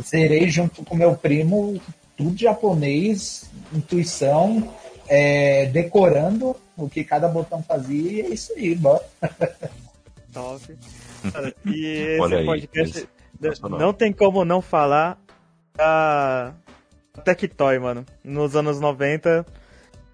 zerei 0.02 0.48
junto 0.50 0.84
com 0.84 0.96
meu 0.96 1.16
primo, 1.16 1.80
tudo 2.16 2.36
japonês, 2.36 3.44
intuição, 3.72 4.72
é, 5.06 5.66
decorando 5.66 6.56
o 6.76 6.88
que 6.88 7.04
cada 7.04 7.28
botão 7.28 7.62
fazia, 7.62 8.12
e 8.12 8.20
é 8.22 8.28
isso 8.28 8.52
aí, 8.56 8.74
bora. 8.74 9.04
Top. 10.32 10.76
E 11.64 11.86
esse 11.86 12.20
Olha 12.20 12.44
podcast 12.44 13.08
aí, 13.42 13.70
não 13.78 13.92
tem 13.92 14.12
como 14.12 14.44
não 14.44 14.60
falar 14.60 15.18
da 15.76 16.54
Tectoy, 17.24 17.78
mano. 17.78 18.04
Nos 18.22 18.56
anos 18.56 18.80
90. 18.80 19.44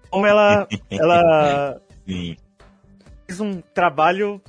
Como 0.09 0.25
ela. 0.25 0.67
ela 0.89 1.81
Sim. 2.07 2.35
fez 3.25 3.39
um 3.39 3.61
trabalho 3.61 4.41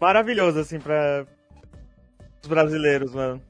maravilhoso, 0.00 0.58
assim, 0.58 0.78
para 0.78 1.26
os 2.42 2.48
brasileiros, 2.48 3.14
mano. 3.14 3.40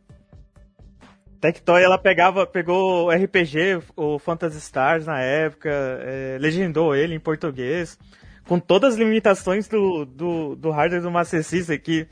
Tectoy, 1.40 1.82
ela 1.82 1.98
pegava, 1.98 2.46
pegou 2.46 3.06
o 3.06 3.10
RPG, 3.10 3.80
o 3.94 4.18
Phantasy 4.18 4.58
Stars 4.58 5.06
na 5.06 5.20
época, 5.20 5.70
é, 5.70 6.38
legendou 6.40 6.94
ele 6.94 7.14
em 7.14 7.20
português, 7.20 7.98
com 8.48 8.58
todas 8.58 8.94
as 8.94 8.98
limitações 8.98 9.68
do, 9.68 10.04
do, 10.06 10.56
do 10.56 10.70
hardware 10.70 11.02
do 11.02 11.10
Master 11.10 11.44
System, 11.44 11.78
que 11.78 12.08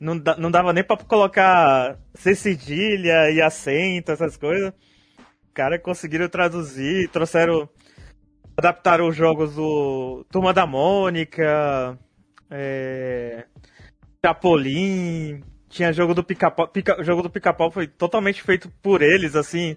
não, 0.00 0.14
não 0.38 0.50
dava 0.50 0.72
nem 0.72 0.84
pra 0.84 0.96
colocar 0.96 1.98
C 2.14 2.34
cedilha 2.34 3.30
e 3.30 3.40
acento, 3.40 4.12
essas 4.12 4.36
coisas 4.36 4.72
cara 5.58 5.76
conseguiram 5.76 6.28
traduzir, 6.28 7.08
trouxeram. 7.08 7.68
Adaptaram 8.56 9.08
os 9.08 9.14
jogos 9.14 9.54
do 9.54 10.24
Turma 10.32 10.52
da 10.52 10.66
Mônica, 10.66 11.96
é, 12.50 13.44
Chapolin, 14.24 15.44
tinha 15.68 15.92
jogo 15.92 16.12
do 16.12 16.24
Pica-Pau. 16.24 16.66
Pica, 16.66 17.02
jogo 17.04 17.22
do 17.22 17.30
Pica-Pau 17.30 17.70
foi 17.70 17.86
totalmente 17.86 18.42
feito 18.42 18.68
por 18.82 19.00
eles, 19.00 19.36
assim. 19.36 19.76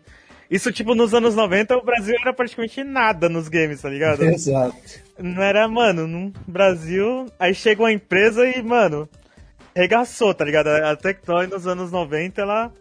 Isso, 0.50 0.72
tipo, 0.72 0.96
nos 0.96 1.14
anos 1.14 1.36
90, 1.36 1.78
o 1.78 1.86
Brasil 1.86 2.16
era 2.20 2.34
praticamente 2.34 2.84
nada 2.84 3.30
nos 3.30 3.48
games, 3.48 3.82
tá 3.82 3.90
ligado? 3.90 4.24
Exato. 4.26 4.76
Não 5.20 5.44
era, 5.44 5.68
mano, 5.68 6.08
no 6.08 6.34
Brasil. 6.48 7.28
Aí 7.40 7.54
chega 7.54 7.84
uma 7.84 7.92
empresa 7.92 8.48
e, 8.48 8.64
mano, 8.64 9.08
regaçou, 9.76 10.34
tá 10.34 10.46
ligado? 10.46 10.68
A 10.68 10.96
Tectoy 10.96 11.48
nos 11.48 11.68
anos 11.68 11.92
90, 11.92 12.42
ela 12.42 12.72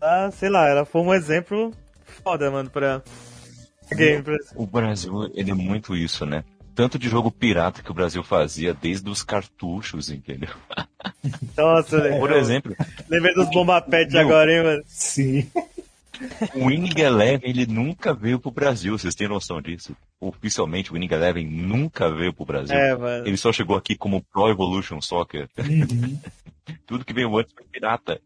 ah, 0.00 0.30
sei 0.32 0.48
lá, 0.48 0.68
ela 0.68 0.84
foi 0.84 1.02
um 1.02 1.12
exemplo 1.12 1.72
foda, 2.22 2.50
mano, 2.50 2.70
pra 2.70 3.02
game. 3.94 4.22
Pra... 4.22 4.36
O 4.54 4.66
Brasil, 4.66 5.30
ele 5.34 5.50
é 5.50 5.54
muito 5.54 5.96
isso, 5.96 6.24
né? 6.24 6.44
Tanto 6.74 6.98
de 6.98 7.08
jogo 7.08 7.30
pirata 7.32 7.82
que 7.82 7.90
o 7.90 7.94
Brasil 7.94 8.22
fazia 8.22 8.72
desde 8.72 9.10
os 9.10 9.24
cartuchos, 9.24 10.10
entendeu? 10.10 10.50
Nossa, 11.56 12.00
Por 12.18 12.30
exemplo. 12.30 12.76
Lembrei 13.08 13.34
dos 13.34 13.50
bomba 13.50 13.80
pet 13.80 14.16
agora, 14.16 14.52
hein, 14.52 14.62
mano? 14.62 14.82
Sim. 14.86 15.50
O 16.54 16.66
Winning 16.66 16.98
Eleven, 16.98 17.48
ele 17.48 17.66
nunca 17.66 18.12
veio 18.14 18.38
pro 18.38 18.50
Brasil, 18.50 18.98
vocês 18.98 19.14
têm 19.14 19.28
noção 19.28 19.60
disso? 19.60 19.96
Oficialmente, 20.20 20.90
o 20.90 20.94
Winning 20.94 21.12
Eleven 21.12 21.46
nunca 21.46 22.10
veio 22.10 22.32
pro 22.32 22.44
Brasil. 22.44 22.76
É, 22.76 22.96
mano. 22.96 23.26
Ele 23.26 23.36
só 23.36 23.52
chegou 23.52 23.76
aqui 23.76 23.96
como 23.96 24.22
Pro 24.32 24.48
Evolution 24.48 25.00
Soccer. 25.00 25.48
Uhum. 25.58 26.18
Tudo 26.86 27.04
que 27.04 27.12
veio 27.12 27.36
antes 27.36 27.52
foi 27.52 27.64
pirata. 27.64 28.20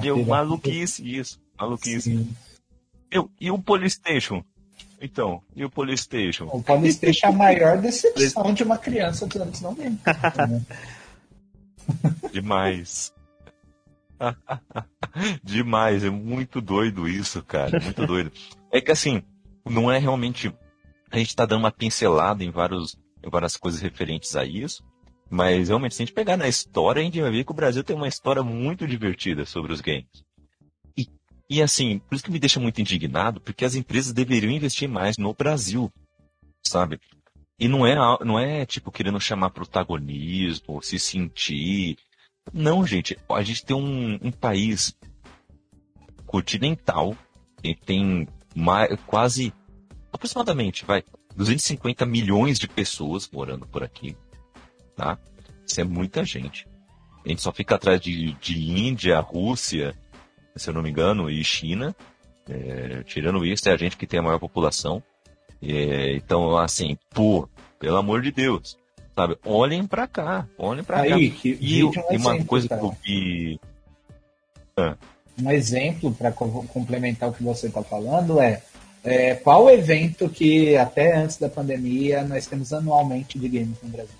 Deu 0.00 0.24
maluquice 0.24 1.02
isso. 1.16 1.40
Maluquice. 1.58 2.28
Eu, 3.10 3.30
e 3.40 3.50
o 3.50 3.58
Polystation? 3.58 4.42
Então, 5.00 5.42
e 5.54 5.64
o 5.64 5.70
Polystation? 5.70 6.48
O 6.52 6.62
Polystation 6.62 7.26
é 7.26 7.30
a 7.30 7.32
maior 7.32 7.78
decepção 7.78 8.52
de 8.52 8.62
uma 8.64 8.76
criança 8.76 9.26
dos 9.26 9.40
anos 9.40 9.60
90. 9.60 10.00
Demais. 12.32 13.12
Demais, 15.42 16.04
é 16.04 16.10
muito 16.10 16.60
doido 16.60 17.08
isso, 17.08 17.42
cara. 17.42 17.80
Muito 17.80 18.06
doido. 18.06 18.32
É 18.72 18.80
que 18.80 18.90
assim, 18.90 19.22
não 19.64 19.90
é 19.90 19.98
realmente. 19.98 20.52
A 21.10 21.18
gente 21.18 21.34
tá 21.34 21.46
dando 21.46 21.60
uma 21.60 21.72
pincelada 21.72 22.44
em, 22.44 22.50
vários, 22.50 22.96
em 23.24 23.30
várias 23.30 23.56
coisas 23.56 23.80
referentes 23.80 24.36
a 24.36 24.44
isso. 24.44 24.82
Mas 25.30 25.68
realmente, 25.68 25.94
se 25.94 26.02
a 26.02 26.06
gente 26.06 26.14
pegar 26.14 26.36
na 26.36 26.48
história, 26.48 27.00
a 27.00 27.04
gente 27.04 27.20
vai 27.20 27.30
ver 27.30 27.44
que 27.44 27.50
o 27.50 27.54
Brasil 27.54 27.84
tem 27.84 27.94
uma 27.94 28.08
história 28.08 28.42
muito 28.42 28.86
divertida 28.86 29.44
sobre 29.44 29.72
os 29.72 29.80
games. 29.80 30.24
E, 30.96 31.06
e 31.50 31.62
assim, 31.62 31.98
por 31.98 32.14
isso 32.14 32.24
que 32.24 32.30
me 32.30 32.38
deixa 32.38 32.58
muito 32.58 32.80
indignado, 32.80 33.40
porque 33.40 33.64
as 33.64 33.74
empresas 33.74 34.12
deveriam 34.12 34.50
investir 34.50 34.88
mais 34.88 35.18
no 35.18 35.34
Brasil, 35.34 35.92
sabe? 36.66 36.98
E 37.58 37.68
não 37.68 37.86
é, 37.86 37.94
não 38.24 38.38
é 38.38 38.64
tipo 38.64 38.90
querendo 38.90 39.20
chamar 39.20 39.50
protagonismo, 39.50 40.80
se 40.82 40.98
sentir. 40.98 41.98
Não, 42.52 42.86
gente. 42.86 43.18
A 43.28 43.42
gente 43.42 43.64
tem 43.64 43.76
um, 43.76 44.18
um 44.22 44.30
país 44.30 44.96
continental, 46.26 47.16
e 47.62 47.74
tem 47.74 48.28
mais, 48.54 48.96
quase, 49.06 49.52
aproximadamente, 50.12 50.84
vai, 50.84 51.02
250 51.34 52.04
milhões 52.06 52.58
de 52.58 52.68
pessoas 52.68 53.28
morando 53.30 53.66
por 53.66 53.82
aqui 53.82 54.16
tá? 54.98 55.16
Isso 55.64 55.80
é 55.80 55.84
muita 55.84 56.24
gente. 56.24 56.66
A 57.24 57.28
gente 57.28 57.40
só 57.40 57.52
fica 57.52 57.76
atrás 57.76 58.00
de, 58.00 58.32
de 58.32 58.58
Índia, 58.58 59.20
Rússia, 59.20 59.94
se 60.56 60.68
eu 60.68 60.74
não 60.74 60.82
me 60.82 60.90
engano, 60.90 61.30
e 61.30 61.42
China. 61.44 61.94
É, 62.48 63.02
tirando 63.04 63.44
isso, 63.44 63.68
é 63.68 63.72
a 63.72 63.76
gente 63.76 63.96
que 63.96 64.06
tem 64.06 64.18
a 64.18 64.22
maior 64.22 64.38
população. 64.38 65.02
É, 65.62 66.14
então, 66.14 66.56
assim, 66.58 66.98
pô, 67.10 67.48
pelo 67.78 67.96
amor 67.96 68.22
de 68.22 68.32
Deus, 68.32 68.76
sabe? 69.18 69.36
Olhem 69.44 69.84
para 69.84 70.06
cá, 70.06 70.46
olhem 70.56 70.84
para 70.84 71.08
cá. 71.08 71.16
Que, 71.16 71.58
e, 71.60 71.82
um 71.82 71.90
e 72.10 72.16
uma 72.16 72.44
coisa 72.44 72.68
cara. 72.68 72.80
que 72.80 72.86
eu 72.86 72.96
vi. 73.04 73.60
Ah. 74.76 74.94
Um 75.42 75.50
exemplo 75.50 76.12
para 76.12 76.30
complementar 76.30 77.28
o 77.28 77.32
que 77.32 77.42
você 77.42 77.66
está 77.66 77.82
falando 77.82 78.40
é, 78.40 78.62
é 79.04 79.34
qual 79.34 79.68
evento 79.70 80.28
que 80.28 80.76
até 80.76 81.16
antes 81.16 81.36
da 81.36 81.48
pandemia 81.48 82.22
nós 82.24 82.46
temos 82.46 82.72
anualmente 82.72 83.38
de 83.38 83.48
games 83.48 83.76
no 83.82 83.88
Brasil? 83.88 84.14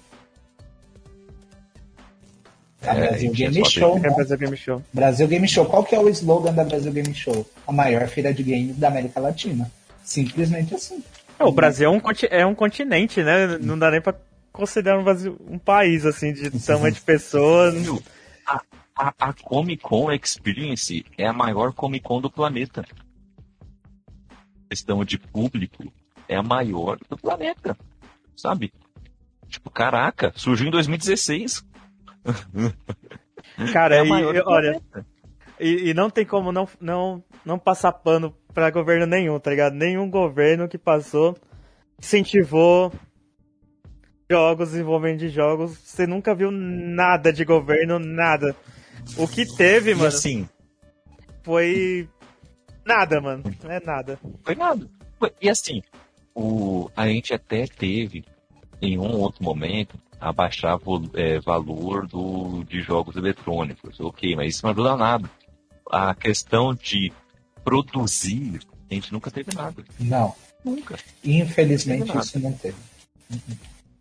A 2.83 2.97
é, 2.97 3.09
Brasil 3.09 3.33
Game 3.33 3.71
Show. 3.71 3.99
Né? 3.99 4.11
Brasil 4.11 4.39
Game 4.39 4.57
Show. 4.57 4.83
Brasil 4.93 5.29
Game 5.29 5.49
Show. 5.49 5.67
Qual 5.67 5.85
que 5.85 5.95
é 5.95 6.01
o 6.01 6.09
slogan 6.09 6.53
da 6.53 6.65
Brasil 6.65 6.93
Game 6.93 7.15
Show? 7.15 7.47
A 7.67 7.73
maior 7.73 8.07
feira 8.09 8.33
de 8.33 8.43
games 8.43 8.77
da 8.77 8.89
América 8.89 9.21
Latina. 9.21 9.71
Simplesmente 10.05 10.75
assim. 10.75 11.03
É, 11.39 11.45
o 11.45 11.53
Brasil 11.53 11.89
é 11.89 11.91
um, 11.91 12.01
é 12.31 12.47
um 12.47 12.55
continente, 12.55 13.23
né? 13.23 13.59
Não 13.61 13.79
dá 13.79 13.91
nem 13.91 14.01
pra 14.01 14.15
considerar 14.59 14.99
um, 14.99 15.55
um 15.55 15.59
país, 15.59 16.05
assim, 16.05 16.33
de 16.33 16.51
tamanho 16.67 16.93
de 16.93 17.01
pessoas. 17.01 17.75
A, 18.51 18.63
a, 18.97 19.15
a 19.29 19.33
Comic 19.35 19.83
Con 19.83 20.11
Experience 20.11 21.05
é 21.19 21.27
a 21.27 21.35
maior 21.35 21.75
Comic 21.75 22.03
Con 22.03 22.19
do 22.19 22.31
planeta. 22.31 22.83
A 24.31 24.69
questão 24.71 25.05
de 25.05 25.19
público 25.19 25.93
é 26.27 26.35
a 26.35 26.43
maior 26.43 26.99
do 27.11 27.19
planeta. 27.19 27.77
Sabe? 28.35 28.73
Tipo, 29.47 29.69
caraca, 29.69 30.33
surgiu 30.35 30.69
em 30.69 30.71
2016. 30.71 31.63
Cara, 33.71 33.97
é 33.97 34.07
e, 34.07 34.41
olha, 34.47 34.81
e, 35.61 35.91
e, 35.91 35.95
não 35.95 36.09
tem 36.09 36.25
como 36.25 36.51
não, 36.51 36.67
não, 36.81 37.23
não 37.45 37.59
passar 37.59 37.93
pano 37.93 38.35
pra 38.55 38.71
governo 38.71 39.05
nenhum, 39.05 39.39
tá 39.39 39.51
ligado? 39.51 39.75
Nenhum 39.75 40.09
governo 40.09 40.69
que 40.69 40.79
passou 40.79 41.37
incentivou 41.99 42.91
jogos, 44.31 44.71
desenvolvimento 44.71 45.21
de 45.21 45.29
jogos. 45.31 45.77
Você 45.79 46.07
nunca 46.07 46.35
viu 46.35 46.51
nada 46.51 47.33
de 47.33 47.45
governo, 47.45 47.99
nada. 47.99 48.55
O 49.17 49.27
que 49.27 49.47
teve, 49.57 49.95
mano, 49.95 50.07
assim, 50.07 50.49
foi 51.43 52.09
nada, 52.85 53.21
mano. 53.21 53.43
Não 53.63 53.71
é 53.71 53.81
nada. 53.81 54.19
foi 54.45 54.55
nada. 54.55 54.89
Foi- 55.19 55.33
E 55.41 55.49
assim, 55.49 55.83
o, 56.35 56.91
a 56.95 57.09
gente 57.09 57.33
até 57.33 57.67
teve, 57.67 58.25
em 58.83 58.99
um 58.99 59.17
outro 59.19 59.43
momento, 59.43 59.99
abaixar 60.21 60.79
é, 61.15 61.41
valor 61.41 62.07
do, 62.07 62.65
de 62.65 62.83
jogos 62.83 63.17
eletrônicos. 63.17 63.99
Ok, 64.01 64.37
mas 64.37 64.55
isso 64.55 64.65
não 64.65 64.73
ajuda 64.73 64.97
nada. 64.97 65.31
A 65.91 66.15
questão 66.15 66.75
de 66.75 67.11
produzir, 67.65 68.61
a 68.91 68.95
gente 68.95 69.11
nunca 69.13 69.31
teve 69.31 69.55
nada. 69.55 69.83
Não, 69.99 70.35
Nunca. 70.63 70.97
infelizmente 71.25 72.09
Não 72.13 72.21
isso 72.21 72.39
não 72.39 72.53
teve. 72.53 72.77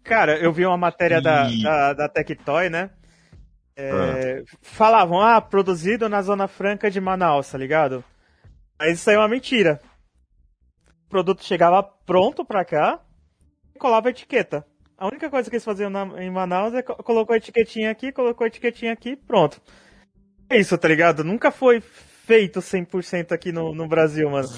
Cara, 0.08 0.38
eu 0.38 0.52
vi 0.54 0.66
uma 0.66 0.78
matéria 0.78 1.22
da, 1.22 1.50
E- 1.50 1.62
da, 1.64 1.94
da 1.94 2.10
Tectoy, 2.10 2.70
né? 2.70 2.90
É, 3.76 4.44
Falavam, 4.62 5.22
ah, 5.22 5.40
produzido 5.40 6.10
na 6.10 6.22
Zona 6.22 6.48
Franca 6.48 6.90
de 6.90 7.00
Manaus, 7.00 7.52
tá 7.52 7.58
ligado? 7.58 8.04
Mas 8.80 9.00
isso 9.00 9.10
aí 9.10 9.16
é 9.16 9.20
uma 9.20 9.28
mentira. 9.28 9.80
O 11.06 11.10
produto 11.10 11.44
chegava 11.44 11.84
pronto 11.84 12.44
pra 12.46 12.66
cá 12.66 13.00
e 13.76 13.80
colava 13.80 14.08
a 14.08 14.12
etiqueta. 14.12 14.66
A 14.98 15.08
única 15.08 15.30
coisa 15.30 15.50
que 15.50 15.56
eles 15.56 15.66
faziam 15.66 15.90
na- 15.90 16.24
em 16.24 16.32
Manaus 16.32 16.74
é 16.74 16.82
co- 16.82 16.96
colocou 17.04 17.34
a 17.34 17.38
etiquetinha 17.38 17.92
aqui, 17.92 18.12
colocou 18.12 18.46
a 18.46 18.48
etiquetinha 18.48 18.94
aqui, 18.94 19.16
pronto. 19.16 19.62
É 20.50 20.58
isso, 20.58 20.76
tá 20.78 20.88
ligado? 20.88 21.24
Nunca 21.24 21.52
foi 21.52 21.82
feito 21.82 22.62
100% 22.62 23.32
aqui 23.32 23.52
no, 23.52 23.76
no 23.76 23.88
Brasil, 23.88 24.30
mano. 24.30 24.50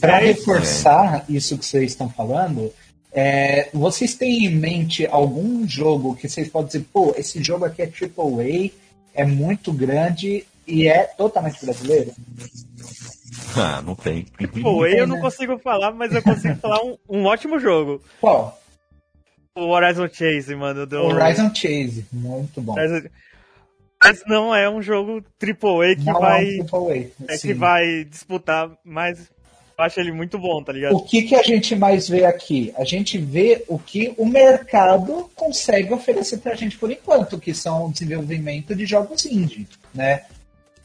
Para 0.00 0.20
É, 0.20 0.26
reforçar 0.26 1.24
isso 1.28 1.56
que 1.58 1.64
vocês 1.64 1.92
estão 1.92 2.08
falando, 2.10 2.72
é, 3.12 3.68
vocês 3.72 4.14
têm 4.14 4.44
em 4.46 4.54
mente 4.54 5.06
algum 5.06 5.66
jogo 5.66 6.14
que 6.14 6.28
vocês 6.28 6.48
podem 6.48 6.66
dizer, 6.68 6.84
pô, 6.92 7.14
esse 7.16 7.42
jogo 7.42 7.64
aqui 7.64 7.82
é 7.82 7.86
AAA, 7.86 8.70
é 9.14 9.24
muito 9.24 9.72
grande 9.72 10.44
e 10.66 10.86
é 10.86 11.04
totalmente 11.04 11.64
brasileiro? 11.64 12.12
Ah, 13.56 13.82
não 13.82 13.94
tem. 13.94 14.26
Pô, 14.62 14.84
eu 14.86 15.06
não 15.06 15.16
né? 15.16 15.22
consigo 15.22 15.58
falar, 15.58 15.90
mas 15.92 16.14
eu 16.14 16.22
consigo 16.22 16.54
falar 16.60 16.80
um, 16.84 16.96
um 17.08 17.24
ótimo 17.24 17.58
jogo. 17.58 18.00
Qual? 18.20 18.60
O 19.56 19.68
Horizon 19.70 20.06
Chase, 20.12 20.54
mano. 20.54 20.86
Do... 20.86 21.02
Horizon 21.02 21.52
Chase, 21.52 22.04
muito 22.12 22.60
bom. 22.60 22.74
Horizon- 22.74 23.08
Mas 24.04 24.22
não 24.26 24.54
é 24.54 24.68
um 24.68 24.80
jogo 24.82 25.24
AAA 25.42 25.96
que 25.96 26.04
Não 26.04 26.20
vai. 26.20 26.58
é 26.58 26.62
um 26.62 26.66
AAA. 26.88 27.06
É 27.26 27.38
que 27.38 27.54
vai 27.54 28.04
disputar, 28.04 28.70
mas 28.84 29.18
eu 29.18 29.24
acho 29.78 30.00
ele 30.00 30.12
muito 30.12 30.38
bom, 30.38 30.62
tá 30.62 30.72
ligado? 30.72 30.96
O 30.96 31.02
que, 31.02 31.22
que 31.22 31.34
a 31.36 31.42
gente 31.42 31.76
mais 31.76 32.08
vê 32.08 32.24
aqui? 32.24 32.72
A 32.76 32.84
gente 32.84 33.16
vê 33.16 33.64
o 33.68 33.78
que 33.78 34.12
o 34.16 34.26
mercado 34.26 35.30
consegue 35.34 35.92
oferecer 35.92 36.38
para 36.38 36.52
a 36.52 36.56
gente 36.56 36.76
por 36.76 36.90
enquanto, 36.90 37.38
que 37.38 37.54
são 37.54 37.86
o 37.86 37.92
desenvolvimento 37.92 38.74
de 38.74 38.84
jogos 38.84 39.24
indie, 39.24 39.68
né? 39.94 40.24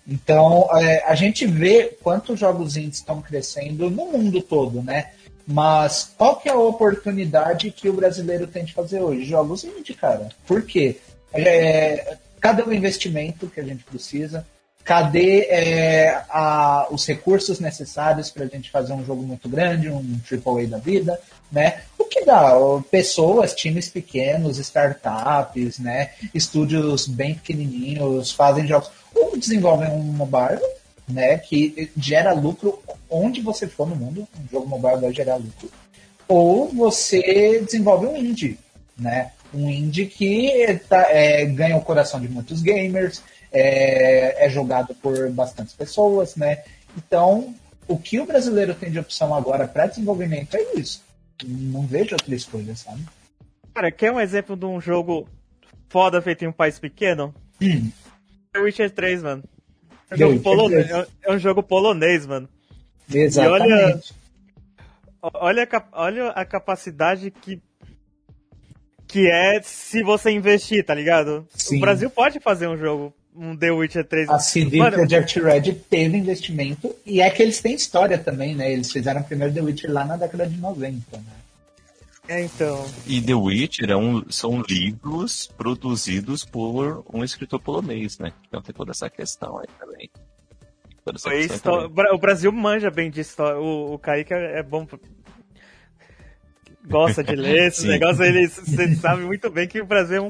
Então, 0.07 0.69
é, 0.77 1.03
a 1.05 1.15
gente 1.15 1.45
vê 1.45 1.97
quantos 2.03 2.39
jogos 2.39 2.77
indies 2.77 2.97
estão 2.97 3.21
crescendo 3.21 3.89
no 3.89 4.05
mundo 4.05 4.41
todo, 4.41 4.83
né? 4.83 5.11
Mas 5.45 6.13
qual 6.17 6.37
que 6.37 6.47
é 6.47 6.51
a 6.51 6.57
oportunidade 6.57 7.71
que 7.71 7.89
o 7.89 7.93
brasileiro 7.93 8.47
tem 8.47 8.63
de 8.63 8.73
fazer 8.73 9.01
hoje? 9.01 9.25
Jogos 9.25 9.63
indie, 9.63 9.93
cara. 9.93 10.29
Por 10.45 10.61
quê? 10.63 10.97
É, 11.33 12.17
cadê 12.39 12.61
o 12.61 12.73
investimento 12.73 13.47
que 13.47 13.59
a 13.59 13.63
gente 13.63 13.83
precisa? 13.83 14.45
Cadê 14.83 15.47
é, 15.49 16.21
a- 16.29 16.87
os 16.91 17.05
recursos 17.07 17.59
necessários 17.59 18.29
para 18.29 18.43
a 18.43 18.47
gente 18.47 18.69
fazer 18.69 18.91
um 18.93 19.05
jogo 19.05 19.23
muito 19.23 19.47
grande, 19.47 19.87
um 19.89 20.19
AAA 20.29 20.67
da 20.67 20.77
vida, 20.77 21.19
né? 21.51 21.81
O 21.97 22.03
que 22.03 22.25
dá? 22.25 22.51
Pessoas, 22.91 23.53
times 23.53 23.87
pequenos, 23.89 24.57
startups, 24.59 25.79
né? 25.79 26.09
Estúdios 26.33 27.07
bem 27.07 27.35
pequenininhos 27.35 28.31
fazem 28.31 28.67
jogos 28.67 28.91
ou 29.15 29.37
desenvolvem 29.37 29.89
um 29.89 29.99
mobile, 30.03 30.59
né? 31.07 31.37
Que 31.37 31.89
gera 31.97 32.33
lucro 32.33 32.81
onde 33.09 33.39
você 33.41 33.67
for 33.67 33.87
no 33.87 33.95
mundo. 33.95 34.27
Um 34.37 34.49
jogo 34.51 34.67
mobile 34.67 34.99
vai 34.99 35.13
gerar 35.13 35.35
lucro. 35.37 35.69
Ou 36.27 36.67
você 36.69 37.61
desenvolve 37.63 38.05
um 38.07 38.17
indie, 38.17 38.57
né? 38.97 39.31
Um 39.53 39.69
indie 39.69 40.07
que 40.07 40.79
tá- 40.89 41.07
é, 41.09 41.45
ganha 41.45 41.77
o 41.77 41.81
coração 41.81 42.19
de 42.19 42.27
muitos 42.27 42.61
gamers, 42.61 43.21
é, 43.53 44.45
é 44.45 44.49
jogado 44.49 44.93
por 44.95 45.29
bastantes 45.31 45.73
pessoas, 45.73 46.35
né? 46.35 46.63
Então, 46.97 47.55
o 47.87 47.97
que 47.97 48.19
o 48.19 48.25
brasileiro 48.25 48.73
tem 48.73 48.91
de 48.91 48.99
opção 48.99 49.33
agora 49.33 49.67
para 49.67 49.87
desenvolvimento 49.87 50.55
é 50.57 50.73
isso. 50.75 51.01
Não 51.45 51.85
vejo 51.85 52.13
outra 52.15 52.33
escolha, 52.35 52.75
sabe? 52.75 53.03
Cara, 53.73 53.91
quer 53.91 54.11
um 54.11 54.19
exemplo 54.19 54.55
de 54.55 54.65
um 54.65 54.79
jogo 54.81 55.27
foda 55.89 56.21
feito 56.21 56.43
em 56.43 56.47
um 56.47 56.51
país 56.53 56.79
pequeno? 56.79 57.33
Hum. 57.61 57.91
The 58.51 58.59
Witcher 58.59 58.89
3, 58.91 59.23
mano. 59.23 59.43
É 60.09 60.15
um, 60.15 60.17
jogo 60.17 60.39
polonês, 60.41 60.87
3. 60.87 61.07
é 61.23 61.31
um 61.31 61.39
jogo 61.39 61.63
polonês, 61.63 62.25
mano. 62.25 62.47
Exatamente. 63.11 64.13
O- 65.21 65.29
Olha 65.35 65.63
a, 65.63 65.67
cap- 65.67 65.89
olha 65.93 66.27
a 66.29 66.45
capacidade 66.45 67.31
que. 67.31 67.61
Que 69.07 69.27
é 69.29 69.61
se 69.61 70.01
você 70.03 70.31
investir, 70.31 70.83
tá 70.85 70.93
ligado? 70.93 71.47
Sim. 71.49 71.77
O 71.77 71.81
Brasil 71.81 72.09
pode 72.09 72.39
fazer 72.39 72.67
um 72.67 72.77
jogo, 72.77 73.13
um 73.35 73.55
The 73.55 73.71
Witcher 73.71 74.05
3. 74.05 74.29
A 74.29 74.39
CD 74.39 74.77
Mano, 74.77 74.97
Projekt 74.97 75.39
Red 75.39 75.73
teve 75.89 76.17
investimento 76.17 76.95
e 77.05 77.21
é 77.21 77.29
que 77.29 77.41
eles 77.41 77.59
têm 77.61 77.73
história 77.75 78.17
também, 78.17 78.55
né? 78.55 78.71
Eles 78.71 78.91
fizeram 78.91 79.21
o 79.21 79.23
primeiro 79.23 79.53
The 79.53 79.61
Witcher 79.61 79.91
lá 79.91 80.05
na 80.05 80.17
década 80.17 80.45
de 80.47 80.57
90, 80.57 81.17
né? 81.17 81.23
É, 82.27 82.41
então. 82.41 82.85
E 83.05 83.21
The 83.21 83.33
Witcher 83.35 83.89
é 83.89 83.97
um- 83.97 84.23
são 84.29 84.61
livros 84.61 85.47
produzidos 85.57 86.45
por 86.45 87.03
um 87.13 87.21
escritor 87.23 87.59
polonês, 87.59 88.17
né? 88.17 88.31
Então 88.47 88.61
tem 88.61 88.73
toda 88.73 88.91
essa 88.91 89.09
questão 89.09 89.57
aí 89.59 89.67
também. 89.79 90.09
Questão 91.05 91.33
histó- 91.33 91.87
também. 91.89 92.13
O 92.13 92.17
Brasil 92.17 92.49
manja 92.51 92.89
bem 92.89 93.11
de 93.11 93.19
história. 93.19 93.59
O, 93.59 93.95
o 93.95 93.99
Kaique 93.99 94.33
é 94.33 94.59
é 94.59 94.63
bom. 94.63 94.85
pra- 94.85 94.97
Gosta 96.85 97.23
de 97.23 97.35
ler 97.35 97.67
esse 97.69 97.87
negócio. 97.87 98.23
Ele 98.23 98.47
você 98.47 98.95
sabe 98.95 99.23
muito 99.23 99.49
bem 99.49 99.67
que 99.67 99.81
o 99.81 99.85
Brasil 99.85 100.17
é 100.17 100.21
um. 100.21 100.29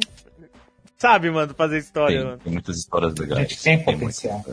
Sabe, 0.98 1.30
mano, 1.32 1.54
fazer 1.54 1.78
história, 1.80 2.18
Tem, 2.18 2.26
mano. 2.26 2.38
tem 2.40 2.54
muitas 2.54 2.78
histórias 2.78 3.14
legais. 3.16 3.40
A 3.40 3.44
gente 3.44 3.62
tem 3.62 3.76
muita 3.78 3.92
potencial. 3.94 4.46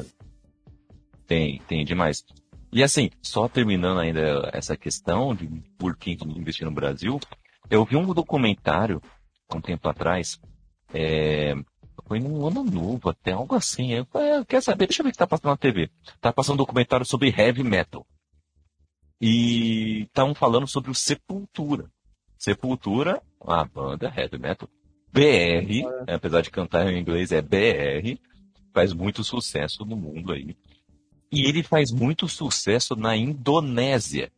Tem, 1.27 1.61
tem 1.69 1.85
demais. 1.85 2.25
E 2.73 2.83
assim, 2.83 3.11
só 3.23 3.49
terminando 3.49 4.01
ainda 4.01 4.51
essa 4.53 4.77
questão 4.77 5.35
de 5.35 5.47
por 5.79 5.97
que 5.97 6.17
investir 6.25 6.65
no 6.65 6.73
Brasil, 6.73 7.21
eu 7.69 7.85
vi 7.85 7.97
um 7.97 8.13
documentário 8.13 9.01
há 9.49 9.57
um 9.57 9.61
tempo 9.61 9.89
atrás, 9.89 10.41
é, 10.93 11.55
foi 12.07 12.19
num 12.19 12.47
ano 12.47 12.65
novo 12.65 13.09
até, 13.11 13.33
algo 13.33 13.55
assim. 13.55 13.93
Eu 13.93 14.05
falei, 14.07 14.33
"Ah, 14.33 14.45
quer 14.45 14.61
saber? 14.63 14.87
Deixa 14.87 15.03
eu 15.03 15.05
ver 15.05 15.11
o 15.11 15.13
que 15.13 15.19
tá 15.19 15.27
passando 15.27 15.51
na 15.51 15.57
TV. 15.57 15.91
Tá 16.21 16.33
passando 16.33 16.55
um 16.55 16.59
documentário 16.59 17.07
sobre 17.07 17.29
heavy 17.37 17.63
metal. 17.63 18.05
E 19.21 20.03
estavam 20.05 20.35
falando 20.35 20.67
sobre 20.67 20.91
o 20.91 20.95
Sepultura. 20.95 21.91
Sepultura, 22.39 23.21
a 23.47 23.65
banda 23.65 24.13
heavy 24.17 24.39
metal 24.39 24.69
BR, 25.13 25.87
apesar 26.07 26.41
de 26.41 26.51
cantar 26.51 26.91
em 26.91 27.01
inglês, 27.01 27.33
é 27.33 27.43
BR, 27.43 28.19
faz 28.73 28.93
muito 28.93 29.25
sucesso 29.25 29.85
no 29.85 29.97
mundo 29.97 30.33
aí. 30.33 30.57
E 31.33 31.45
ele 31.45 31.63
faz 31.63 31.91
muito 31.91 32.29
sucesso 32.29 32.97
na 32.97 33.17
Indonésia. 33.17 34.31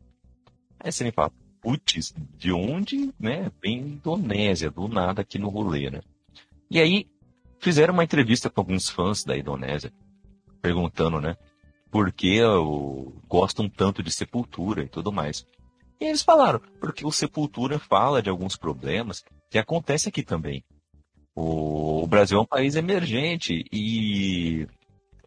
Aí 0.79 0.91
você 0.91 1.03
me 1.03 1.11
fala, 1.11 1.31
putz, 1.61 2.13
de 2.37 2.51
onde, 2.51 3.13
né, 3.19 3.51
vem 3.61 3.79
Indonésia, 3.79 4.69
do 4.69 4.87
nada 4.87 5.21
aqui 5.21 5.39
no 5.39 5.49
rolê, 5.49 5.89
né? 5.89 6.01
E 6.69 6.79
aí, 6.79 7.07
fizeram 7.59 7.93
uma 7.93 8.03
entrevista 8.03 8.49
com 8.49 8.61
alguns 8.61 8.89
fãs 8.89 9.23
da 9.23 9.37
Indonésia, 9.37 9.93
perguntando, 10.61 11.21
né, 11.21 11.37
por 11.89 12.11
que 12.11 12.35
eu, 12.35 13.13
gostam 13.27 13.69
tanto 13.69 14.03
de 14.03 14.11
Sepultura 14.11 14.83
e 14.83 14.89
tudo 14.89 15.11
mais. 15.11 15.47
E 15.99 16.05
eles 16.05 16.21
falaram, 16.21 16.59
porque 16.79 17.05
o 17.05 17.11
Sepultura 17.11 17.79
fala 17.79 18.21
de 18.21 18.29
alguns 18.29 18.57
problemas 18.57 19.23
que 19.53 19.59
acontecem 19.59 20.09
aqui 20.09 20.23
também. 20.23 20.63
O, 21.35 22.01
o 22.03 22.07
Brasil 22.07 22.39
é 22.39 22.41
um 22.41 22.45
país 22.45 22.75
emergente 22.75 23.63
e 23.71 24.67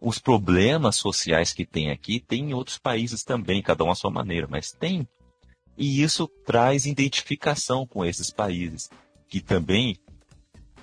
os 0.00 0.18
problemas 0.18 0.96
sociais 0.96 1.52
que 1.52 1.64
tem 1.64 1.92
aqui 1.92 2.18
tem 2.18 2.50
em 2.50 2.52
outros 2.52 2.76
países 2.76 3.22
também, 3.22 3.62
cada 3.62 3.84
um 3.84 3.90
à 3.90 3.94
sua 3.94 4.10
maneira, 4.10 4.48
mas 4.50 4.72
tem. 4.72 5.06
E 5.78 6.02
isso 6.02 6.26
traz 6.44 6.86
identificação 6.86 7.86
com 7.86 8.04
esses 8.04 8.28
países, 8.28 8.90
que 9.28 9.40
também, 9.40 9.96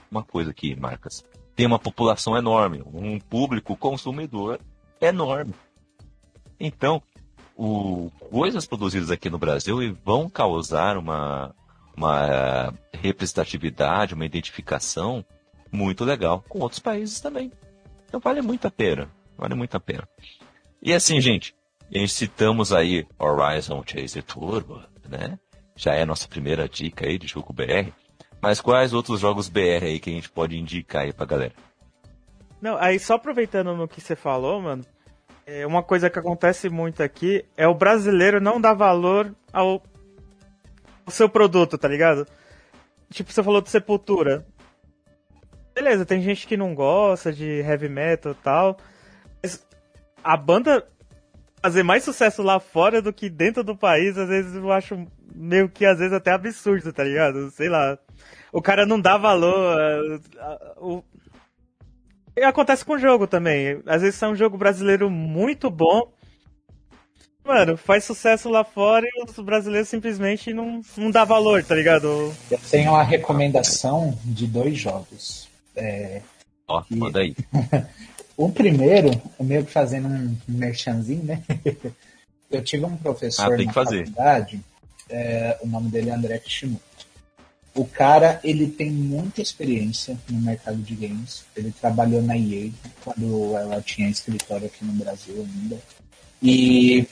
uma 0.09 0.23
coisa 0.23 0.51
aqui, 0.51 0.73
Marcas, 0.73 1.21
tem 1.53 1.65
uma 1.65 1.79
população 1.79 2.37
enorme, 2.37 2.81
um 2.93 3.19
público 3.19 3.75
consumidor 3.75 4.57
enorme. 5.01 5.53
Então, 6.57 7.03
o, 7.57 8.09
coisas 8.31 8.65
produzidas 8.65 9.11
aqui 9.11 9.29
no 9.29 9.37
Brasil 9.37 9.77
vão 10.05 10.29
causar 10.29 10.97
uma, 10.97 11.53
uma 11.95 12.73
representatividade, 12.93 14.13
uma 14.13 14.25
identificação 14.25 15.25
muito 15.71 16.05
legal 16.05 16.43
com 16.47 16.59
outros 16.59 16.79
países 16.79 17.19
também. 17.19 17.51
Então 18.07 18.19
vale 18.19 18.41
muito 18.41 18.67
a 18.67 18.71
pena. 18.71 19.09
Vale 19.37 19.55
muito 19.55 19.75
a 19.75 19.79
pena. 19.79 20.07
E 20.81 20.93
assim, 20.93 21.19
gente 21.19 21.55
citamos 22.07 22.73
aí 22.73 23.05
Horizon 23.19 23.83
Chaser 23.85 24.23
Turbo, 24.23 24.81
né? 25.07 25.37
Já 25.75 25.93
é 25.93 26.03
a 26.03 26.05
nossa 26.05 26.27
primeira 26.27 26.67
dica 26.67 27.05
aí 27.05 27.17
de 27.17 27.27
jogo 27.27 27.53
BR. 27.53 27.91
Mas 28.41 28.59
quais 28.59 28.93
outros 28.93 29.19
jogos 29.19 29.47
BR 29.47 29.85
aí 29.85 29.99
que 29.99 30.09
a 30.09 30.13
gente 30.13 30.29
pode 30.29 30.57
indicar 30.57 31.03
aí 31.03 31.13
pra 31.13 31.25
galera? 31.25 31.53
Não, 32.61 32.77
aí 32.77 32.99
só 32.99 33.15
aproveitando 33.15 33.75
no 33.75 33.87
que 33.87 34.01
você 34.01 34.15
falou, 34.15 34.61
mano, 34.61 34.85
é 35.45 35.65
uma 35.65 35.83
coisa 35.83 36.09
que 36.09 36.19
acontece 36.19 36.69
muito 36.69 37.01
aqui 37.01 37.45
é 37.57 37.67
o 37.67 37.73
brasileiro 37.73 38.39
não 38.41 38.59
dar 38.59 38.73
valor 38.73 39.33
ao, 39.51 39.81
ao 41.05 41.11
seu 41.11 41.29
produto, 41.29 41.77
tá 41.77 41.87
ligado? 41.87 42.27
Tipo, 43.09 43.31
você 43.31 43.43
falou 43.43 43.61
de 43.61 43.69
Sepultura. 43.69 44.45
Beleza, 45.75 46.05
tem 46.05 46.21
gente 46.21 46.45
que 46.45 46.57
não 46.57 46.75
gosta 46.75 47.31
de 47.31 47.45
heavy 47.45 47.89
metal 47.89 48.31
e 48.31 48.35
tal. 48.35 48.77
Mas 49.41 49.65
a 50.23 50.37
banda 50.37 50.87
fazer 51.61 51.81
mais 51.81 52.03
sucesso 52.03 52.43
lá 52.43 52.59
fora 52.59 53.01
do 53.01 53.13
que 53.13 53.29
dentro 53.29 53.63
do 53.63 53.75
país, 53.75 54.17
às 54.17 54.27
vezes 54.27 54.53
eu 54.53 54.71
acho 54.71 55.07
meio 55.33 55.69
que 55.69 55.85
às 55.85 55.97
vezes 55.97 56.13
até 56.13 56.31
absurdo, 56.31 56.93
tá 56.93 57.03
ligado? 57.03 57.49
Sei 57.51 57.69
lá. 57.69 57.97
O 58.51 58.61
cara 58.61 58.85
não 58.85 58.99
dá 58.99 59.17
valor. 59.17 60.21
O... 60.77 61.03
E 62.35 62.43
acontece 62.43 62.85
com 62.85 62.93
o 62.93 62.99
jogo 62.99 63.25
também. 63.27 63.81
Às 63.87 64.01
vezes 64.01 64.21
é 64.21 64.27
um 64.27 64.35
jogo 64.35 64.57
brasileiro 64.57 65.09
muito 65.09 65.69
bom. 65.71 66.12
Mano, 67.45 67.75
faz 67.75 68.05
sucesso 68.05 68.49
lá 68.49 68.63
fora 68.63 69.05
e 69.05 69.23
os 69.23 69.35
brasileiros 69.37 69.89
simplesmente 69.89 70.53
não, 70.53 70.81
não 70.95 71.11
dá 71.11 71.25
valor, 71.25 71.63
tá 71.63 71.75
ligado? 71.75 72.33
Eu 72.49 72.59
tenho 72.71 72.91
uma 72.91 73.03
recomendação 73.03 74.17
de 74.23 74.47
dois 74.47 74.77
jogos. 74.77 75.49
É... 75.75 76.21
Ó, 76.67 76.83
manda 76.89 77.19
aí. 77.19 77.35
O 78.35 78.51
primeiro, 78.51 79.11
meio 79.39 79.63
que 79.63 79.71
fazendo 79.71 80.07
um 80.07 80.35
merchanzinho, 80.47 81.23
né? 81.23 81.43
Eu 82.49 82.63
tive 82.63 82.85
um 82.85 82.97
professor 82.97 83.53
ah, 83.53 83.57
tem 83.57 83.65
na 83.65 83.71
que 83.71 83.75
fazer. 83.75 84.07
faculdade, 84.07 84.61
é, 85.09 85.57
o 85.61 85.67
nome 85.67 85.89
dele 85.89 86.09
é 86.09 86.13
André 86.13 86.37
Kishimoto. 86.39 86.83
O 87.75 87.85
cara, 87.85 88.39
ele 88.43 88.67
tem 88.67 88.91
muita 88.91 89.41
experiência 89.41 90.17
no 90.29 90.39
mercado 90.39 90.77
de 90.77 90.93
games. 90.93 91.43
Ele 91.55 91.71
trabalhou 91.71 92.21
na 92.21 92.37
EA 92.37 92.69
quando 93.03 93.55
ela 93.55 93.81
tinha 93.81 94.09
escritório 94.09 94.67
aqui 94.67 94.85
no 94.85 94.93
Brasil 94.93 95.35
ainda. 95.37 95.79
E 96.41 97.07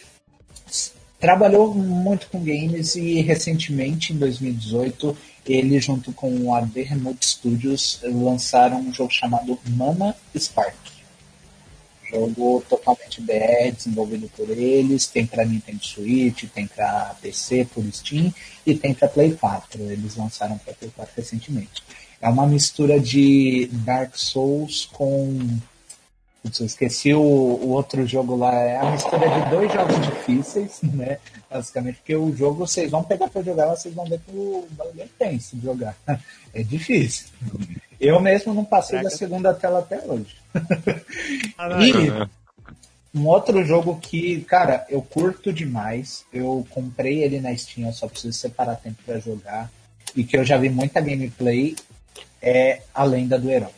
trabalhou 1.20 1.74
muito 1.74 2.28
com 2.28 2.44
games 2.44 2.96
e 2.96 3.22
recentemente, 3.22 4.12
em 4.12 4.18
2018, 4.18 5.16
ele 5.46 5.80
junto 5.80 6.12
com 6.12 6.54
a 6.54 6.66
The 6.66 6.82
Remote 6.82 7.26
Studios 7.26 8.00
lançaram 8.04 8.80
um 8.80 8.94
jogo 8.94 9.12
chamado 9.12 9.60
Mana 9.68 10.16
Spark. 10.38 10.76
Jogo 12.12 12.62
totalmente 12.68 13.22
BR, 13.22 13.72
desenvolvido 13.74 14.30
por 14.36 14.50
eles, 14.50 15.08
tem 15.08 15.26
para 15.26 15.46
Nintendo 15.46 15.86
Switch, 15.86 16.44
tem 16.54 16.68
para 16.68 17.16
PC 17.22 17.66
por 17.74 17.84
Steam 17.94 18.34
e 18.66 18.76
tem 18.76 18.94
para 18.94 19.08
Play 19.08 19.34
4. 19.34 19.82
Eles 19.84 20.18
lançaram 20.18 20.58
para 20.58 20.74
Play 20.74 20.92
4 20.94 21.14
recentemente. 21.16 21.82
É 22.20 22.28
uma 22.28 22.46
mistura 22.46 23.00
de 23.00 23.70
Dark 23.72 24.16
Souls 24.16 24.90
com. 24.92 25.40
Putz, 26.42 26.60
eu 26.60 26.66
esqueci 26.66 27.14
o, 27.14 27.22
o 27.22 27.70
outro 27.70 28.06
jogo 28.08 28.36
lá. 28.36 28.54
É 28.54 28.78
a 28.78 28.92
mistura 28.92 29.28
de 29.30 29.50
dois 29.50 29.72
jogos 29.72 30.02
difíceis, 30.02 30.80
né? 30.94 31.20
Basicamente, 31.50 31.98
porque 31.98 32.16
o 32.16 32.36
jogo 32.36 32.66
vocês 32.66 32.90
vão 32.90 33.04
pegar 33.04 33.30
para 33.30 33.44
jogar, 33.44 33.68
vocês 33.68 33.94
vão 33.94 34.06
ver 34.06 34.20
que 34.20 34.32
o 34.32 34.68
bagulho 34.72 35.04
é 35.04 35.08
tenso 35.18 35.56
de 35.56 35.64
jogar. 35.64 35.96
É 36.54 36.62
difícil. 36.64 37.28
Eu 37.98 38.20
mesmo 38.20 38.54
não 38.54 38.66
passei 38.66 39.02
da 39.02 39.10
segunda 39.10 39.54
tela 39.54 39.80
até 39.80 40.02
hoje. 40.06 40.36
e 41.80 43.18
um 43.18 43.26
outro 43.26 43.64
jogo 43.64 43.98
que, 44.02 44.42
cara, 44.42 44.86
eu 44.90 45.02
curto 45.02 45.54
demais. 45.54 46.26
Eu 46.34 46.68
comprei 46.70 47.24
ele 47.24 47.40
na 47.40 47.56
Steam, 47.56 47.90
só 47.94 48.06
preciso 48.06 48.38
separar 48.38 48.76
tempo 48.76 48.98
para 49.06 49.18
jogar. 49.20 49.72
E 50.14 50.26
que 50.26 50.36
eu 50.36 50.44
já 50.44 50.58
vi 50.58 50.70
muita 50.70 51.00
gameplay 51.00 51.74
é 52.42 52.82
A 52.94 53.04
Lenda 53.04 53.40
do 53.40 53.50
Herói. 53.50 53.72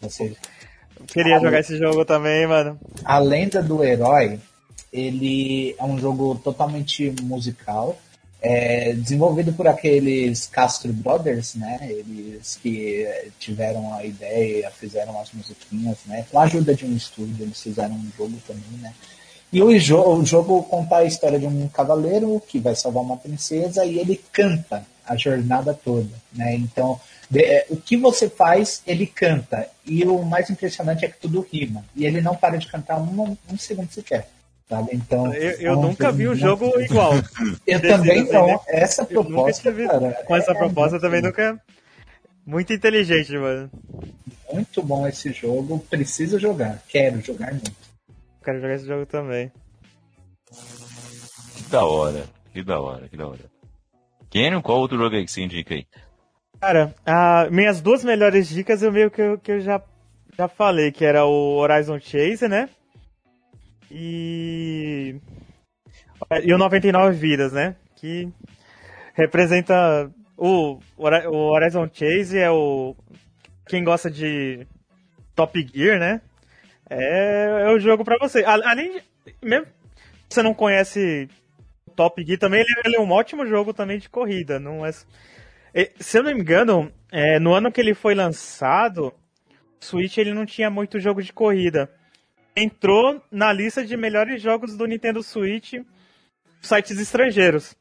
Você, 0.00 0.36
Queria 1.06 1.36
a, 1.36 1.40
jogar 1.40 1.60
esse 1.60 1.76
jogo 1.76 2.04
também, 2.04 2.46
mano. 2.46 2.78
A 3.04 3.18
Lenda 3.18 3.62
do 3.62 3.82
Herói, 3.84 4.38
ele 4.92 5.74
é 5.78 5.84
um 5.84 5.98
jogo 5.98 6.34
totalmente 6.36 7.14
musical. 7.22 7.96
É 8.40 8.92
desenvolvido 8.92 9.54
por 9.54 9.66
aqueles 9.66 10.46
Castro 10.46 10.92
Brothers, 10.92 11.54
né? 11.54 11.78
Eles 11.82 12.58
que 12.62 13.08
tiveram 13.38 13.94
a 13.94 14.04
ideia, 14.04 14.70
fizeram 14.70 15.18
as 15.18 15.32
musiquinhas, 15.32 15.96
né? 16.06 16.26
Com 16.30 16.38
a 16.38 16.42
ajuda 16.42 16.74
de 16.74 16.84
um 16.84 16.94
estúdio, 16.94 17.44
eles 17.44 17.62
fizeram 17.62 17.94
um 17.94 18.10
jogo 18.16 18.36
também, 18.46 18.78
né? 18.82 18.92
E 19.50 19.62
o, 19.62 19.78
jo 19.78 20.00
o 20.00 20.26
jogo 20.26 20.62
conta 20.64 20.96
a 20.96 21.04
história 21.04 21.38
de 21.38 21.46
um 21.46 21.68
cavaleiro 21.68 22.42
que 22.46 22.58
vai 22.58 22.74
salvar 22.74 23.02
uma 23.02 23.16
princesa 23.16 23.84
e 23.86 23.98
ele 23.98 24.20
canta 24.32 24.84
a 25.06 25.16
jornada 25.16 25.72
toda, 25.72 26.10
né? 26.32 26.54
Então, 26.56 27.00
de, 27.34 27.40
é, 27.40 27.66
o 27.68 27.76
que 27.76 27.96
você 27.96 28.30
faz, 28.30 28.80
ele 28.86 29.06
canta. 29.06 29.68
E 29.84 30.04
o 30.04 30.22
mais 30.22 30.48
impressionante 30.48 31.04
é 31.04 31.08
que 31.08 31.18
tudo 31.18 31.46
rima. 31.52 31.84
E 31.96 32.06
ele 32.06 32.20
não 32.20 32.36
para 32.36 32.56
de 32.56 32.68
cantar 32.68 32.96
um, 32.96 33.36
um 33.50 33.58
segundo 33.58 33.90
sequer. 33.90 34.28
Sabe? 34.68 34.90
Então, 34.92 35.34
eu, 35.34 35.50
eu 35.60 35.72
é 35.72 35.76
nunca 35.76 36.12
vi 36.12 36.28
um 36.28 36.34
jogo 36.34 36.66
muito... 36.66 36.92
igual. 36.92 37.12
eu 37.66 37.80
também 37.82 38.24
não. 38.30 38.46
Né? 38.46 38.58
Essa 38.68 39.04
proposta, 39.04 39.70
tive... 39.70 39.86
cara, 39.86 40.12
com 40.24 40.36
essa 40.36 40.52
é 40.52 40.54
proposta 40.54 41.00
também 41.00 41.20
bom. 41.20 41.26
nunca. 41.26 41.60
Muito 42.46 42.72
inteligente, 42.72 43.32
mano. 43.32 43.70
Muito 44.52 44.82
bom 44.82 45.06
esse 45.06 45.32
jogo. 45.32 45.80
Preciso 45.90 46.38
jogar. 46.38 46.82
Quero 46.88 47.20
jogar 47.20 47.50
muito. 47.50 47.72
Quero 48.44 48.60
jogar 48.60 48.74
esse 48.74 48.86
jogo 48.86 49.06
também. 49.06 49.50
Que 51.56 51.62
da 51.70 51.84
hora. 51.84 52.24
Que 52.52 52.62
da 52.62 52.80
hora, 52.80 53.08
que 53.08 53.16
da 53.16 53.26
hora. 53.26 53.50
Kenyon, 54.30 54.62
qual 54.62 54.78
outro 54.78 54.96
jogo 54.96 55.16
aí 55.16 55.24
que 55.24 55.30
você 55.32 55.42
indica 55.42 55.74
aí? 55.74 55.86
Cara, 56.64 56.94
a, 57.04 57.46
minhas 57.50 57.82
duas 57.82 58.02
melhores 58.02 58.48
dicas 58.48 58.82
eu 58.82 58.90
meio 58.90 59.10
que 59.10 59.20
eu, 59.20 59.38
que 59.38 59.52
eu 59.52 59.60
já, 59.60 59.82
já 60.34 60.48
falei, 60.48 60.90
que 60.90 61.04
era 61.04 61.26
o 61.26 61.56
Horizon 61.58 62.00
Chase, 62.00 62.48
né? 62.48 62.70
E. 63.90 65.16
E 66.42 66.54
o 66.54 66.56
99 66.56 67.18
Vidas, 67.18 67.52
né? 67.52 67.76
Que 67.96 68.32
representa. 69.12 70.10
O, 70.38 70.80
o 70.96 71.52
Horizon 71.52 71.86
Chase 71.92 72.38
é 72.38 72.50
o. 72.50 72.96
Quem 73.66 73.84
gosta 73.84 74.10
de 74.10 74.66
Top 75.34 75.70
Gear, 75.70 76.00
né? 76.00 76.22
É, 76.88 77.66
é 77.66 77.68
o 77.72 77.78
jogo 77.78 78.06
para 78.06 78.16
você. 78.18 78.42
Além 78.42 78.90
de. 78.90 79.02
Mesmo 79.42 79.66
você 80.30 80.42
não 80.42 80.54
conhece 80.54 81.28
Top 81.94 82.24
Gear 82.24 82.38
também, 82.38 82.60
ele, 82.60 82.74
ele, 82.86 82.96
é 82.96 83.00
um 83.00 83.10
ótimo 83.10 83.46
jogo 83.46 83.74
também 83.74 83.98
de 83.98 84.08
corrida. 84.08 84.58
Não 84.58 84.84
é, 84.86 84.90
se 85.98 86.18
eu 86.18 86.22
não 86.22 86.34
me 86.34 86.40
engano, 86.40 86.92
é, 87.10 87.38
no 87.38 87.54
ano 87.54 87.72
que 87.72 87.80
ele 87.80 87.94
foi 87.94 88.14
lançado, 88.14 89.08
o 89.08 89.84
Switch 89.84 90.18
ele 90.18 90.32
não 90.32 90.46
tinha 90.46 90.70
muito 90.70 91.00
jogo 91.00 91.22
de 91.22 91.32
corrida 91.32 91.90
entrou 92.56 93.20
na 93.30 93.52
lista 93.52 93.84
de 93.84 93.96
melhores 93.96 94.40
jogos 94.40 94.76
do 94.76 94.86
Nintendo 94.86 95.22
Switch 95.22 95.74
sites 96.62 96.98
estrangeiros. 96.98 97.74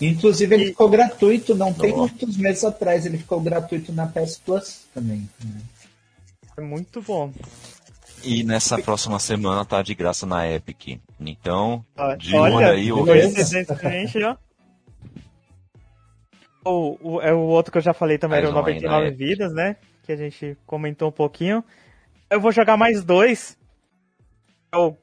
Inclusive 0.00 0.54
ele 0.54 0.64
e... 0.64 0.66
ficou 0.68 0.88
gratuito, 0.88 1.54
não 1.54 1.72
tem 1.72 1.94
muitos 1.94 2.36
meses 2.36 2.64
atrás, 2.64 3.04
ele 3.04 3.18
ficou 3.18 3.40
gratuito 3.40 3.92
na 3.92 4.06
PS 4.06 4.38
Plus 4.38 4.86
também. 4.94 5.28
Né? 5.44 5.60
É 6.56 6.60
muito 6.60 7.02
bom. 7.02 7.32
E 8.22 8.44
nessa 8.44 8.78
próxima 8.78 9.18
semana 9.18 9.64
tá 9.64 9.82
de 9.82 9.94
graça 9.94 10.24
na 10.24 10.48
Epic. 10.48 11.00
Então, 11.20 11.84
de 12.18 12.36
olha, 12.36 12.70
aí, 12.70 12.92
o 12.92 13.04
o, 16.64 16.96
o, 17.00 17.20
é 17.20 17.32
o 17.32 17.40
outro 17.40 17.72
que 17.72 17.78
eu 17.78 17.82
já 17.82 17.92
falei 17.92 18.18
também, 18.18 18.38
era 18.38 18.48
o 18.48 18.52
99 18.52 19.10
Vidas, 19.12 19.52
né? 19.52 19.76
Que 20.04 20.12
a 20.12 20.16
gente 20.16 20.56
comentou 20.66 21.08
um 21.08 21.12
pouquinho. 21.12 21.64
Eu 22.30 22.40
vou 22.40 22.52
jogar 22.52 22.76
mais 22.76 23.04
dois. 23.04 23.58
É 24.72 24.76
o 24.76 24.96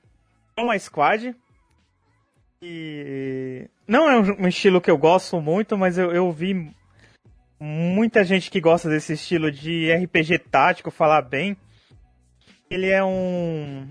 Chroma 0.53 0.77
Squad. 0.79 1.35
E 2.61 3.69
não 3.87 4.09
é 4.09 4.19
um 4.19 4.47
estilo 4.47 4.81
que 4.81 4.91
eu 4.91 4.97
gosto 4.97 5.39
muito, 5.39 5.77
mas 5.77 5.97
eu, 5.97 6.11
eu 6.11 6.31
vi 6.31 6.73
muita 7.59 8.23
gente 8.23 8.49
que 8.49 8.59
gosta 8.59 8.89
desse 8.89 9.13
estilo 9.13 9.51
de 9.51 9.93
RPG 9.93 10.39
tático 10.39 10.91
falar 10.91 11.21
bem. 11.21 11.55
Ele 12.69 12.89
é 12.89 13.03
um 13.03 13.87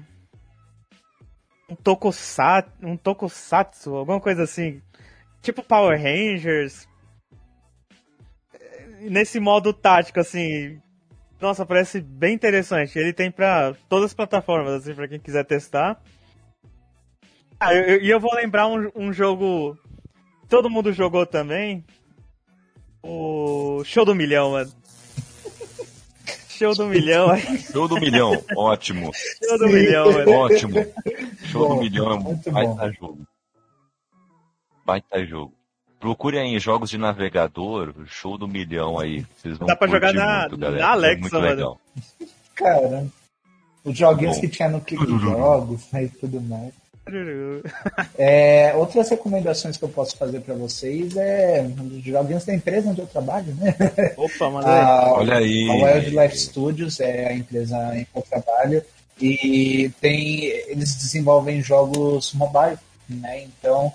um 1.69 1.77
tokusatsu, 1.77 2.73
um 2.83 2.97
tokusatsu, 2.97 3.95
alguma 3.95 4.21
coisa 4.21 4.45
assim, 4.45 4.81
tipo 5.43 5.63
Power 5.63 6.01
Rangers. 6.01 6.88
Nesse 9.01 9.39
modo 9.39 9.73
tático 9.73 10.21
assim, 10.21 10.81
nossa, 11.41 11.65
parece 11.65 12.01
bem 12.01 12.35
interessante. 12.35 12.99
Ele 12.99 13.13
tem 13.13 13.31
para 13.31 13.75
todas 13.89 14.07
as 14.07 14.15
plataformas, 14.15 14.75
assim, 14.75 14.95
pra 14.95 15.07
quem 15.07 15.21
quiser 15.21 15.45
testar. 15.45 16.01
Ah, 17.61 17.75
e 17.75 17.79
eu, 17.79 18.03
eu, 18.03 18.21
vou 18.21 18.35
lembrar 18.35 18.67
um, 18.67 18.91
um 18.95 19.13
jogo. 19.13 19.77
Todo 20.49 20.71
mundo 20.71 20.93
jogou 20.93 21.27
também. 21.27 21.85
O 23.03 23.83
Show 23.85 24.05
do 24.05 24.15
Milhão, 24.15 24.53
mano. 24.53 24.73
show 26.49 26.75
do 26.75 26.87
milhão. 26.87 27.29
Show 27.71 27.87
do 27.87 28.01
milhão, 28.01 28.33
ótimo. 28.57 29.13
Show 29.15 29.59
do 29.59 29.69
milhão, 29.69 30.13
velho. 30.13 30.31
Ótimo. 30.31 30.75
Show 31.45 31.69
Bom, 31.69 31.77
do 31.77 31.81
milhão 31.83 32.11
é 32.11 32.15
um 32.15 32.53
baita 32.53 32.93
jogo. 32.93 33.27
Baita 34.85 35.25
jogo. 35.25 35.58
Procure 36.01 36.39
aí 36.39 36.55
em 36.55 36.61
jogos 36.61 36.91
de 36.91 36.99
navegador, 36.99 37.93
show 38.07 38.39
do 38.39 38.47
milhão 38.47 38.99
aí. 38.99 39.27
Vocês 39.37 39.59
vão 39.59 39.67
Dá 39.67 39.75
pra 39.75 39.89
jogar 39.89 40.13
na- 40.15 40.41
muito, 40.43 40.57
galera. 40.57 40.83
na 40.83 40.91
Alexa, 40.93 41.37
é 41.37 41.41
mano. 41.41 41.81
Cara, 42.55 43.07
os 43.85 43.97
joguinhos 43.99 44.37
Bom. 44.37 44.41
que 44.43 44.49
tinha 44.49 44.69
no 44.69 44.81
Clique 44.81 45.07
Jogos 45.19 45.83
né, 45.93 46.05
e 46.05 46.09
tudo 46.09 46.41
mais. 46.41 46.73
É, 48.19 48.75
outras 48.77 49.09
recomendações 49.09 49.77
que 49.79 49.85
eu 49.85 49.89
posso 49.89 50.15
fazer 50.17 50.41
para 50.41 50.55
vocês 50.55 51.17
é 51.17 51.67
os 51.67 52.03
joguinhos 52.05 52.45
da 52.45 52.55
empresa 52.55 52.91
onde 52.91 53.01
eu 53.01 53.07
trabalho, 53.07 53.55
né? 53.55 53.75
Opa, 54.17 54.49
aí. 54.61 54.65
A, 54.81 55.13
Olha 55.15 55.37
aí. 55.39 55.71
a 55.71 55.95
Wildlife 55.95 56.37
Studios 56.39 57.01
é 57.01 57.29
a 57.29 57.33
empresa 57.33 57.97
em 57.97 58.05
que 58.05 58.11
eu 58.15 58.23
trabalho 58.23 58.83
e 59.21 59.91
tem 60.03 60.45
eles 60.69 60.95
desenvolvem 60.97 61.63
jogos 61.63 62.35
mobile, 62.35 62.77
né? 63.09 63.45
Então, 63.45 63.91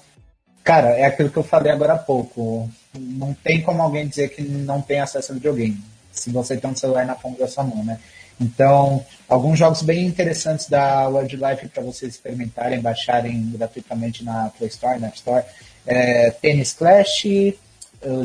cara, 0.63 0.89
é 0.91 1.05
aquilo 1.05 1.29
que 1.29 1.37
eu 1.37 1.43
falei 1.43 1.71
agora 1.71 1.93
há 1.93 1.97
pouco. 1.97 2.69
Não 2.93 3.33
tem 3.33 3.61
como 3.61 3.81
alguém 3.81 4.07
dizer 4.07 4.29
que 4.29 4.41
não 4.41 4.81
tem 4.81 4.99
acesso 4.99 5.31
a 5.31 5.35
videogame, 5.35 5.83
se 6.11 6.29
você 6.29 6.57
tem 6.57 6.69
um 6.69 6.75
celular 6.75 7.05
na 7.05 7.15
palma 7.15 7.37
da 7.37 7.47
sua 7.47 7.63
mão, 7.63 7.83
né? 7.83 7.99
Então, 8.39 9.05
alguns 9.29 9.59
jogos 9.59 9.81
bem 9.81 10.05
interessantes 10.05 10.67
da 10.67 11.07
Wildlife 11.07 11.67
para 11.69 11.83
vocês 11.83 12.13
experimentarem, 12.13 12.79
baixarem 12.79 13.51
gratuitamente 13.51 14.23
na 14.23 14.51
Play 14.57 14.69
Store, 14.69 14.99
na 14.99 15.07
App 15.07 15.17
Store. 15.17 15.45
É, 15.85 16.31
Tennis 16.31 16.73
Clash, 16.73 17.25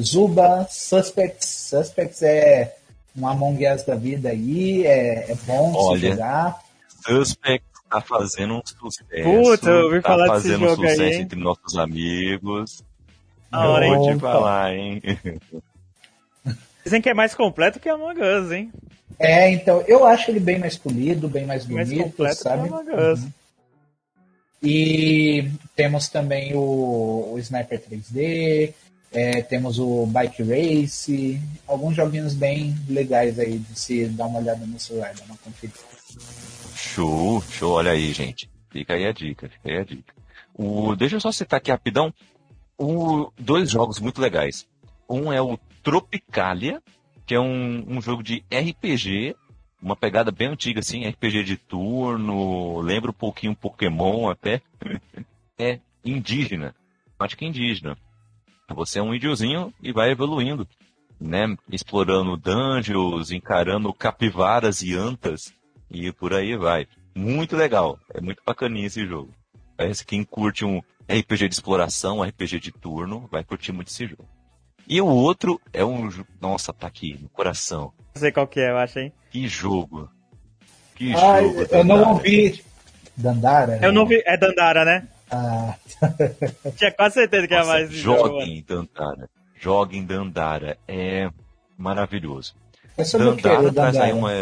Zuba, 0.00 0.66
Suspects. 0.70 1.48
Suspects 1.48 2.22
é 2.22 2.74
um 3.16 3.26
Among 3.26 3.66
Us 3.68 3.82
da 3.82 3.94
vida 3.94 4.30
aí, 4.30 4.86
é, 4.86 5.30
é 5.30 5.36
bom 5.46 5.72
Olha. 5.74 6.00
se 6.00 6.08
jogar. 6.08 6.60
Suspect 7.06 7.64
tá 7.88 8.00
fazendo 8.00 8.54
um 8.54 8.62
sucesso. 8.64 9.22
Puta, 9.22 9.70
eu 9.70 9.84
ouvi 9.86 10.02
tá 10.02 10.08
falar 10.08 10.24
desse 10.24 10.48
fazendo 10.48 10.64
um 10.64 10.68
jogo 10.68 10.82
aí, 10.82 10.90
sucesso 10.90 11.16
hein? 11.16 11.22
entre 11.22 11.40
nossos 11.40 11.78
amigos. 11.78 12.84
Da 13.50 13.68
hora, 13.68 13.86
hein? 13.86 13.96
Vou 13.96 14.06
te 14.06 14.16
Opa. 14.16 14.32
falar, 14.32 14.74
hein? 14.74 15.02
Dizem 16.84 17.02
que 17.02 17.08
é 17.10 17.14
mais 17.14 17.34
completo 17.34 17.80
que 17.80 17.88
Among 17.88 18.20
Us, 18.20 18.52
hein? 18.52 18.72
É, 19.18 19.50
então, 19.50 19.82
eu 19.86 20.04
acho 20.04 20.30
ele 20.30 20.40
bem 20.40 20.58
mais 20.58 20.76
polido, 20.76 21.28
bem 21.28 21.44
mais 21.44 21.66
Mais 21.66 21.88
bonito, 21.88 22.04
completo 22.04 22.36
sabe? 22.36 22.68
que 22.68 22.74
Among 22.74 22.90
Us. 22.90 23.20
E 24.62 25.50
temos 25.76 26.08
também 26.08 26.54
o, 26.54 27.32
o 27.32 27.38
Sniper 27.38 27.80
3D, 27.80 28.72
é, 29.12 29.42
temos 29.42 29.78
o 29.78 30.06
Bike 30.06 30.42
Race, 30.42 31.40
alguns 31.66 31.96
joguinhos 31.96 32.34
bem 32.34 32.76
legais 32.88 33.38
aí 33.38 33.58
de 33.58 33.78
se 33.78 34.06
dar 34.06 34.26
uma 34.26 34.40
olhada 34.40 34.66
no 34.66 34.78
celular, 34.78 35.14
dar 35.14 35.24
uma 35.24 35.36
conferida. 35.38 35.78
Show, 36.78 37.42
show, 37.42 37.72
olha 37.72 37.90
aí, 37.90 38.12
gente. 38.12 38.48
Fica 38.70 38.94
aí 38.94 39.04
a 39.04 39.10
dica, 39.10 39.48
fica 39.48 39.68
aí 39.68 39.78
a 39.78 39.84
dica. 39.84 40.14
O, 40.54 40.94
deixa 40.94 41.16
eu 41.16 41.20
só 41.20 41.32
citar 41.32 41.58
aqui 41.58 41.72
rapidão 41.72 42.14
o, 42.78 43.32
dois 43.36 43.68
jogos 43.68 43.98
muito 43.98 44.20
legais. 44.20 44.64
Um 45.10 45.32
é 45.32 45.42
o 45.42 45.58
Tropicalia, 45.82 46.80
que 47.26 47.34
é 47.34 47.40
um, 47.40 47.84
um 47.88 48.00
jogo 48.00 48.22
de 48.22 48.44
RPG, 48.52 49.34
uma 49.82 49.96
pegada 49.96 50.30
bem 50.30 50.48
antiga, 50.48 50.78
assim, 50.78 51.04
RPG 51.04 51.42
de 51.42 51.56
turno, 51.56 52.80
lembra 52.80 53.10
um 53.10 53.14
pouquinho 53.14 53.56
Pokémon 53.56 54.30
até. 54.30 54.62
é 55.58 55.80
indígena, 56.04 56.76
temática 57.18 57.44
indígena. 57.44 57.98
Você 58.68 59.00
é 59.00 59.02
um 59.02 59.12
índiozinho 59.12 59.74
e 59.82 59.92
vai 59.92 60.12
evoluindo, 60.12 60.66
né? 61.20 61.56
Explorando 61.68 62.36
dungeons, 62.36 63.32
encarando 63.32 63.92
capivaras 63.92 64.80
e 64.80 64.94
antas 64.94 65.52
e 65.90 66.12
por 66.12 66.32
aí 66.34 66.56
vai. 66.56 66.86
Muito 67.14 67.56
legal, 67.56 67.98
é 68.14 68.20
muito 68.20 68.42
bacaninha 68.44 68.86
esse 68.86 69.06
jogo. 69.06 69.32
Parece 69.76 70.04
que 70.04 70.10
quem 70.10 70.24
curte 70.24 70.64
um 70.64 70.80
RPG 71.10 71.48
de 71.48 71.54
exploração, 71.54 72.18
um 72.18 72.22
RPG 72.22 72.60
de 72.60 72.72
turno, 72.72 73.28
vai 73.30 73.42
curtir 73.44 73.72
muito 73.72 73.88
esse 73.88 74.06
jogo. 74.06 74.28
E 74.86 75.00
o 75.00 75.06
outro 75.06 75.60
é 75.72 75.84
um. 75.84 76.08
Nossa, 76.40 76.72
tá 76.72 76.86
aqui 76.86 77.18
no 77.20 77.28
coração. 77.28 77.92
Não 78.14 78.20
sei 78.20 78.32
qual 78.32 78.46
que 78.46 78.60
é, 78.60 78.70
eu 78.70 78.78
acho, 78.78 78.98
hein? 78.98 79.12
Que 79.30 79.46
jogo! 79.46 80.08
Que 80.94 81.12
Ah, 81.14 81.40
jogo! 81.42 81.60
eu 81.70 81.84
não 81.84 81.96
Dandara. 81.96 82.08
ouvi. 82.08 82.64
Dandara? 83.16 83.78
Eu 83.82 83.92
não 83.92 84.06
vi. 84.06 84.22
É 84.24 84.36
Dandara, 84.36 84.84
né? 84.84 85.08
Ah, 85.30 85.74
Tinha 86.76 86.90
quase 86.92 87.14
certeza 87.16 87.46
que 87.46 87.52
era 87.54 87.62
Nossa, 87.64 87.74
mais 87.78 87.90
esse 87.90 87.98
jogo, 88.00 88.28
joguem 88.40 88.64
Dandara. 88.66 89.30
Joguem 89.60 90.04
Dandara. 90.06 90.78
É 90.88 91.28
maravilhoso. 91.76 92.54
É 92.98 93.04
sobre 93.04 93.28
o 93.28 93.36
que, 93.36 93.42
Dandara 93.42 93.68
o 93.68 93.72
traz 93.72 93.96
aí 93.96 94.12
uma 94.12 94.32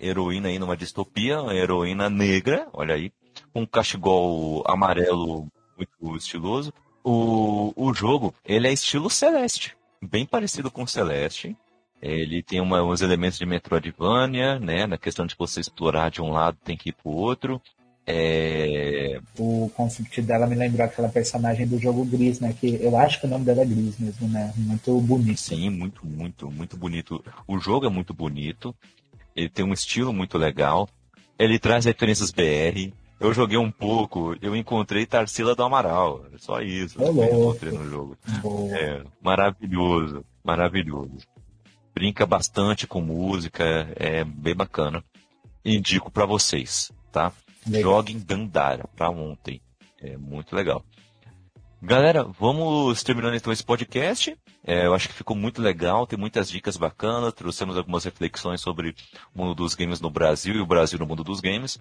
heroína 0.00 0.48
aí 0.48 0.58
numa 0.58 0.76
distopia, 0.76 1.40
uma 1.40 1.54
heroína 1.54 2.10
negra, 2.10 2.66
olha 2.72 2.94
aí, 2.94 3.12
com 3.52 3.62
um 3.62 3.66
cachegol 3.66 4.64
amarelo 4.66 5.46
muito 5.76 6.16
estiloso. 6.16 6.72
O, 7.04 7.72
o 7.76 7.94
jogo, 7.94 8.34
ele 8.44 8.66
é 8.66 8.72
estilo 8.72 9.08
Celeste, 9.08 9.76
bem 10.02 10.26
parecido 10.26 10.70
com 10.70 10.86
Celeste. 10.86 11.56
Ele 12.02 12.42
tem 12.42 12.60
uma, 12.60 12.82
uns 12.82 13.00
elementos 13.00 13.38
de 13.38 13.46
Metroidvania, 13.46 14.58
né, 14.58 14.86
na 14.86 14.98
questão 14.98 15.26
de 15.26 15.36
você 15.38 15.60
explorar 15.60 16.10
de 16.10 16.20
um 16.20 16.30
lado, 16.30 16.58
tem 16.64 16.76
que 16.76 16.88
ir 16.88 16.92
pro 16.92 17.10
outro. 17.10 17.60
É, 18.06 19.20
O 19.38 19.70
concept 19.76 20.20
dela 20.22 20.46
me 20.46 20.54
lembrou 20.54 20.84
aquela 20.84 21.08
personagem 21.08 21.66
do 21.66 21.78
jogo 21.78 22.04
Gris, 22.04 22.40
né? 22.40 22.54
Que 22.58 22.78
eu 22.82 22.96
acho 22.96 23.20
que 23.20 23.26
o 23.26 23.30
nome 23.30 23.44
dela 23.44 23.62
é 23.62 23.64
Gris 23.66 23.98
mesmo, 23.98 24.28
né? 24.28 24.52
Muito 24.56 25.00
bonito. 25.00 25.40
Sim, 25.40 25.70
muito, 25.70 26.04
muito, 26.06 26.50
muito 26.50 26.76
bonito. 26.76 27.24
O 27.46 27.58
jogo 27.58 27.86
é 27.86 27.88
muito 27.88 28.12
bonito. 28.12 28.74
Ele 29.36 29.48
tem 29.48 29.64
um 29.64 29.72
estilo 29.72 30.12
muito 30.12 30.36
legal. 30.36 30.88
Ele 31.38 31.58
traz 31.58 31.84
referências 31.84 32.30
BR. 32.30 32.92
Eu 33.20 33.34
joguei 33.34 33.58
um 33.58 33.70
pouco, 33.70 34.34
eu 34.40 34.56
encontrei 34.56 35.04
Tarsila 35.04 35.54
do 35.54 35.62
Amaral. 35.62 36.24
É 36.34 36.38
Só 36.38 36.60
isso 36.62 36.98
que 36.98 37.04
eu 37.04 37.24
encontrei 37.24 37.72
no 37.72 37.88
jogo. 37.88 38.16
É, 38.72 39.02
maravilhoso, 39.22 40.24
maravilhoso. 40.42 41.18
Brinca 41.94 42.24
bastante 42.24 42.86
com 42.86 43.02
música, 43.02 43.92
é 43.96 44.24
bem 44.24 44.54
bacana. 44.54 45.04
Indico 45.62 46.10
pra 46.10 46.24
vocês, 46.24 46.90
tá? 47.12 47.30
Legal. 47.66 47.92
Joguem 47.92 48.18
Dandara 48.18 48.88
pra 48.96 49.10
ontem. 49.10 49.60
É 50.00 50.16
muito 50.16 50.54
legal. 50.56 50.84
Galera, 51.82 52.24
vamos 52.24 53.02
terminando 53.02 53.34
então 53.34 53.52
esse 53.52 53.64
podcast. 53.64 54.36
É, 54.66 54.84
eu 54.84 54.94
acho 54.94 55.08
que 55.08 55.14
ficou 55.14 55.34
muito 55.34 55.62
legal, 55.62 56.06
tem 56.06 56.18
muitas 56.18 56.50
dicas 56.50 56.76
bacanas, 56.76 57.32
trouxemos 57.32 57.76
algumas 57.76 58.04
reflexões 58.04 58.60
sobre 58.60 58.94
o 59.34 59.38
mundo 59.38 59.54
dos 59.54 59.74
games 59.74 59.98
no 59.98 60.10
Brasil 60.10 60.54
e 60.54 60.60
o 60.60 60.66
Brasil 60.66 60.98
no 60.98 61.06
mundo 61.06 61.24
dos 61.24 61.40
games. 61.40 61.78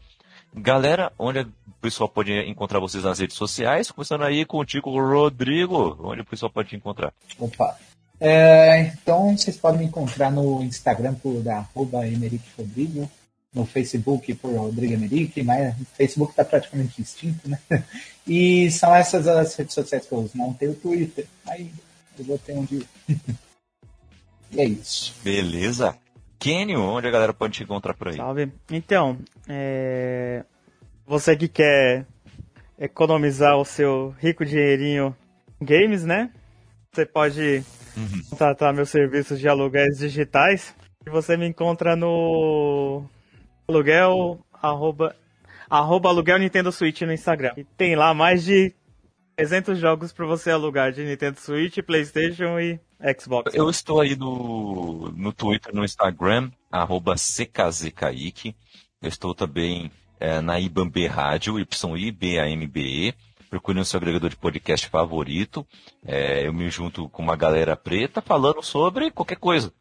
Galera, 0.55 1.11
onde 1.19 1.41
o 1.41 1.51
pessoal 1.81 2.07
pode 2.07 2.31
encontrar 2.49 2.79
vocês 2.79 3.03
nas 3.03 3.19
redes 3.19 3.35
sociais? 3.35 3.91
Começando 3.91 4.23
aí 4.23 4.45
contigo, 4.45 4.89
Rodrigo. 4.89 5.97
Onde 6.01 6.21
o 6.21 6.25
pessoal 6.25 6.49
pode 6.49 6.69
te 6.69 6.75
encontrar? 6.77 7.13
Opa. 7.37 7.77
É, 8.21 8.79
então 8.81 9.37
vocês 9.37 9.57
podem 9.57 9.79
me 9.79 9.85
encontrar 9.85 10.31
no 10.31 10.63
Instagram 10.63 11.13
por 11.15 11.47
arroba 11.47 11.99
Rodrigo, 12.57 13.09
no 13.53 13.65
Facebook 13.65 14.33
por 14.35 14.53
Rodrigo 14.55 14.93
Emerick, 14.93 15.41
mas 15.43 15.75
o 15.79 15.85
Facebook 15.85 16.31
está 16.31 16.45
praticamente 16.45 17.01
extinto, 17.01 17.49
né? 17.49 17.59
E 18.27 18.69
são 18.69 18.93
essas 18.93 19.27
as 19.27 19.55
redes 19.55 19.73
sociais 19.73 20.05
que 20.05 20.11
eu 20.11 20.19
uso. 20.19 20.37
Não 20.37 20.53
tem 20.53 20.69
o 20.69 20.75
Twitter, 20.75 21.25
aí 21.47 21.71
eu 22.17 22.25
vou 22.25 22.37
ter 22.37 22.53
onde. 22.53 22.75
ir. 22.75 22.87
e 24.51 24.61
é 24.61 24.65
isso. 24.65 25.15
Beleza. 25.23 25.97
Kenio, 26.37 26.79
onde 26.79 27.07
a 27.07 27.11
galera 27.11 27.33
pode 27.33 27.55
te 27.55 27.63
encontrar 27.63 27.95
por 27.95 28.09
aí? 28.09 28.17
Salve. 28.17 28.51
Então, 28.69 29.17
é... 29.47 30.45
você 31.07 31.35
que 31.35 31.47
quer 31.47 32.05
economizar 32.77 33.57
o 33.57 33.65
seu 33.65 34.13
rico 34.19 34.45
dinheirinho 34.45 35.15
em 35.59 35.65
games, 35.65 36.05
né? 36.05 36.29
Você 36.93 37.07
pode 37.07 37.63
Uhum. 37.97 38.21
contratar 38.29 38.73
meus 38.73 38.89
serviços 38.89 39.39
de 39.39 39.47
aluguéis 39.47 39.97
digitais. 39.97 40.73
E 41.05 41.09
você 41.09 41.35
me 41.35 41.47
encontra 41.47 41.95
no 41.95 43.03
aluguel 43.69 44.39
arroba, 44.51 45.15
arroba 45.69 46.09
aluguel 46.09 46.39
Nintendo 46.39 46.71
Switch 46.71 47.01
no 47.01 47.13
Instagram. 47.13 47.53
E 47.55 47.63
tem 47.63 47.95
lá 47.95 48.13
mais 48.13 48.43
de 48.43 48.73
300 49.35 49.77
jogos 49.79 50.11
para 50.11 50.25
você 50.25 50.51
alugar 50.51 50.91
de 50.91 51.03
Nintendo 51.03 51.39
Switch, 51.39 51.77
Playstation 51.85 52.59
e 52.59 52.79
Xbox. 53.17 53.53
Eu 53.53 53.69
estou 53.69 54.01
aí 54.01 54.15
no, 54.15 55.11
no 55.15 55.31
Twitter, 55.31 55.73
no 55.73 55.85
Instagram, 55.85 56.51
arroba 56.71 57.15
CKZKaique. 57.15 58.55
Eu 59.01 59.07
estou 59.07 59.33
também 59.33 59.91
é, 60.19 60.41
na 60.41 60.59
IBAMB 60.59 61.07
Rádio, 61.07 61.59
YIBAMBE. 61.59 63.13
Procure 63.49 63.77
no 63.77 63.85
seu 63.85 63.97
agregador 63.97 64.29
de 64.29 64.35
podcast 64.35 64.87
favorito. 64.87 65.65
É, 66.05 66.45
eu 66.45 66.53
me 66.53 66.69
junto 66.69 67.07
com 67.09 67.23
uma 67.23 67.35
galera 67.35 67.75
preta 67.75 68.21
falando 68.21 68.61
sobre 68.61 69.09
qualquer 69.09 69.37
coisa. 69.37 69.71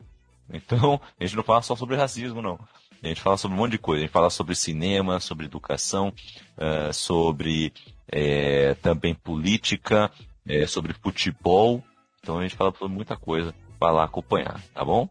Então, 0.51 0.99
a 1.21 1.25
gente 1.25 1.37
não 1.37 1.43
fala 1.43 1.61
só 1.61 1.77
sobre 1.77 1.97
racismo, 1.97 2.41
não. 2.41 2.59
A 3.03 3.09
gente 3.09 3.21
fala 3.21 3.37
sobre 3.37 3.57
um 3.57 3.61
monte 3.61 3.73
de 3.73 3.79
coisa. 3.79 4.03
A 4.03 4.07
gente 4.07 4.13
fala 4.13 4.31
sobre 4.31 4.55
cinema, 4.55 5.21
sobre 5.21 5.47
educação, 5.47 6.13
eh, 6.57 6.93
sobre 6.93 7.73
eh, 8.11 8.77
também 8.83 9.15
política, 9.15 10.11
eh, 10.47 10.67
sobre 10.67 10.93
futebol. 10.93 11.83
Então 12.21 12.39
a 12.39 12.43
gente 12.43 12.57
fala 12.57 12.73
sobre 12.73 12.95
muita 12.95 13.17
coisa. 13.17 13.55
Vai 13.81 13.93
lá 13.93 14.05
acompanhar, 14.05 14.61
tá 14.75 14.85
bom? 14.85 15.09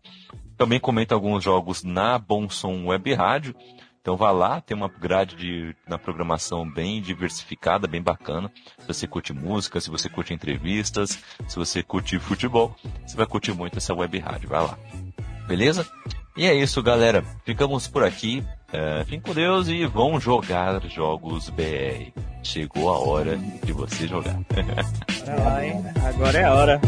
Também 0.57 0.79
comenta 0.79 1.15
alguns 1.15 1.43
jogos 1.43 1.83
na 1.83 2.17
Bom 2.17 2.49
Som 2.49 2.85
Web 2.87 3.13
Rádio. 3.13 3.55
Então 4.01 4.15
vá 4.15 4.31
lá, 4.31 4.61
tem 4.61 4.75
uma 4.75 4.87
grade 4.87 5.35
de, 5.35 5.75
na 5.85 5.97
programação 5.97 6.69
bem 6.69 7.01
diversificada, 7.01 7.87
bem 7.87 8.01
bacana. 8.01 8.49
Se 8.79 8.87
você 8.87 9.05
curte 9.07 9.33
música, 9.33 9.81
se 9.81 9.89
você 9.89 10.09
curte 10.09 10.33
entrevistas, 10.33 11.21
se 11.45 11.55
você 11.57 11.83
curte 11.83 12.17
futebol, 12.17 12.73
você 13.05 13.17
vai 13.17 13.25
curtir 13.25 13.53
muito 13.53 13.77
essa 13.77 13.93
web 13.93 14.17
rádio. 14.17 14.47
Vai 14.47 14.61
lá. 14.61 14.79
Beleza? 15.45 15.85
E 16.37 16.45
é 16.45 16.53
isso, 16.53 16.83
galera. 16.83 17.23
Ficamos 17.43 17.87
por 17.87 18.03
aqui. 18.03 18.43
É, 18.71 19.03
fiquem 19.05 19.19
com 19.19 19.33
Deus 19.33 19.67
e 19.69 19.85
vão 19.85 20.19
jogar 20.19 20.79
jogos 20.87 21.49
BR. 21.49 22.11
Chegou 22.43 22.89
a 22.89 22.99
hora 22.99 23.37
de 23.63 23.71
você 23.73 24.07
jogar. 24.07 24.39
Lá, 25.25 25.65
hein? 25.65 25.83
Agora 26.05 26.37
é 26.37 26.43
a 26.43 26.53
hora. 26.53 26.81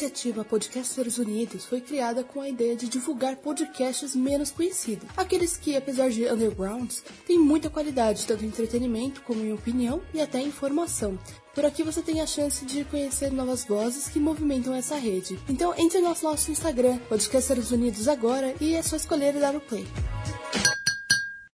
Iniciativa 0.00 0.42
Podcasters 0.42 1.18
Unidos 1.18 1.66
foi 1.66 1.78
criada 1.82 2.24
com 2.24 2.40
a 2.40 2.48
ideia 2.48 2.74
de 2.74 2.88
divulgar 2.88 3.36
podcasts 3.36 4.16
menos 4.16 4.50
conhecidos, 4.50 5.06
aqueles 5.14 5.58
que, 5.58 5.76
apesar 5.76 6.08
de 6.08 6.24
undergrounds, 6.24 7.04
têm 7.26 7.38
muita 7.38 7.68
qualidade, 7.68 8.26
tanto 8.26 8.42
em 8.42 8.48
entretenimento 8.48 9.20
como 9.22 9.44
em 9.44 9.52
opinião 9.52 10.00
e 10.14 10.20
até 10.22 10.40
informação. 10.40 11.18
Por 11.54 11.66
aqui 11.66 11.82
você 11.82 12.00
tem 12.00 12.22
a 12.22 12.26
chance 12.26 12.64
de 12.64 12.82
conhecer 12.84 13.30
novas 13.30 13.64
vozes 13.64 14.08
que 14.08 14.18
movimentam 14.18 14.74
essa 14.74 14.96
rede. 14.96 15.38
Então 15.46 15.74
entre 15.76 16.00
no 16.00 16.16
nosso 16.22 16.50
Instagram, 16.50 16.96
Podcasters 17.08 17.70
Unidos 17.70 18.08
agora, 18.08 18.54
e 18.58 18.74
é 18.74 18.82
só 18.82 18.96
escolher 18.96 19.36
e 19.36 19.40
dar 19.40 19.54
o 19.54 19.60
play. 19.60 19.86